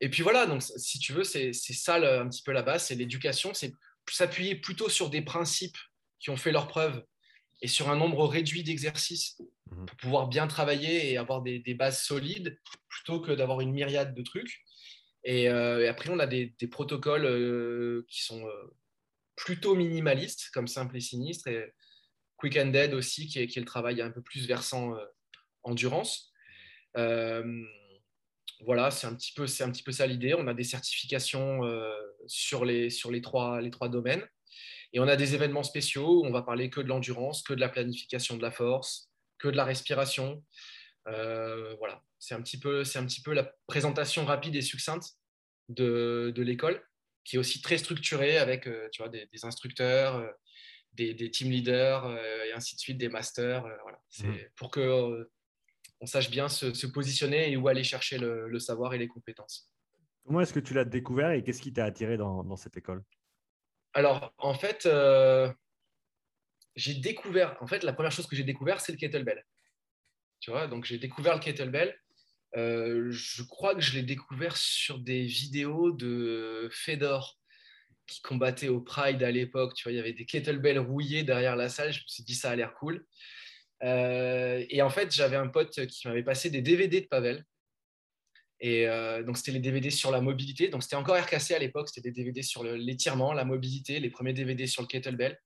[0.00, 2.94] et puis voilà, donc si tu veux, c'est ça un petit peu la base, c'est
[2.96, 3.72] l'éducation, c'est
[4.10, 5.78] s'appuyer plutôt sur des principes
[6.24, 7.04] qui ont fait leurs preuves
[7.60, 9.38] et sur un nombre réduit d'exercices
[9.70, 9.84] mhm.
[9.86, 14.22] pour pouvoir bien travailler et avoir des, bases solides plutôt que d'avoir une myriade de
[14.22, 14.62] trucs.
[15.22, 18.74] Et, euh, après, on a des, protocoles euh, qui sont euh,
[19.36, 21.74] plutôt minimalistes, comme simple et sinistre, et
[22.36, 24.94] quick and dead aussi, qui est, qui est le travail un peu plus versant
[25.62, 26.32] endurance.
[26.94, 30.32] voilà, c'est un, petit peu, un petit peu ça l'idée.
[30.34, 31.60] On a des certifications
[32.26, 34.26] sur, les, sur les, trois, les trois domaines.
[34.94, 37.60] Et on a des événements spéciaux où on va parler que de l'endurance, que de
[37.60, 40.42] la planification de la force, que de la respiration.
[41.08, 45.18] Euh, voilà, c'est un, petit peu, un petit peu la présentation rapide et succincte
[45.68, 46.82] de, l'école.
[47.24, 50.26] qui est aussi très structuré avec tu vois, des, instructeurs,
[50.94, 52.16] des, team leaders
[52.46, 53.62] et ainsi de suite, des masters.
[53.82, 54.00] voilà.
[54.08, 54.48] C'est mmh.
[54.56, 55.28] pour que
[56.04, 59.70] on sache bien se, positionner et où aller chercher le, savoir et les compétences.
[60.24, 63.02] Comment est-ce que tu l'as découvert et qu'est-ce qui t'a attiré dans, cette école?
[63.94, 64.88] Alors, en fait,
[66.76, 69.44] j'ai découvert, en fait, la première chose que j'ai découvert, c'est le kettlebell.
[70.40, 71.98] Tu vois, donc j'ai découvert le kettlebell.
[72.56, 77.38] Euh, je crois que je l'ai découvert sur des vidéos de Fedor
[78.06, 79.74] qui combattait au Pride à l'époque.
[79.74, 81.92] Tu vois, il y avait des kettlebells rouillés derrière la salle.
[81.92, 83.06] Je me suis dit, ça a l'air cool.
[83.82, 87.44] Euh, et en fait, j'avais un pote qui m'avait passé des DVD de Pavel.
[88.60, 90.68] Et euh, donc, c'était les DVD sur la mobilité.
[90.68, 91.88] Donc, c'était encore RKC à l'époque.
[91.88, 95.38] C'était des DVD sur l'étirement, la mobilité, les premiers DVD sur le kettlebell.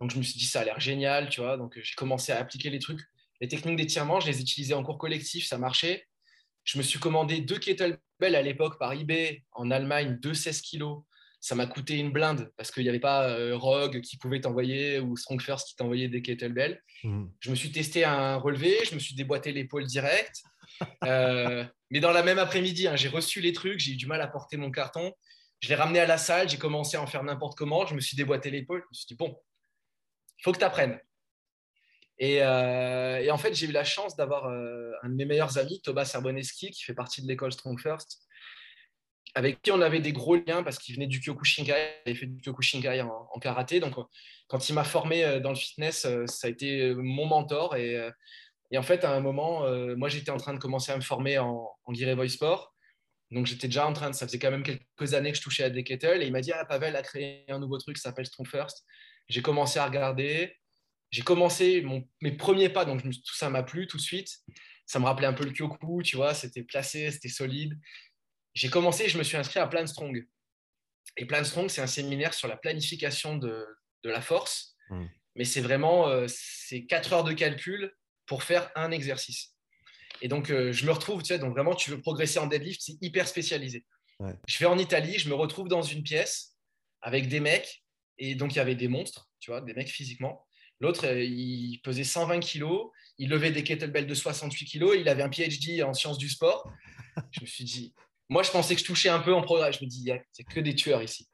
[0.00, 1.56] Donc, je me suis dit, ça a l'air génial, tu vois.
[1.56, 3.00] Donc, j'ai commencé à appliquer les trucs.
[3.40, 6.06] Les techniques d'étirement, je les utilisais en cours collectif, ça marchait.
[6.64, 11.02] Je me suis commandé deux kettlebells à l'époque par eBay en Allemagne, deux 16 kilos.
[11.40, 15.00] Ça m'a coûté une blinde parce qu'il n'y avait pas euh, Rogue qui pouvait t'envoyer
[15.00, 16.82] ou Strong First qui t'envoyait des kettlebells.
[17.02, 17.24] Mmh.
[17.40, 20.42] Je me suis testé un relevé, je me suis déboîté l'épaule direct.
[21.04, 24.22] Euh, mais dans la même après-midi, hein, j'ai reçu les trucs, j'ai eu du mal
[24.22, 25.12] à porter mon carton.
[25.60, 27.84] Je l'ai ramené à la salle, j'ai commencé à en faire n'importe comment.
[27.84, 28.80] Je me suis déboîté l'épaule.
[28.80, 29.36] Je me suis dit, bon,
[30.38, 30.98] il faut que tu apprennes.
[32.22, 36.06] Euh, et, en fait, j'ai eu la chance d'avoir un de mes meilleurs amis, Thomas
[36.06, 38.22] Serboneski, qui fait partie de l'école Strong First,
[39.34, 42.26] avec qui on avait des gros liens parce qu'il venait du Kyokushinkai, il avait fait
[42.26, 43.80] du Kyokushinkai en, en karaté.
[43.80, 43.94] Donc,
[44.48, 47.76] quand il m'a formé euh, dans le fitness, ça a été mon mentor.
[47.76, 47.98] Et,
[48.76, 49.64] en fait, à un moment,
[49.96, 52.74] moi, j'étais en train de commencer à me former en, en Voice Sport.
[53.30, 55.64] Donc, j'étais déjà en train de, ça faisait quand même quelques années que je touchais
[55.64, 56.22] à des kettles.
[56.22, 58.84] Et il m'a dit, ah, Pavel a créé un nouveau truc qui s'appelle Strong First.
[59.28, 60.56] J'ai commencé à regarder.
[61.10, 61.84] J'ai commencé
[62.20, 64.28] mes premiers pas, donc tout ça m'a plu tout de suite.
[64.86, 67.76] Ça me rappelait un peu le Kyoku, tu vois, c'était placé, c'était solide.
[68.54, 70.26] J'ai commencé, je me suis inscrit à Plan Strong.
[71.16, 73.66] Et Plan Strong, c'est un séminaire sur la planification de,
[74.04, 74.76] la force.
[74.88, 75.06] Hmm.
[75.36, 77.94] Mais c'est vraiment euh, c'est 4 heures de calcul
[78.26, 79.54] pour faire un exercice.
[80.22, 82.80] Et donc, euh, je me retrouve, tu sais, donc vraiment, tu veux progresser en deadlift,
[82.82, 83.86] c'est hyper spécialisé.
[84.46, 86.56] Je vais en Italie, je me retrouve dans une pièce
[87.00, 87.82] avec des mecs
[88.20, 90.46] et donc, il y avait des monstres, tu vois, des mecs physiquement.
[90.78, 95.22] L'autre, euh, il pesait 120 kilos, il levait des kettlebells de 68 kilos, il avait
[95.22, 96.70] un PhD en sciences du sport.
[97.32, 97.94] Je me suis dit,
[98.30, 99.72] moi, je pensais que je touchais un peu en progrès.
[99.72, 101.28] Je me dis, il n'y a, que des tueurs ici.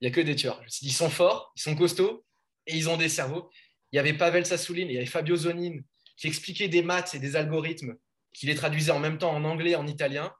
[0.00, 0.56] Il n'y a que des tueurs.
[0.60, 2.24] Je me suis dit, ils sont forts, ils sont costauds
[2.66, 3.50] et ils ont des cerveaux.
[3.92, 5.80] Il y avait Pavel Sassoulin, il y avait Fabio Zonin
[6.16, 7.96] qui expliquaient des maths et des algorithmes,
[8.32, 10.34] qui les traduisaient en même temps en anglais et en italien.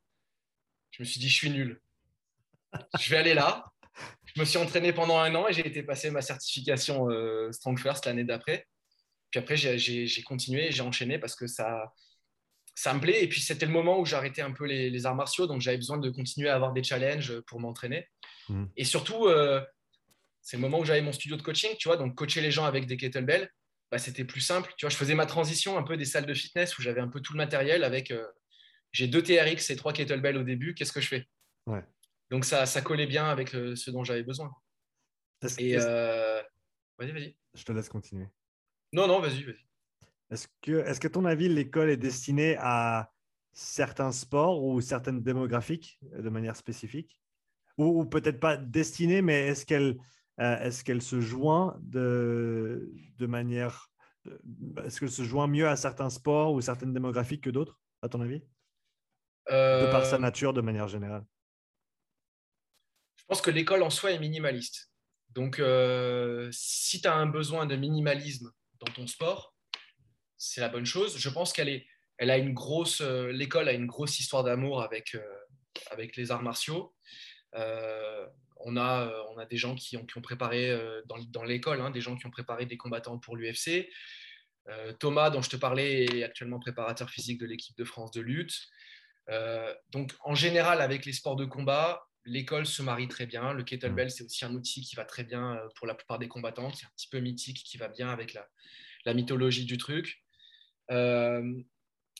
[0.92, 1.80] Je me suis dit, je suis nul.
[2.98, 3.70] Je vais aller là,
[4.24, 7.78] je me suis entraîné pendant un an et j'ai été passer ma certification euh, Strong
[7.78, 8.66] First l'année d'après.
[9.30, 11.92] Puis après, j'ai continué j'ai enchaîné parce que ça,
[12.74, 13.22] ça me plaît.
[13.22, 15.46] Et puis, c'était le moment où j'arrêtais un peu les, arts martiaux.
[15.46, 18.08] Donc, j'avais besoin de continuer à avoir des challenges pour m'entraîner.
[18.48, 18.64] Mmh.
[18.76, 19.60] Et surtout, euh,
[20.40, 21.70] c'est le moment où j'avais mon studio de coaching.
[21.78, 23.48] Tu vois, donc, coacher les gens avec des kettlebells,
[23.90, 24.72] bah, c'était plus simple.
[24.78, 27.08] Tu vois, je faisais ma transition un peu des salles de fitness où j'avais un
[27.08, 28.10] peu tout le matériel avec.
[28.10, 28.26] Euh,
[28.90, 30.74] j'ai deux TRX et trois kettlebells au début.
[30.74, 31.28] Qu'est-ce que je fais?
[31.66, 31.84] Ouais.
[32.30, 34.50] Donc ça, ça collait bien avec euh, ce dont j'avais besoin.
[35.58, 36.40] Et euh,
[36.98, 37.36] vas-y, vas-y.
[37.54, 38.26] Je te laisse continuer.
[38.94, 39.66] Non, non, vas-y, vas-y.
[40.32, 43.10] Est-ce que, que, ton avis, l'école est destinée à
[43.52, 47.20] certains sports ou certaines démographiques de manière spécifique?
[47.78, 49.98] Ou, peut-être pas destinée, mais est-ce qu'elle,
[50.40, 53.90] euh, se joint de, de manière.
[54.84, 58.20] Est-ce qu'elle se joint mieux à certains sports ou certaines démographiques que d'autres, à ton
[58.20, 58.42] avis?
[59.48, 61.24] De par sa nature, de manière générale
[63.22, 64.90] je pense que l'école en soi est minimaliste.
[65.30, 68.50] Donc, euh, si tu as un besoin de minimalisme
[68.80, 69.51] dans ton sport,
[70.42, 71.18] c'est la bonne chose.
[71.18, 71.86] Je pense qu'elle est,
[72.18, 75.22] elle a une grosse, euh, l'école a une grosse histoire d'amour avec, euh,
[75.90, 76.94] avec les arts martiaux.
[77.54, 80.70] on, a, on a des gens qui ont, qui ont préparé
[81.06, 83.88] dans, dans l'école, hein, des gens qui ont préparé des combattants pour l'UFC.
[85.00, 88.54] Thomas, dont je te parlais, est actuellement préparateur physique de l'équipe de France de lutte.
[89.90, 93.52] donc, en général, avec les sports de combat, l'école se marie très bien.
[93.52, 96.28] Le kettlebell, c'est aussi un outil qui va très bien euh, pour la plupart des
[96.28, 100.21] combattants, qui est un petit peu mythique, qui va bien avec la, mythologie du truc.
[100.90, 101.62] Euh,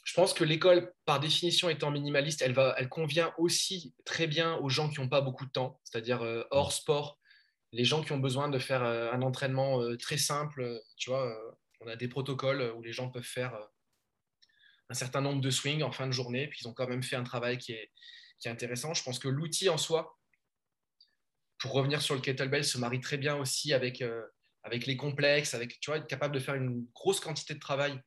[0.05, 4.57] je pense que l'école, par définition, étant minimaliste, elle, va, elle convient aussi très bien
[4.57, 7.19] aux gens qui n'ont pas beaucoup de temps, c'est-à-dire euh, hors sport,
[7.73, 10.79] les gens qui ont besoin de faire un entraînement très simple.
[10.99, 11.35] Tu vois,
[11.81, 13.59] on a des protocoles où les gens peuvent faire
[14.91, 17.17] un certain nombre de swings en fin de journée, puis ils ont quand même fait
[17.17, 17.91] un travail qui est,
[18.39, 18.93] qui est intéressant.
[18.93, 20.19] Je pense que l'outil en soi,
[21.59, 24.27] pour revenir sur le kettlebell, se marie très bien aussi avec, euh,
[24.65, 27.99] avec les complexes, avec, tu vois, être capable de faire une grosse quantité de travail,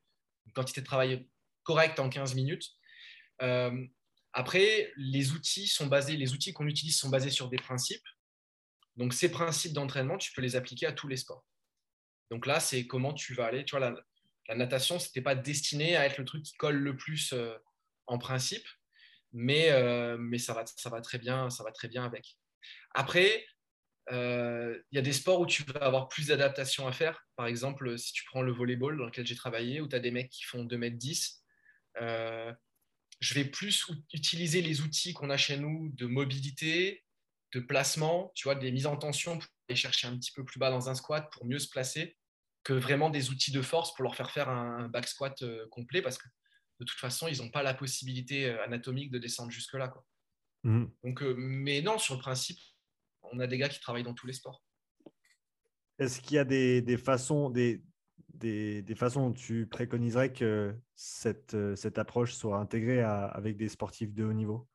[0.46, 1.28] une quantité de travail
[1.64, 2.70] correcte en 15 minutes.
[3.42, 3.86] Euh,
[4.34, 8.06] après, les outils sont basés, les outils qu'on utilise sont basés sur des principes.
[8.96, 11.46] Donc, ces principes d'entraînement, tu peux les appliquer à tous les sports.
[12.32, 13.66] Donc là, c'est comment tu vas aller.
[13.66, 13.92] Tu vois,
[14.48, 17.56] la, natation, ce n'était pas destiné à être le truc qui colle le plus euh,
[18.08, 18.68] en principe,
[19.34, 22.38] mais, euh, mais ça, va, ça, va très bien, ça va très bien avec.
[22.94, 23.46] Après,
[24.12, 27.26] il y a des sports où tu vas avoir plus d'adaptation à faire.
[27.36, 30.12] Par exemple, si tu prends le volleyball dans lequel j'ai travaillé, où tu as des
[30.12, 31.42] mecs qui font 2m10,
[33.20, 37.04] je vais plus utiliser les outils qu'on a chez nous de mobilité,
[37.54, 40.60] de placement, tu vois, des mises en tension pour aller chercher un petit peu plus
[40.60, 42.18] bas dans un squat pour mieux se placer,
[42.64, 46.02] que vraiment des outils de force pour leur faire faire un back squat euh, complet
[46.02, 46.28] parce que
[46.80, 49.88] de toute façon, ils n'ont pas la possibilité euh, anatomique de descendre jusque-là.
[49.88, 50.04] Quoi.
[50.64, 50.86] Mmh.
[51.04, 52.60] Donc, euh, mais non, sur le principe,
[53.32, 54.64] on a des gars qui travaillent dans tous les sports.
[55.98, 57.82] Est-ce qu'il y a des, des façons, des,
[58.34, 64.14] des, des, façons où tu préconiserais que cette, cette approche soit intégrée avec des sportifs
[64.14, 64.68] de haut niveau?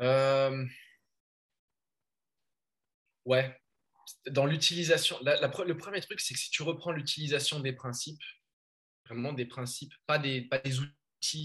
[0.00, 0.66] Euh,
[3.24, 3.56] Ouais.
[4.26, 8.20] Dans l'utilisation, le premier truc, c'est que si tu reprends l'utilisation des principes,
[9.04, 10.92] vraiment des principes, pas des, pas des outils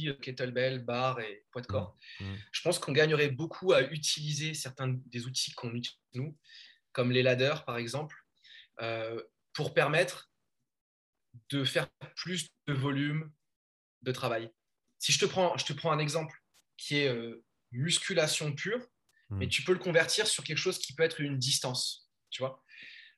[0.08, 2.38] euh, kettlebell, bar et poids de corps, mmh, mmh.
[2.52, 6.38] je pense qu'on gagnerait beaucoup à utiliser certains des outils qu'on utilise nous,
[6.92, 8.16] comme les ladders par exemple,
[8.82, 9.22] euh,
[9.54, 10.32] pour permettre
[11.50, 13.32] de faire plus de volume
[14.02, 14.52] de travail.
[15.00, 16.42] Si je te prends, je te prends un exemple
[16.78, 18.86] qui est euh, musculation pure,
[19.30, 19.50] mais hmm.
[19.50, 22.10] tu peux le convertir sur quelque chose qui peut être une distance.
[22.30, 22.64] Tu vois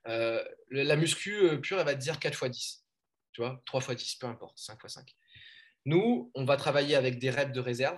[0.07, 2.85] euh, la muscu pure, elle va te dire 4 x 10.
[3.33, 5.15] Tu vois 3 x 10, peu importe, 5 x 5.
[5.87, 7.97] Nous, on va travailler avec des reps de réserve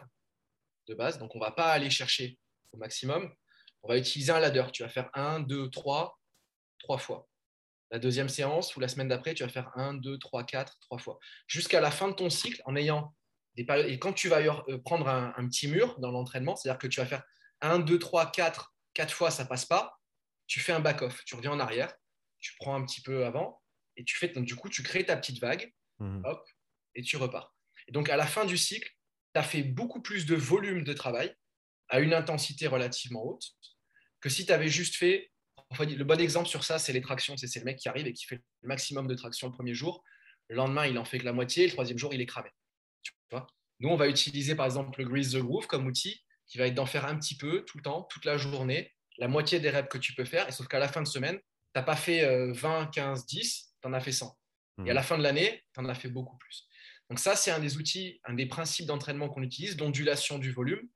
[0.87, 2.37] de base, donc on ne va pas aller chercher
[2.71, 3.33] au maximum.
[3.81, 4.63] On va utiliser un ladder.
[4.71, 6.19] Tu vas faire 1, 2, 3,
[6.77, 7.27] 3 fois.
[7.89, 10.99] La deuxième séance ou la semaine d'après, tu vas faire 1, 2, 3, 4, 3
[10.99, 11.17] fois.
[11.47, 13.15] Jusqu'à la fin de ton cycle, en ayant
[13.55, 13.87] des périodes.
[13.87, 16.99] Et quand tu vas euh, prendre un, un petit mur dans l'entraînement, c'est-à-dire que tu
[16.99, 17.23] vas faire
[17.61, 19.99] 1, 2, 3, 4, 4 fois, ça passe pas,
[20.45, 21.25] tu fais un back-off.
[21.25, 21.91] Tu reviens en arrière,
[22.37, 23.63] tu prends un petit peu avant,
[23.95, 26.21] et tu fais, donc du coup, tu crées ta petite vague, mhm.
[26.23, 26.47] hop,
[26.93, 27.55] et tu repars.
[27.89, 28.89] Et donc, à la fin du cycle,
[29.33, 31.35] tu as fait beaucoup plus de volume de travail
[31.89, 33.43] à une intensité relativement haute
[34.21, 35.31] que si tu avais juste fait.
[35.79, 37.35] Le bon exemple sur ça, c'est les tractions.
[37.37, 40.03] C'est le mec qui arrive et qui fait le maximum de traction le premier jour.
[40.47, 41.65] Le lendemain, il en fait que la moitié.
[41.65, 42.49] Le troisième jour, il est cramé.
[43.03, 43.45] Tu vois?
[43.79, 46.73] Nous, on va utiliser par exemple le Grease the Groove comme outil qui va être
[46.73, 49.89] d'en faire un petit peu tout le temps, toute la journée, la moitié des reps
[49.89, 50.47] que tu peux faire.
[50.49, 51.43] Et sauf qu'à la fin de semaine, tu
[51.75, 54.35] n'as pas fait 20, 15, 10, tu en as fait 100.
[54.85, 55.03] Et à la mmh.
[55.03, 56.67] fin de l'année, tu en as fait beaucoup plus.
[57.09, 60.87] Donc ça, c'est un des outils, un des principes d'entraînement qu'on utilise, l'ondulation du volume,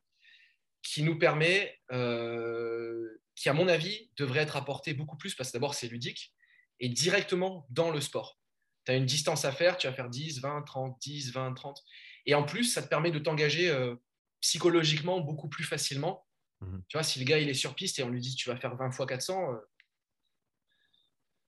[0.83, 5.57] qui nous permet, euh, qui à mon avis devrait être apporté beaucoup plus, parce que
[5.57, 6.35] d'abord c'est ludique,
[6.79, 8.39] et directement dans le sport.
[8.85, 11.81] Tu as une distance à faire, tu vas faire 10, 20, 30, 10, 20, 30.
[12.25, 13.95] Et en plus, ça te permet de t'engager euh,
[14.41, 16.27] psychologiquement beaucoup plus facilement.
[16.61, 16.83] Mhm.
[16.89, 18.57] Tu vois, si le gars il est sur piste et on lui dit tu vas
[18.57, 19.57] faire 20 fois 400, euh,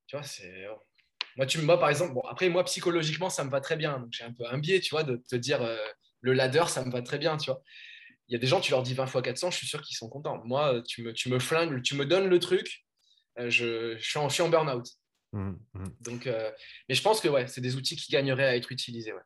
[0.07, 0.65] tu vois, c'est.
[1.35, 3.99] Moi, tu, moi, par exemple, bon, après, moi, psychologiquement, ça me va très bien.
[3.99, 5.77] Donc, j'ai un peu un biais, tu vois, de te dire euh,
[6.21, 7.61] le ladder, ça me va très bien, tu vois.
[8.27, 9.97] Il y a des gens, tu leur dis 20 fois 400, je suis sûr qu'ils
[9.97, 10.41] sont contents.
[10.45, 12.85] Moi, tu me, tu me flingues, tu me donnes le truc,
[13.37, 14.87] euh, je, je, suis en, en burn-out.
[15.33, 15.95] Mhm, mhm.
[16.01, 19.13] Donc, mais je pense que ouais, c'est des outils qui gagneraient à être utilisés.
[19.13, 19.21] Ouais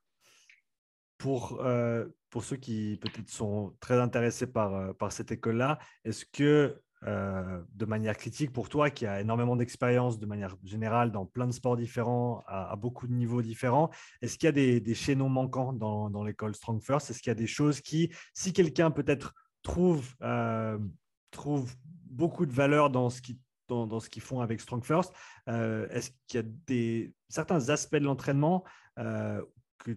[1.20, 6.26] pour, euh, pour ceux qui peut-être sont très intéressés par, euh, par cette école-là, est-ce
[6.26, 11.26] que euh, de manière critique pour toi, qui a énormément d'expérience de manière générale dans
[11.26, 13.90] plein de sports différents, à, beaucoup de niveaux différents,
[14.22, 17.10] est-ce qu'il y a des, chaînons manquants dans, l'école Strong First?
[17.10, 20.16] Est-ce qu'il y a des choses qui, si quelqu'un peut-être trouve,
[21.32, 21.74] trouve
[22.06, 25.14] beaucoup de valeur dans ce qui dans, ce qu'ils font avec Strong First.
[25.46, 28.64] Est-ce qu'il y a des, certains aspects de l'entraînement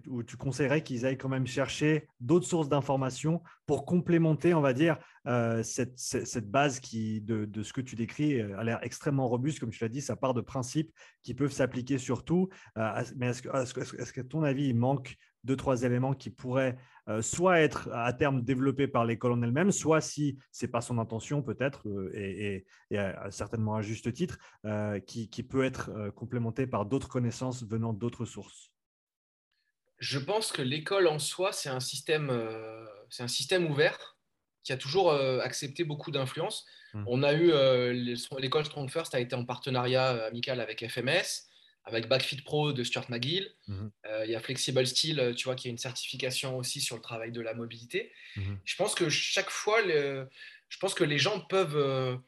[0.09, 4.73] où tu conseillerais qu'ils aillent quand même chercher d'autres sources d'informations pour complémenter, on va
[4.73, 8.79] dire, euh, cette, cette, base qui, de, de, ce que tu décris euh, a l'air
[8.83, 9.61] extrêmement robuste.
[9.61, 10.93] Comme tu l'as dit, ça part de principes
[11.23, 12.49] qui peuvent s'appliquer sur tout.
[12.77, 16.77] Euh, mais est-ce qu'à est ton avis, il manque deux, trois éléments qui pourraient
[17.21, 20.99] soit être à terme développés par l'école en elle-même, soit si ce n'est pas son
[20.99, 21.85] intention peut-être,
[22.15, 24.39] et, et, certainement à juste titre,
[25.05, 28.72] qui, qui, peut être complémenté par d'autres connaissances venant d'autres sources?
[30.03, 34.17] Je pense que l'école en soi, c'est un système, euh, c'est un système ouvert
[34.65, 36.67] qui a toujours euh, accepté beaucoup d'influence.
[36.93, 37.05] Hmm.
[37.07, 37.93] On a eu euh,
[38.39, 41.47] l'école Strong First a été en partenariat amical avec FMS,
[41.85, 43.55] avec Backfit Pro de Stuart McGill.
[43.69, 43.91] Hmm.
[44.25, 47.31] Il y a Flexible Steel, tu vois, qui a une certification aussi sur le travail
[47.31, 48.11] de la mobilité.
[48.35, 48.57] Hmm.
[48.65, 52.21] Je pense que chaque fois, je pense que les gens peuvent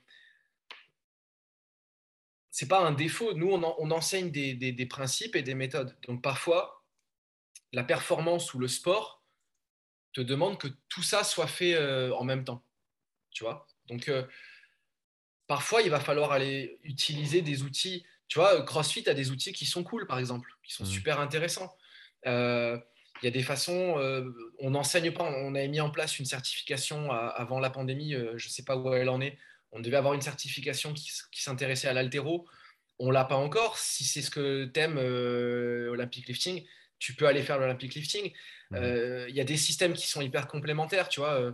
[2.52, 3.34] c'est pas un défaut.
[3.34, 5.96] Nous, on, enseigne des, des, principes et des méthodes.
[6.06, 6.83] Donc parfois,
[7.74, 9.22] la performance ou le sport
[10.12, 11.76] te demande que tout ça soit fait
[12.12, 12.64] en même temps.
[13.32, 14.10] Tu vois Donc,
[15.48, 18.06] parfois, il va falloir aller utiliser des outils.
[18.28, 20.86] Tu vois, CrossFit a des outils qui sont cool, par exemple, qui sont mmh.
[20.86, 21.76] super intéressants.
[22.24, 23.96] Il y a des façons,
[24.60, 28.50] on n'enseigne pas, on a mis en place une certification avant la pandémie, je ne
[28.50, 29.36] sais pas où elle en est.
[29.72, 32.46] On devait avoir une certification qui, s'intéressait à l'altéro.
[33.00, 33.76] On l'a pas encore.
[33.78, 34.98] Si c'est ce que tu aimes,
[35.90, 36.64] Olympic Lifting,
[37.04, 38.32] tu peux aller faire l'Olympic Lifting.
[38.70, 38.76] Mmh.
[39.28, 41.52] Il y a des systèmes qui sont hyper complémentaires, tu vois.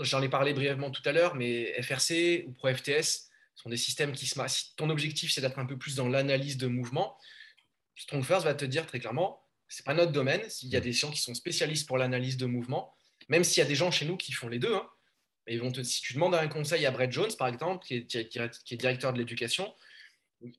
[0.00, 4.26] J'en ai parlé brièvement tout à l'heure, mais FRC ou ProFTS sont des systèmes qui
[4.26, 7.16] se Si ton objectif, c'est d'être un peu plus dans l'analyse de mouvement,
[7.96, 10.40] StrongFirst va te dire très clairement, c'est pas notre domaine.
[10.62, 12.94] Il y a des gens qui sont spécialistes pour l'analyse de mouvement,
[13.28, 14.74] même s'il y a des gens chez nous qui font les deux.
[14.74, 14.88] Hein.
[15.48, 18.06] ils vont te, si tu demandes un conseil à Brett Jones, par exemple, qui est,
[18.06, 19.74] qui est directeur de l'éducation,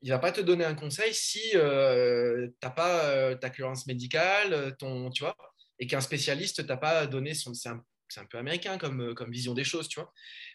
[0.01, 3.88] il va pas te donner un conseil si euh, tu n'as pas euh, ta clearance
[3.88, 5.35] médicale, ton, tu vois,
[5.80, 7.53] et qu'un spécialiste t'a pas donné son
[8.10, 10.11] c'est un peu américain comme, euh, comme vision des choses, tu vois.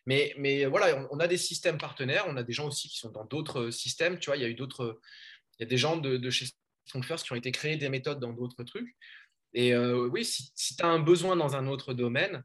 [0.07, 3.11] Mais, mais voilà, on, a des systèmes partenaires, on a des gens aussi qui sont
[3.11, 4.37] dans d'autres systèmes, tu vois.
[4.37, 5.01] Il y a eu d'autres,
[5.59, 6.47] il y a des gens de, de chez
[6.87, 8.95] Strongfirst qui ont été créés des méthodes dans d'autres trucs.
[9.55, 12.43] Et euh, oui, si, si tu as un besoin dans un autre domaine,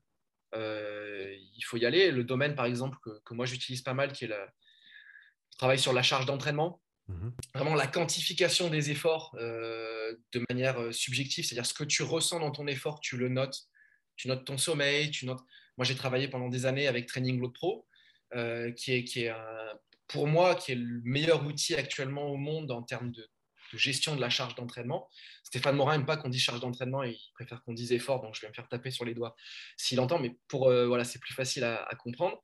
[0.56, 2.11] euh, il faut y aller.
[2.11, 4.38] Le domaine, par exemple, que, moi j'utilise pas mal, qui est le
[5.60, 6.81] travail sur la charge d'entraînement.
[7.07, 7.34] Mhm.
[7.53, 12.65] Vraiment la quantification des efforts de manière subjective, c'est-à-dire ce que tu ressens dans ton
[12.68, 13.68] effort, tu le notes
[14.19, 15.40] tu notes ton sommeil, tu notes.
[15.77, 17.88] Moi, j'ai travaillé pendant des années avec Training Load Pro,
[18.36, 19.34] euh, qui est, qui est
[20.10, 23.26] pour moi, qui est le meilleur outil actuellement au monde en termes de,
[23.73, 25.07] gestion de la charge d'entraînement.
[25.44, 28.41] Stéphane Morin n'aime pas qu'on dise charge d'entraînement, il préfère qu'on dise effort, donc je
[28.41, 29.36] vais me faire taper sur les doigts
[29.77, 32.41] s'il entend, mais pour euh, voilà, c'est plus facile à, comprendre.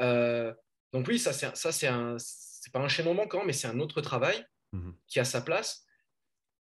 [0.00, 0.52] Euh,
[0.92, 4.44] donc oui, ça c'est un c'est pas un chaînon manquant, mais c'est un autre travail
[4.72, 5.86] mmh qui a sa place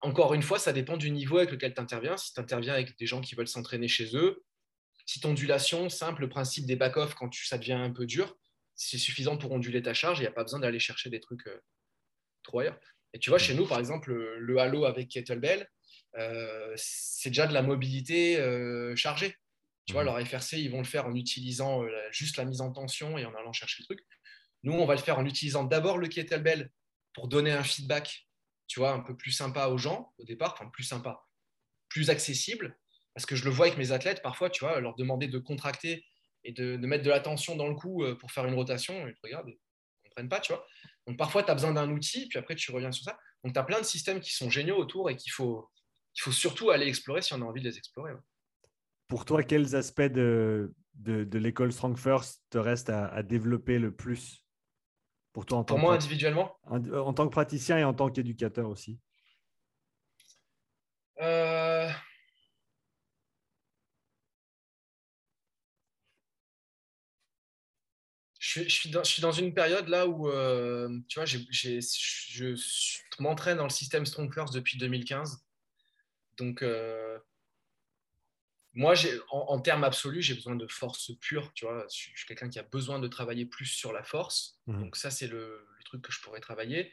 [0.00, 2.16] encore une fois, ça dépend du niveau avec lequel tu interviens.
[2.16, 4.44] Si tu interviens avec des gens qui veulent s'entraîner chez eux,
[5.06, 8.36] si ondulation, simple, le principe des back-off quand ça devient un peu dur,
[8.74, 10.18] c'est suffisant pour onduler ta charge.
[10.18, 11.60] Il n'y a pas besoin d'aller chercher des trucs euh,
[12.42, 12.78] trop ailleurs.
[13.12, 15.68] Et tu vois, chez nous, par exemple, le, halo avec kettlebell,
[16.16, 19.34] euh, c'est déjà de la mobilité euh, chargée.
[19.88, 20.06] Tu vois, mmh.
[20.06, 21.82] leur FRC, ils vont le faire en utilisant
[22.12, 24.06] juste la mise en tension et en allant chercher le truc.
[24.62, 26.70] Nous, on va le faire en utilisant d'abord le kettlebell
[27.14, 28.28] pour donner un feedback
[28.68, 31.26] tu vois, un peu plus sympa aux gens au départ, enfin plus sympa,
[31.88, 32.78] plus accessible,
[33.14, 36.04] parce que je le vois avec mes athlètes parfois, tu vois, leur demander de contracter
[36.44, 39.14] et de, mettre de la tension dans le cou euh, pour faire une rotation, ils
[39.14, 39.58] te regardent, ils
[40.04, 40.64] ne comprennent pas, tu vois.
[41.06, 43.18] Donc parfois, tu as besoin d'un outil, puis après, tu reviens sur ça.
[43.42, 45.68] Donc tu as plein de systèmes qui sont géniaux autour et qu'il faut,
[46.14, 48.12] il faut surtout aller explorer si on a envie de les explorer.
[49.08, 54.44] Pour toi, quels aspects de, de, l'école Strong First te restent à développer le plus
[55.32, 56.56] pour toi en moi, individuellement?
[56.72, 58.98] euh, En tant que praticien et en tant qu'éducateur aussi
[61.20, 61.88] euh,
[68.40, 72.54] Je suis, dans, une période là où, euh, tu vois, je
[73.20, 75.44] m'entraîne dans le système Strong First depuis 2015.
[76.38, 76.64] Donc,
[78.78, 78.94] moi,
[79.30, 81.52] en, en termes absolus, j'ai besoin de force pure.
[81.52, 84.60] Tu vois, je suis quelqu'un qui a besoin de travailler plus sur la force.
[84.68, 84.84] Mhm.
[84.84, 86.92] Donc ça, c'est le, truc que je pourrais travailler.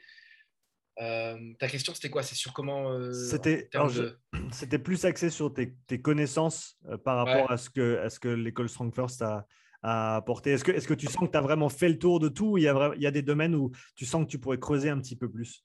[1.00, 2.24] Euh, ta question, c'était quoi?
[2.24, 3.70] C'est sur comment euh, C'était
[4.84, 8.68] plus axé sur tes, connaissances euh, par rapport à ce que, à ce que l'école
[8.68, 9.46] Strong First a,
[9.84, 10.54] a apporté.
[10.54, 12.68] Est-ce que, tu sens que tu as vraiment fait le tour de tout il y,
[12.68, 15.16] a, il y a des domaines où tu sens que tu pourrais creuser un petit
[15.16, 15.64] peu plus?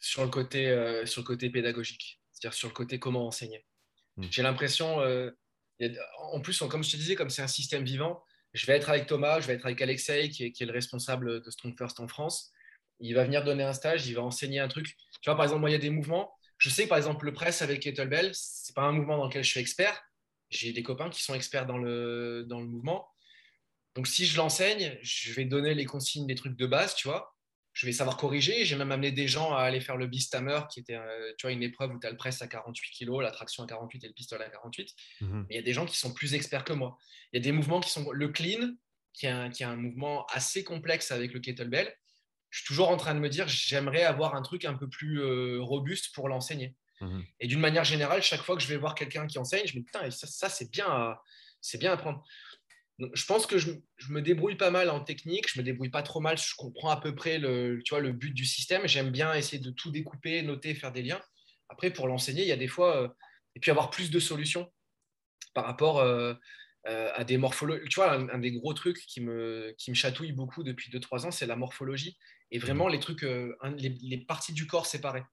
[0.00, 3.66] Sur le côté, sur le côté pédagogique, c'est-à-dire sur le côté comment enseigner.
[4.18, 4.24] Hmm.
[4.30, 5.30] J'ai l'impression, euh,
[6.32, 8.22] en plus, comme je te disais, comme c'est un système vivant,
[8.52, 11.50] je vais être avec Thomas, je vais être avec Alexei, qui est, le responsable de
[11.50, 12.50] Strong First en France.
[12.98, 14.96] Il va venir donner un stage, il va enseigner un truc.
[15.22, 16.32] Tu vois, par exemple, moi, il y a des mouvements.
[16.58, 19.44] Je sais par exemple, le press avec Kettlebell, ce n'est pas un mouvement dans lequel
[19.44, 20.02] je suis expert.
[20.50, 23.06] J'ai des copains qui sont experts dans le, dans le mouvement.
[23.94, 27.37] Donc, si je l'enseigne, je vais donner les consignes des trucs de base, tu vois
[27.78, 28.64] je vais savoir corriger.
[28.64, 31.52] J'ai même amené des gens à aller faire le Bistammer, qui était euh, tu vois,
[31.52, 34.08] une épreuve où tu as le press à 48 kg, la traction à 48 et
[34.08, 34.92] le pistolet à 48.
[35.20, 35.46] Mhm.
[35.48, 36.98] Mais il y a des gens qui sont plus experts que moi.
[37.32, 38.74] Il y a des mouvements qui sont le clean,
[39.12, 41.94] qui est un, qui est un mouvement assez complexe avec le kettlebell.
[42.50, 45.20] Je suis toujours en train de me dire, j'aimerais avoir un truc un peu plus
[45.20, 46.74] euh, robuste pour l'enseigner.
[47.00, 47.24] Mhm.
[47.38, 49.82] Et d'une manière générale, chaque fois que je vais voir quelqu'un qui enseigne, je me
[49.82, 51.16] dis, putain, ça, ça c'est bien,
[51.60, 51.96] c'est bien à
[52.98, 53.70] je pense que je,
[54.08, 57.00] me débrouille pas mal en technique, je me débrouille pas trop mal, je comprends à
[57.00, 58.88] peu près le, tu le but du système.
[58.88, 61.20] J'aime bien essayer de tout découper, noter, faire des liens.
[61.68, 63.08] Après, pour l'enseigner, il y a des fois, euh,
[63.54, 64.72] et puis avoir plus de solutions
[65.54, 66.34] par rapport euh,
[66.88, 67.88] euh, à des morphologies.
[67.88, 71.46] Tu vois, un, des gros trucs qui me, qui chatouille beaucoup depuis 2-3 ans, c'est
[71.46, 72.18] la morphologie
[72.50, 75.24] et vraiment les trucs, les, les, parties du corps séparées.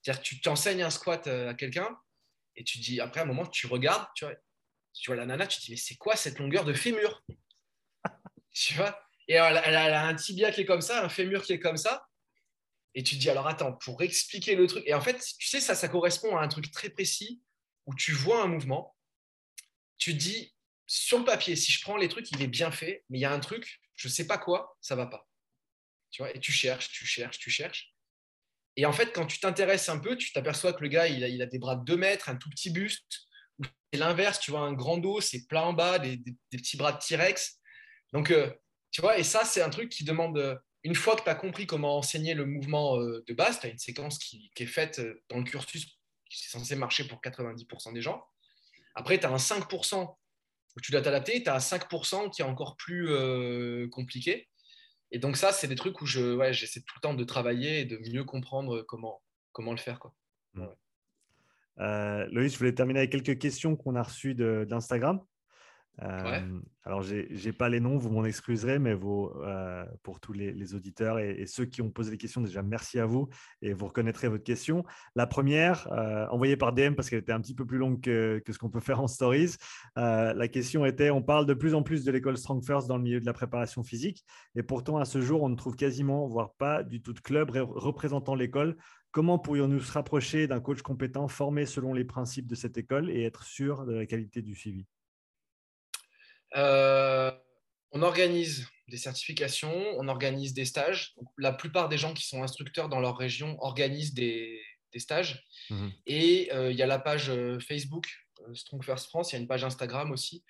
[0.00, 1.96] C'est-à-dire tu t'enseignes un squat à quelqu'un
[2.56, 4.34] et tu dis, après, un moment, tu regardes, tu vois,
[5.00, 7.22] Tu vois la nana, tu te dis, mais c'est quoi cette longueur de fémur?
[8.52, 8.98] Tu vois?
[9.28, 12.08] Et elle, a un tibia qui est comme ça, un fémur qui est comme ça.
[12.94, 14.82] Et tu te dis, alors attends, pour expliquer le truc.
[14.86, 17.42] Et en fait, tu sais, ça, ça correspond à un truc très précis
[17.84, 18.96] où tu vois un mouvement.
[19.98, 20.54] Tu te dis,
[20.86, 23.26] sur le papier, si je prends les trucs, il est bien fait, mais il y
[23.26, 25.28] a un truc, je ne sais pas quoi, ça va pas.
[26.10, 27.92] Tu vois, et tu cherches, tu cherches, tu cherches.
[28.76, 31.28] Et en fait, quand tu t'intéresses un peu, tu t'aperçois que le gars, il a,
[31.28, 33.25] il a, des bras de 2 mètres, un tout petit buste.
[33.92, 36.98] C'est l'inverse, tu vois, un grand dos, c'est plein en bas, des, petits bras de
[36.98, 37.60] T-Rex.
[38.12, 38.50] Donc, euh,
[38.90, 41.34] tu vois, et ça, c'est un truc qui demande, euh, une fois que tu as
[41.34, 44.66] compris comment enseigner le mouvement euh, de base, tu as une séquence qui, qui, est
[44.66, 45.86] faite dans le cursus
[46.28, 48.24] qui est censé marcher pour 90% des gens.
[48.94, 50.16] Après, tu as un 5%
[50.76, 53.08] où tu dois t'adapter, tu as un 5% qui est encore plus
[53.90, 54.48] compliqué.
[55.12, 57.80] Et donc ça, c'est des trucs où je, ouais, j'essaie tout le temps de travailler
[57.80, 59.22] et de mieux comprendre comment,
[59.52, 60.00] comment le faire.
[60.00, 60.12] Quoi.
[61.80, 65.20] Euh, Loïs, je voulais terminer avec quelques questions qu'on a reçues d'Instagram.
[66.02, 70.74] Euh, alors, je n'ai pas les noms, vous m'en excuserez, mais euh, pour tous les,
[70.74, 73.28] auditeurs et, ceux qui ont posé des questions, déjà merci à vous
[73.62, 74.84] et vous reconnaîtrez votre question.
[75.14, 78.42] La première, euh, envoyée par DM parce qu'elle était un petit peu plus longue que,
[78.48, 79.56] ce qu'on peut faire en stories.
[79.96, 83.02] la question était on parle de plus en plus de l'école Strong First dans le
[83.02, 84.24] milieu de la préparation physique
[84.54, 87.50] et pourtant, à ce jour, on ne trouve quasiment, voire pas du tout de club
[87.50, 88.76] représentant l'école.
[89.10, 93.22] Comment pourrions-nous se rapprocher d'un coach compétent formé selon les principes de cette école et
[93.22, 94.86] être sûr de la qualité du suivi?
[96.54, 97.30] Euh,
[97.92, 101.14] on organise des certifications, on organise des stages.
[101.38, 104.60] la plupart des gens qui sont instructeurs dans leur région organisent des,
[104.98, 105.44] stages.
[105.68, 105.92] Mhm.
[106.06, 108.06] Et euh, il y a la page euh, Facebook
[108.54, 110.42] Strong First France, il y a une page Instagram aussi,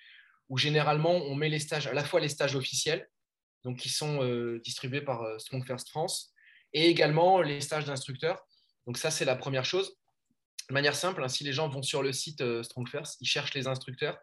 [0.47, 3.09] où généralement on met les stages, à la fois les stages officiels,
[3.65, 4.23] donc qui sont
[4.63, 6.33] distribués par Strong First France,
[6.71, 8.46] et également les stages d'instructeurs.
[8.87, 9.95] Donc ça, c'est la première chose.
[10.69, 13.53] De manière simple, hein, si les gens vont sur le site Strong First, ils cherchent
[13.53, 14.17] les instructeurs,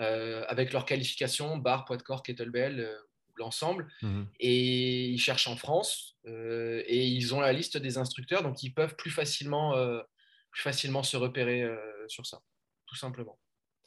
[0.00, 2.96] euh, avec leur qualification, bar, poids de corps, kettlebell, euh,
[3.36, 3.90] l'ensemble.
[4.00, 4.26] Mhm.
[4.38, 8.72] Et ils cherchent en France euh, et ils ont la liste des instructeurs, donc ils
[8.72, 9.74] peuvent plus facilement,
[10.50, 11.68] plus facilement se repérer
[12.08, 12.40] sur ça,
[12.86, 13.38] tout simplement.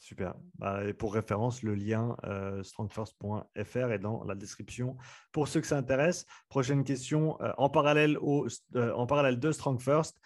[0.04, 0.36] Super.
[0.56, 2.18] Bah, et pour référence, le lien
[2.62, 4.98] strongfirst.fr est dans la description
[5.32, 6.26] pour ceux que ça intéresse.
[6.50, 7.38] Prochaine question.
[7.58, 10.20] en, parallèle au, en parallèle de Strong First,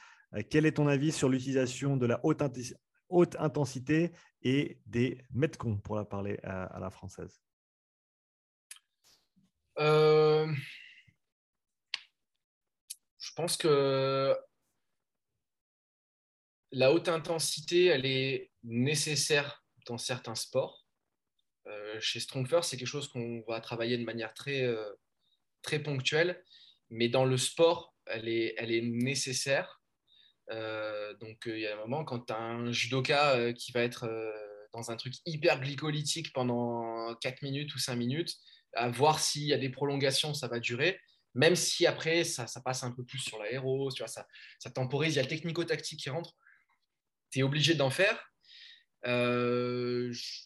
[0.49, 2.41] quel est ton avis sur l'utilisation de la haute,
[3.09, 7.39] haute intensité et des Metcons, pour la parler à, la française?
[9.77, 10.51] Euh,
[13.19, 14.35] Je pense que
[16.71, 20.85] la haute intensité, elle est nécessaire dans certains sports.
[21.65, 24.93] Euh, chez Strongfirst, c'est quelque chose qu'on va travailler de manière très, euh,
[25.61, 26.43] très ponctuelle,
[26.89, 29.81] mais dans le sport, elle est, elle est nécessaire
[30.51, 33.81] euh, donc, euh, il y a un moment, quand tu as un judoka qui va
[33.81, 34.09] être
[34.73, 38.35] dans un truc hyper glycolytique pendant 4 minutes ou 5 minutes,
[38.73, 40.99] à voir s'il y a des prolongations, ça va durer.
[41.33, 44.07] Même si après, ça, passe un peu plus sur l'aéro, ça,
[44.59, 46.35] ça temporise, il y a le technico-tactique qui rentre.
[47.31, 48.31] Tu es obligé d'en faire.
[49.03, 50.41] Je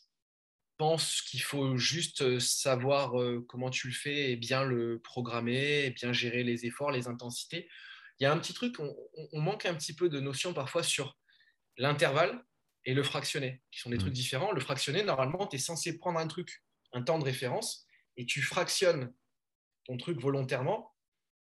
[0.77, 3.13] pense qu'il faut juste savoir
[3.47, 7.67] comment tu le fais et bien le programmer, et bien gérer les efforts, les intensités
[8.21, 11.17] il y a un petit truc, on, manque un petit peu de notion parfois sur
[11.77, 12.45] l'intervalle
[12.85, 14.01] et le fractionné, qui sont des mm.
[14.01, 14.51] trucs différents.
[14.51, 16.63] Le fractionné, normalement, tu es censé prendre un truc,
[16.93, 17.87] un temps de référence,
[18.17, 19.11] et tu fractionnes
[19.85, 20.93] ton truc volontairement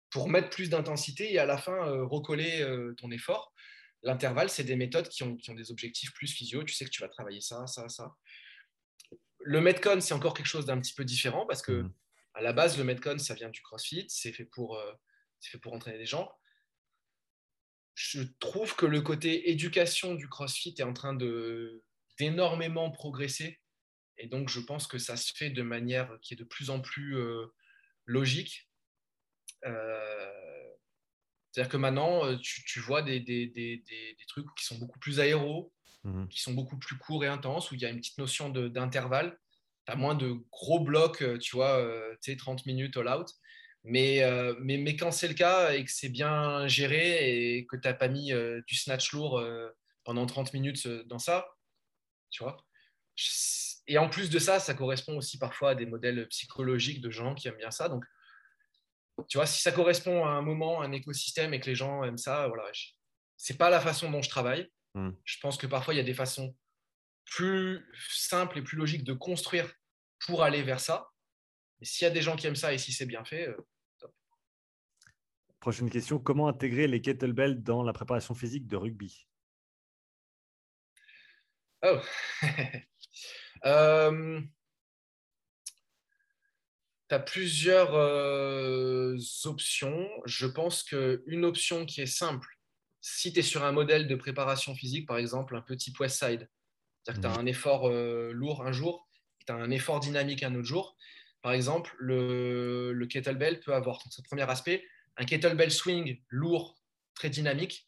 [0.10, 3.54] pour mettre plus d'intensité et à la fin euh, recoller euh, ton effort.
[4.04, 6.64] L'intervalle, c'est des méthodes qui ont, des objectifs plus physio.
[6.64, 8.14] Tu sais que tu vas travailler ça, ça, ça.
[9.40, 11.94] Le Metcon, c'est encore quelque chose d'un petit peu différent parce que mm.
[12.34, 14.92] à la base, le Metcon, ça vient du CrossFit, c'est fait pour, euh,
[15.42, 16.30] fait pour entraîner des gens
[17.96, 21.16] je trouve que le côté éducation du CrossFit est en train
[22.20, 23.60] d'énormément progresser.
[24.18, 26.82] Et donc, je pense que ça se fait de manière qui est de plus en
[26.82, 27.46] plus euh,
[28.06, 28.70] logique.
[29.66, 30.53] Euh,
[31.54, 35.22] c'est-à-dire que maintenant, euh, tu, vois des, des, des, des, trucs qui sont beaucoup plus
[35.22, 35.72] aéros,
[36.04, 36.28] mhm.
[36.28, 39.38] qui sont beaucoup plus courts et intenses, où il y a une petite notion d'intervalle.
[39.86, 41.86] Tu as moins de gros blocs, tu vois,
[42.22, 43.30] tu sais, 30 minutes all out.
[43.86, 47.88] Euh, mais, mais, quand c'est le cas et que c'est bien géré et que tu
[47.88, 49.70] n'as pas mis euh, du snatch lourd euh,
[50.04, 51.48] pendant 30 minutes dans ça,
[52.30, 52.58] tu vois.
[53.88, 57.36] Et en plus de ça, ça correspond aussi parfois à des modèles psychologiques de gens
[57.36, 57.90] qui aiment bien ça.
[57.90, 58.06] Donc,
[59.28, 62.18] tu vois, si ça correspond à un moment, un écosystème et que les gens aiment
[62.18, 62.70] ça, voilà.
[63.38, 64.72] C'est pas la façon dont je travaille.
[64.94, 65.12] Hmm.
[65.24, 66.56] Je pense que parfois, il y a des façons
[67.26, 69.72] plus simples et plus logiques de construire
[70.26, 71.10] pour aller vers ça.
[71.82, 73.50] Et s'il y a des gens qui aiment ça et si c'est bien fait,
[75.60, 79.30] Prochaine question, comment intégrer les kettlebells dans la préparation physique de rugby?
[81.84, 82.02] Oh
[83.66, 84.42] Euh,
[87.14, 90.10] tu as plusieurs euh, options.
[90.26, 92.48] Je pense qu'une option qui est simple,
[93.02, 96.50] si tu es sur un modèle de préparation physique, par exemple, un petit Westside,
[97.04, 99.08] c'est-à-dire que tu as un effort euh, lourd un jour,
[99.46, 100.96] tu as un effort dynamique un autre jour.
[101.44, 104.84] Par exemple, le, le kettlebell peut avoir, ce premier aspect,
[105.18, 106.82] un kettlebell swing lourd,
[107.14, 107.88] très dynamique,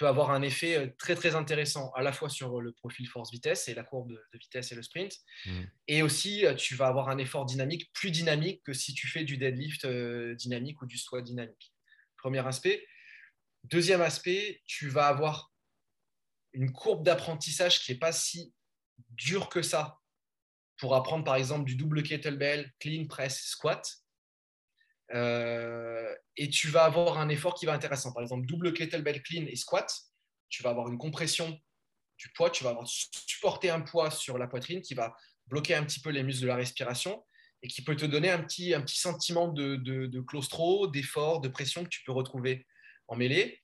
[0.00, 3.68] peut avoir un effet euh, très très intéressant à la fois sur le profil force-vitesse
[3.68, 5.14] et la courbe de, vitesse et le sprint.
[5.44, 5.70] Mhm.
[5.88, 9.24] Et aussi, euh, tu vas avoir un effort dynamique plus dynamique que si tu fais
[9.24, 11.74] du deadlift dynamique ou du squat dynamique.
[12.16, 12.86] Premier aspect.
[13.64, 15.52] Deuxième aspect, tu vas avoir
[16.54, 18.54] une courbe d'apprentissage qui n'est pas si
[19.10, 19.98] dure que ça
[20.78, 23.99] pour apprendre par exemple du double kettlebell, clean, press, squat.
[25.12, 28.12] Euh, et tu vas avoir un effort qui va être intéressant.
[28.12, 29.92] Par exemple, double kettlebell, clean et squat,
[30.48, 31.58] tu vas avoir une compression
[32.18, 35.14] du poids, tu vas avoir supporter un poids sur la poitrine qui va
[35.46, 37.24] bloquer un petit peu les muscles de la respiration
[37.62, 41.48] et qui peut te donner un petit, un petit sentiment de, de claustro, d'effort, de
[41.48, 42.66] pression que tu peux retrouver
[43.08, 43.60] en mêlée.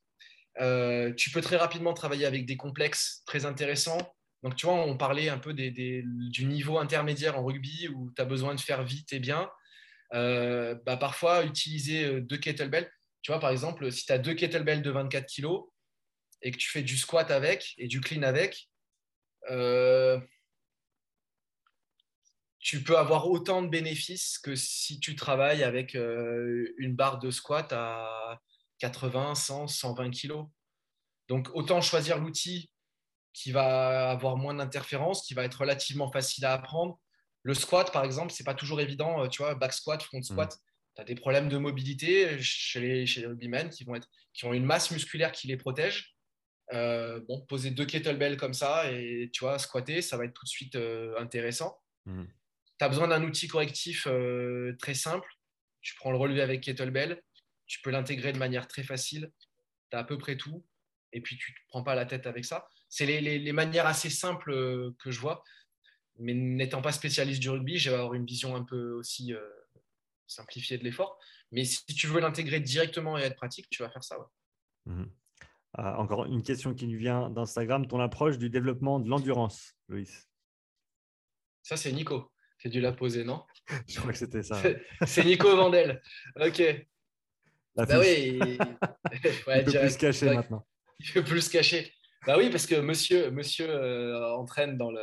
[0.60, 4.14] Euh, tu peux très rapidement travailler avec des complexes très intéressants.
[4.42, 8.24] Donc, tu vois, on parlait un peu du niveau intermédiaire en rugby où tu as
[8.24, 9.50] besoin de faire vite et bien.
[10.14, 12.90] Euh, bah, parfois, utiliser euh, deux kettlebells.
[13.22, 15.62] Tu vois, par exemple, si tu as deux kettlebells de 24 kg
[16.42, 18.68] et que tu fais du squat avec et du clean avec,
[22.58, 27.72] tu peux avoir autant de bénéfices que si tu travailles avec une barre de squat
[27.72, 28.40] à
[28.78, 30.46] 80, 100, 120 kilos.
[31.28, 32.70] Donc, autant choisir l'outil
[33.32, 36.98] qui va avoir moins d'interférences, qui va être relativement facile à apprendre.
[37.46, 39.22] Le squat, par exemple, c'est pas toujours évident.
[39.22, 40.58] Euh, tu vois, back squat, front squat, mm.
[40.96, 44.46] tu as des problèmes de mobilité chez les, chez les rugbymen qui, vont être, qui
[44.46, 46.16] ont une masse musculaire qui les protège.
[46.72, 50.44] Euh, bon, poser deux kettlebells comme ça et tu vois, squatter, ça va être tout
[50.44, 51.78] de suite euh, intéressant.
[52.06, 52.24] Mm.
[52.78, 54.08] Tu as besoin d'un outil correctif
[54.78, 55.28] très simple.
[55.82, 57.22] Tu prends le relevé avec kettlebell,
[57.66, 59.30] tu peux l'intégrer de manière très facile.
[59.90, 60.66] Tu as à peu près tout.
[61.12, 62.68] Et puis, tu ne te prends pas la tête avec ça.
[62.88, 65.42] C'est les, manières assez simples euh, que je vois.
[66.18, 69.40] Mais n'étant pas spécialiste du rugby, j'ai avoir une vision un peu aussi euh,
[70.26, 71.18] simplifiée de l'effort.
[71.52, 74.16] Mais si tu veux l'intégrer directement et être pratique, tu vas faire ça.
[74.86, 75.10] Mhm.
[75.74, 77.86] Ah, encore une question qui nous vient d'Instagram.
[77.86, 80.26] Ton approche du développement de l'endurance, Loïs?
[81.62, 83.44] Ça, c'est Nico qui a dû la poser, non?
[83.88, 84.60] Je crois que c'était ça.
[85.06, 86.00] c'est Nico Vandel.
[86.36, 86.86] Ok.
[87.74, 88.38] bah oui.
[89.12, 90.66] il peut plus se cacher maintenant.
[91.00, 91.92] Il peut plus se cacher.
[92.26, 95.02] Bah oui, parce que monsieur, monsieur euh, entraîne dans le,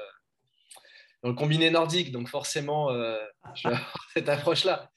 [1.23, 3.17] dans le combiné nordique, donc forcément, euh,
[3.55, 4.91] je vais avoir cette approche-là.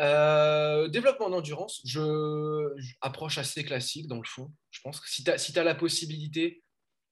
[0.00, 4.52] Euh, développement d'endurance, je, approche assez classique dans le fond.
[4.70, 6.62] Je pense que si tu as, si as, la possibilité,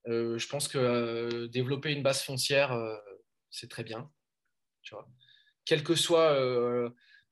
[0.05, 2.77] je pense que développer une base foncière,
[3.51, 4.11] c'est très bien.
[4.81, 5.07] Tu vois.
[5.63, 6.35] Quel que soit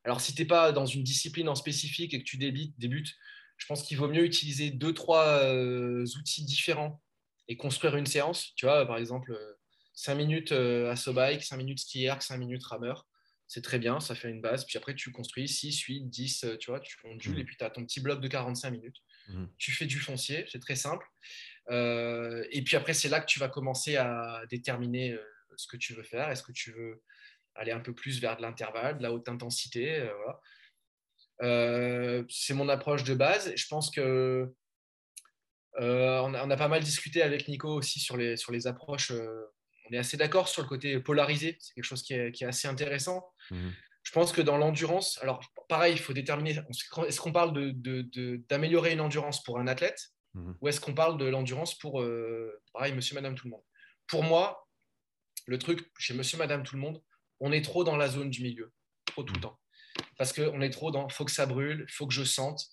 [0.04, 3.14] alors, si tu n'es pas dans une discipline en spécifique et que tu débutes,
[3.56, 7.00] je pense qu'il vaut mieux utiliser deux, trois euh, outils différents
[7.48, 8.52] et construire une séance.
[8.56, 9.36] Tu vois, par exemple,
[9.94, 13.06] 5 minutes euh, à bike, 5 minutes ski erg, 5 minutes rameur.
[13.48, 14.64] C'est très bien, ça fait une base.
[14.64, 17.38] Puis après, tu construis 6, 8, 10, tu vois, tu ondules mmh.
[17.38, 18.96] et puis tu as ton petit bloc de 45 minutes.
[19.28, 19.44] Mmh.
[19.58, 21.06] Tu fais du foncier, c'est très simple.
[21.70, 25.18] Euh, et puis après, c'est là que tu vas commencer à déterminer
[25.56, 26.30] ce que tu veux faire.
[26.30, 27.02] Est-ce que tu veux
[27.54, 30.00] aller un peu plus vers de l'intervalle, de la haute intensité.
[30.00, 30.12] Euh,
[31.42, 33.52] euh, c'est mon approche de base.
[33.54, 34.52] Je pense que
[35.80, 39.12] euh, on, a, pas mal discuté avec Nico aussi sur les, sur les approches.
[39.92, 41.58] On est assez d'accord sur le côté polarisé.
[41.60, 43.30] C'est quelque chose qui est, assez intéressant.
[43.50, 43.68] Mmh.
[44.02, 46.58] Je pense que dans l'endurance, alors pareil, il faut déterminer
[47.06, 47.52] est-ce qu'on parle
[48.48, 50.52] d'améliorer de, une endurance pour un athlète mmh.
[50.60, 52.04] ou est-ce qu'on parle de l'endurance pour,
[52.72, 53.62] pareil, monsieur, madame, tout le monde?
[54.06, 54.68] Pour moi,
[55.46, 57.02] le truc chez monsieur, madame, tout le monde,
[57.40, 58.72] on est trop dans la zone du milieu,
[59.06, 59.42] trop tout le mm.
[59.42, 59.58] temps.
[60.16, 62.66] Parce qu'on est trop dans faut que ça brûle, faut que je sente.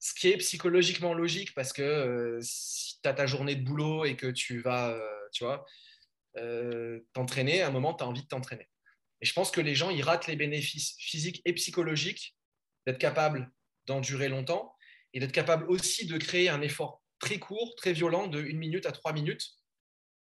[0.00, 4.04] Ce qui est psychologiquement logique parce que euh, si tu as ta journée de boulot
[4.04, 5.00] et que tu vas, euh,
[5.32, 5.66] tu vois,
[6.36, 8.68] euh, t'entraîner, à un moment, tu as envie de t'entraîner.
[9.20, 12.36] Et je pense que les gens, ils ratent les bénéfices physiques et psychologiques
[12.86, 13.50] d'être capable
[13.86, 14.74] d'endurer longtemps
[15.12, 18.86] et d'être capable aussi de créer un effort très court, très violent, de une minute
[18.86, 19.44] à trois minutes.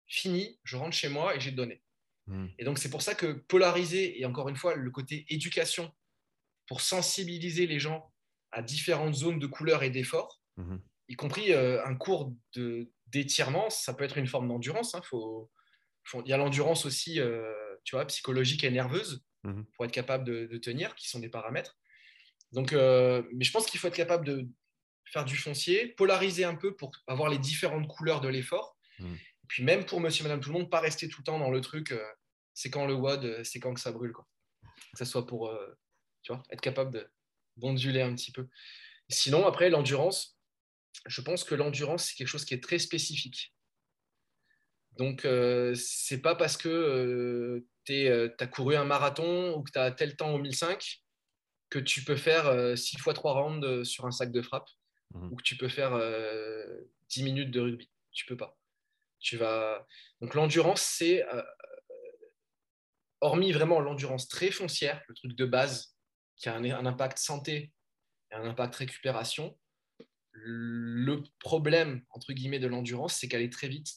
[0.07, 1.84] Fini, je rentre chez moi et j'ai donné.
[2.27, 2.47] Hmm.
[2.57, 5.91] Et donc, c'est pour ça que polariser, et encore une fois, le côté éducation,
[6.68, 8.11] pour sensibiliser les gens
[8.51, 10.77] à différentes zones de couleur et d'effort, hmm.
[11.09, 12.34] y compris euh, un cours
[13.07, 14.95] d'étirement, ça peut être une forme d'endurance.
[14.95, 15.01] Hein,
[16.13, 17.53] il y a l'endurance aussi, euh,
[17.83, 19.63] tu vois, psychologique et nerveuse, hmm.
[19.73, 21.77] pour être capable de, tenir, qui sont des paramètres.
[22.51, 24.47] Donc, euh, mais je pense qu'il faut être capable de
[25.05, 28.77] faire du foncier, polariser un peu pour avoir les différentes couleurs de l'effort.
[28.99, 31.49] Et puis même pour monsieur, madame, tout le monde, pas rester tout le temps dans
[31.49, 31.91] le truc,
[32.53, 34.11] c'est quand le WOD, c'est quand que ça brûle.
[34.11, 34.27] Quoi.
[34.91, 35.51] Que ce soit pour
[36.21, 37.09] tu vois, être capable de
[37.57, 38.47] bonduler un petit peu.
[39.09, 40.37] Sinon, après, l'endurance,
[41.05, 43.53] je pense que l'endurance, c'est quelque chose qui est très spécifique.
[44.97, 49.72] Donc, euh, c'est pas parce que euh, tu euh, as couru un marathon ou que
[49.72, 51.01] tu as tel temps au 1005
[51.69, 54.68] que tu peux faire 6 fois 3 rounds sur un sac de frappe
[55.13, 55.31] mhm.
[55.31, 55.97] ou que tu peux faire
[57.07, 57.89] 10 minutes de rugby.
[58.11, 58.57] Tu peux pas.
[59.19, 59.88] Tu vas...
[60.19, 61.23] Donc, l'endurance, c'est,
[63.22, 65.95] hormis vraiment l'endurance très foncière, le truc de base
[66.35, 67.72] qui a un impact santé
[68.31, 69.57] et un impact récupération,
[70.31, 73.88] le problème, entre guillemets, de l'endurance, c'est qu'elle est très vite,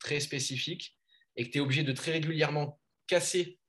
[0.00, 0.96] très spécifique,
[1.36, 3.60] et que tu es obligé de très régulièrement casser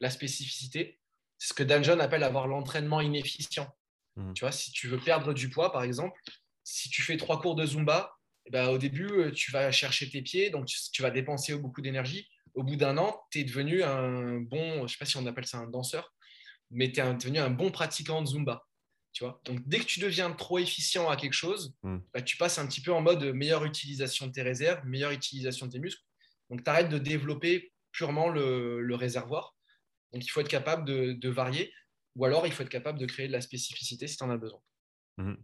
[0.00, 1.00] la spécificité.
[1.38, 3.68] C'est ce que Dan John appelle avoir l'entraînement inefficient.
[4.16, 4.34] Mmh.
[4.34, 6.20] Tu vois, si tu veux perdre du poids, par exemple,
[6.64, 10.08] si tu fais trois cours de Zumba, eh ben, au début, euh, tu vas chercher
[10.08, 12.28] tes pieds, donc tu, vas dépenser beaucoup d'énergie.
[12.54, 15.26] Au bout d'un an, tu es devenu un bon, je ne sais pas si on
[15.26, 16.14] appelle ça un danseur,
[16.70, 18.66] mais tu es devenu un bon pratiquant de Zumba.
[19.44, 21.98] Donc, dès que tu deviens trop efficient à quelque chose, hmm.
[22.12, 25.66] bah, tu passes un petit peu en mode meilleure utilisation de tes réserves, meilleure utilisation
[25.66, 26.02] de tes muscles.
[26.50, 29.56] Donc, tu arrêtes de développer purement le, réservoir.
[30.12, 31.72] Donc, il faut être capable de, varier
[32.16, 34.38] ou alors il faut être capable de créer de la spécificité si tu en as
[34.38, 34.60] besoin.
[35.18, 35.34] Hmm.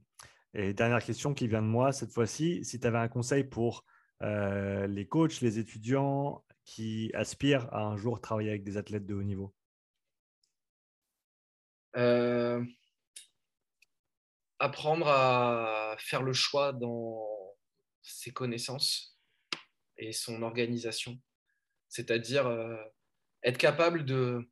[0.54, 3.84] Et dernière question qui vient de moi cette fois-ci, si tu avais un conseil pour
[4.22, 9.14] euh, les coachs, les étudiants qui aspirent à un jour travailler avec des athlètes de
[9.14, 9.54] haut niveau?
[11.96, 12.64] Euh,
[14.58, 17.26] apprendre à faire le choix dans
[18.02, 19.18] ses connaissances
[19.96, 21.20] et son organisation.
[21.88, 22.76] C'est-à-dire euh,
[23.42, 24.48] être capable de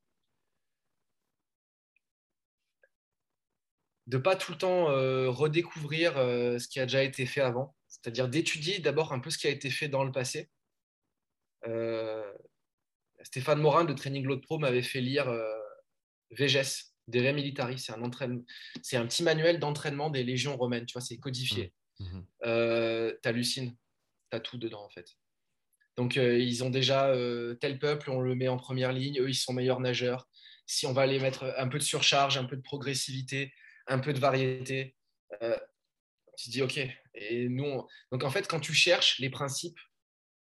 [4.08, 7.74] de pas tout le temps euh, redécouvrir euh, ce qui a déjà été fait avant,
[7.88, 10.50] c'est-à-dire d'étudier d'abord un peu ce qui a été fait dans le passé.
[13.22, 15.32] Stéphane Morin de Training Load Pro m'avait fait lire
[16.32, 18.10] VGS, des Militari, c'est un,
[18.82, 21.72] c'est un petit manuel d'entraînement des légions romaines, tu vois, c'est codifié.
[21.98, 22.04] Mmh.
[22.04, 22.26] Mmh.
[22.44, 23.76] Euh, tu hallucines,
[24.30, 25.06] tu as tout dedans en fait.
[25.96, 29.28] Donc euh, ils ont déjà euh, tel peuple, on le met en première ligne, eux
[29.28, 30.28] ils sont meilleurs nageurs.
[30.66, 33.52] Si on va les mettre un peu de surcharge, un peu de progressivité,
[33.88, 34.96] un peu de variété,
[36.38, 36.78] tu te dis ok.
[37.14, 39.78] Et nous, donc en fait, quand tu cherches les principes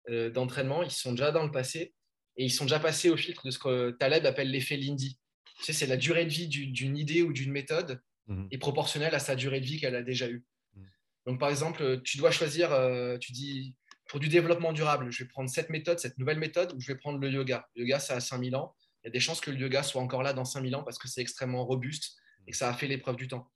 [0.07, 1.93] d'entraînement, ils sont déjà dans le passé
[2.37, 5.19] et ils sont déjà passés au filtre de ce que Taleb appelle l'effet Lindy.
[5.57, 8.47] Tu sais, c'est la durée de vie d'une idée ou d'une méthode mhm.
[8.51, 10.45] est proportionnelle à sa durée de vie qu'elle a déjà eue.
[10.75, 10.89] Mhm.
[11.27, 13.75] Donc, par exemple, tu dois choisir, euh, tu dis,
[14.07, 16.97] pour du développement durable, je vais prendre cette méthode, cette nouvelle méthode, ou je vais
[16.97, 17.67] prendre le yoga.
[17.75, 18.75] Le yoga, ça a 5000 ans.
[19.03, 20.97] Il y a des chances que le yoga soit encore là dans 5000 ans parce
[20.97, 22.15] que c'est extrêmement robuste
[22.47, 23.51] et que ça a fait l'épreuve du temps.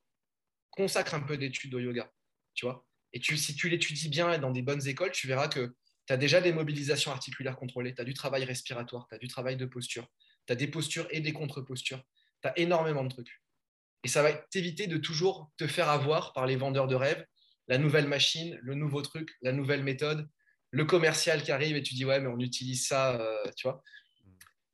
[0.69, 2.11] Consacre un peu d'études au yoga,
[2.53, 2.85] tu vois.
[3.13, 6.13] Et tu, si tu l'étudies bien et dans des bonnes écoles, tu verras que tu
[6.13, 9.57] as déjà des mobilisations articulaires contrôlées, tu as du travail respiratoire, tu as du travail
[9.57, 10.07] de posture,
[10.49, 12.03] tu as des postures et des contre-postures.
[12.41, 13.43] Tu as énormément de trucs.
[14.03, 17.23] Et ça va t'éviter de toujours te faire avoir par les vendeurs de rêves,
[17.67, 20.27] la nouvelle machine, le nouveau truc, la nouvelle méthode,
[20.71, 23.83] le commercial qui arrive et tu dis ouais, mais on utilise ça, euh, tu vois.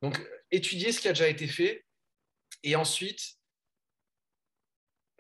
[0.02, 0.18] Donc,
[0.50, 1.86] étudier ce qui a déjà été fait
[2.64, 3.36] et ensuite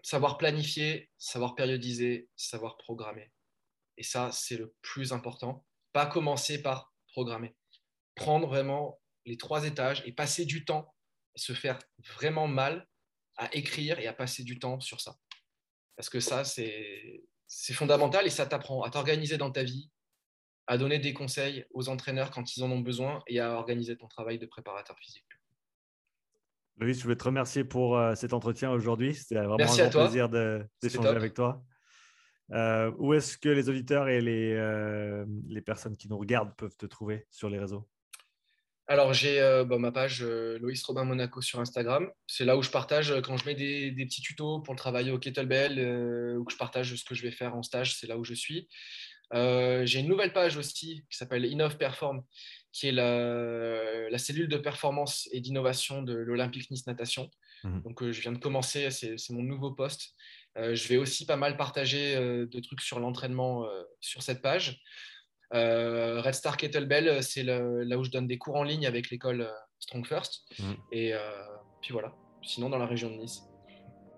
[0.03, 3.29] savoir planifier, savoir périodiser, savoir programmer.
[3.97, 5.65] Et ça, c'est le plus important.
[5.91, 7.57] Pas commencer par programmer.
[8.15, 10.93] Prendre vraiment les trois étages et passer du temps,
[11.35, 11.79] se faire
[12.15, 12.87] vraiment mal
[13.37, 15.17] à écrire et à passer du temps sur ça.
[15.95, 19.89] Parce que ça, c'est fondamental et ça t'apprend à t'organiser dans ta vie,
[20.67, 24.07] à donner des conseils aux entraîneurs quand ils en ont besoin et à organiser ton
[24.07, 25.25] travail de préparateur physique.
[26.77, 29.15] Louis, je veux te remercier pour euh, cet entretien aujourd'hui.
[29.15, 31.63] C'était vraiment un grand plaisir d'échanger avec toi.
[32.51, 36.75] Euh, où est-ce que les auditeurs et les, euh, les personnes qui nous regardent peuvent
[36.75, 37.87] te trouver sur les réseaux?
[38.87, 42.07] Alors, j'ai euh, bah, ma page euh, Loïs Robin Monaco sur Instagram.
[42.27, 45.17] C'est là où je partage euh, quand je mets des, petits tutos pour travailler au
[45.17, 45.79] kettlebell
[46.37, 47.95] ou que je partage ce que je vais faire en stage.
[47.95, 48.67] C'est là où je suis.
[49.33, 52.23] j'ai une nouvelle page aussi qui s'appelle Innov Perform,
[52.71, 57.31] qui est la, cellule de performance et d'innovation de l'Olympique Nice Natation.
[57.63, 60.13] Mmh Donc, je viens de commencer, c'est mon nouveau poste.
[60.55, 63.67] je vais aussi pas mal partager de trucs sur l'entraînement
[63.99, 64.79] sur cette page.
[65.53, 69.41] Euh, Red Star Kettlebell, c'est là où je donne des cours en ligne avec l'école
[69.41, 70.43] euh, Strong First.
[70.59, 70.63] Mm.
[70.91, 71.19] Et euh,
[71.81, 72.13] puis voilà,
[72.43, 73.43] sinon dans la région de Nice.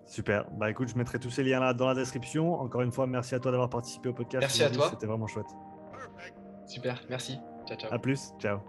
[0.06, 0.50] Super.
[0.52, 2.54] Bah écoute, je mettrai tous ces liens là dans la description.
[2.54, 4.40] Encore une fois, merci à toi d'avoir participé au podcast.
[4.40, 4.88] Merci à toi.
[4.90, 5.48] C'était vraiment chouette.
[6.66, 7.38] Super, merci.
[7.66, 7.92] Ciao, ciao.
[7.92, 8.30] À plus.
[8.40, 8.60] Ciao.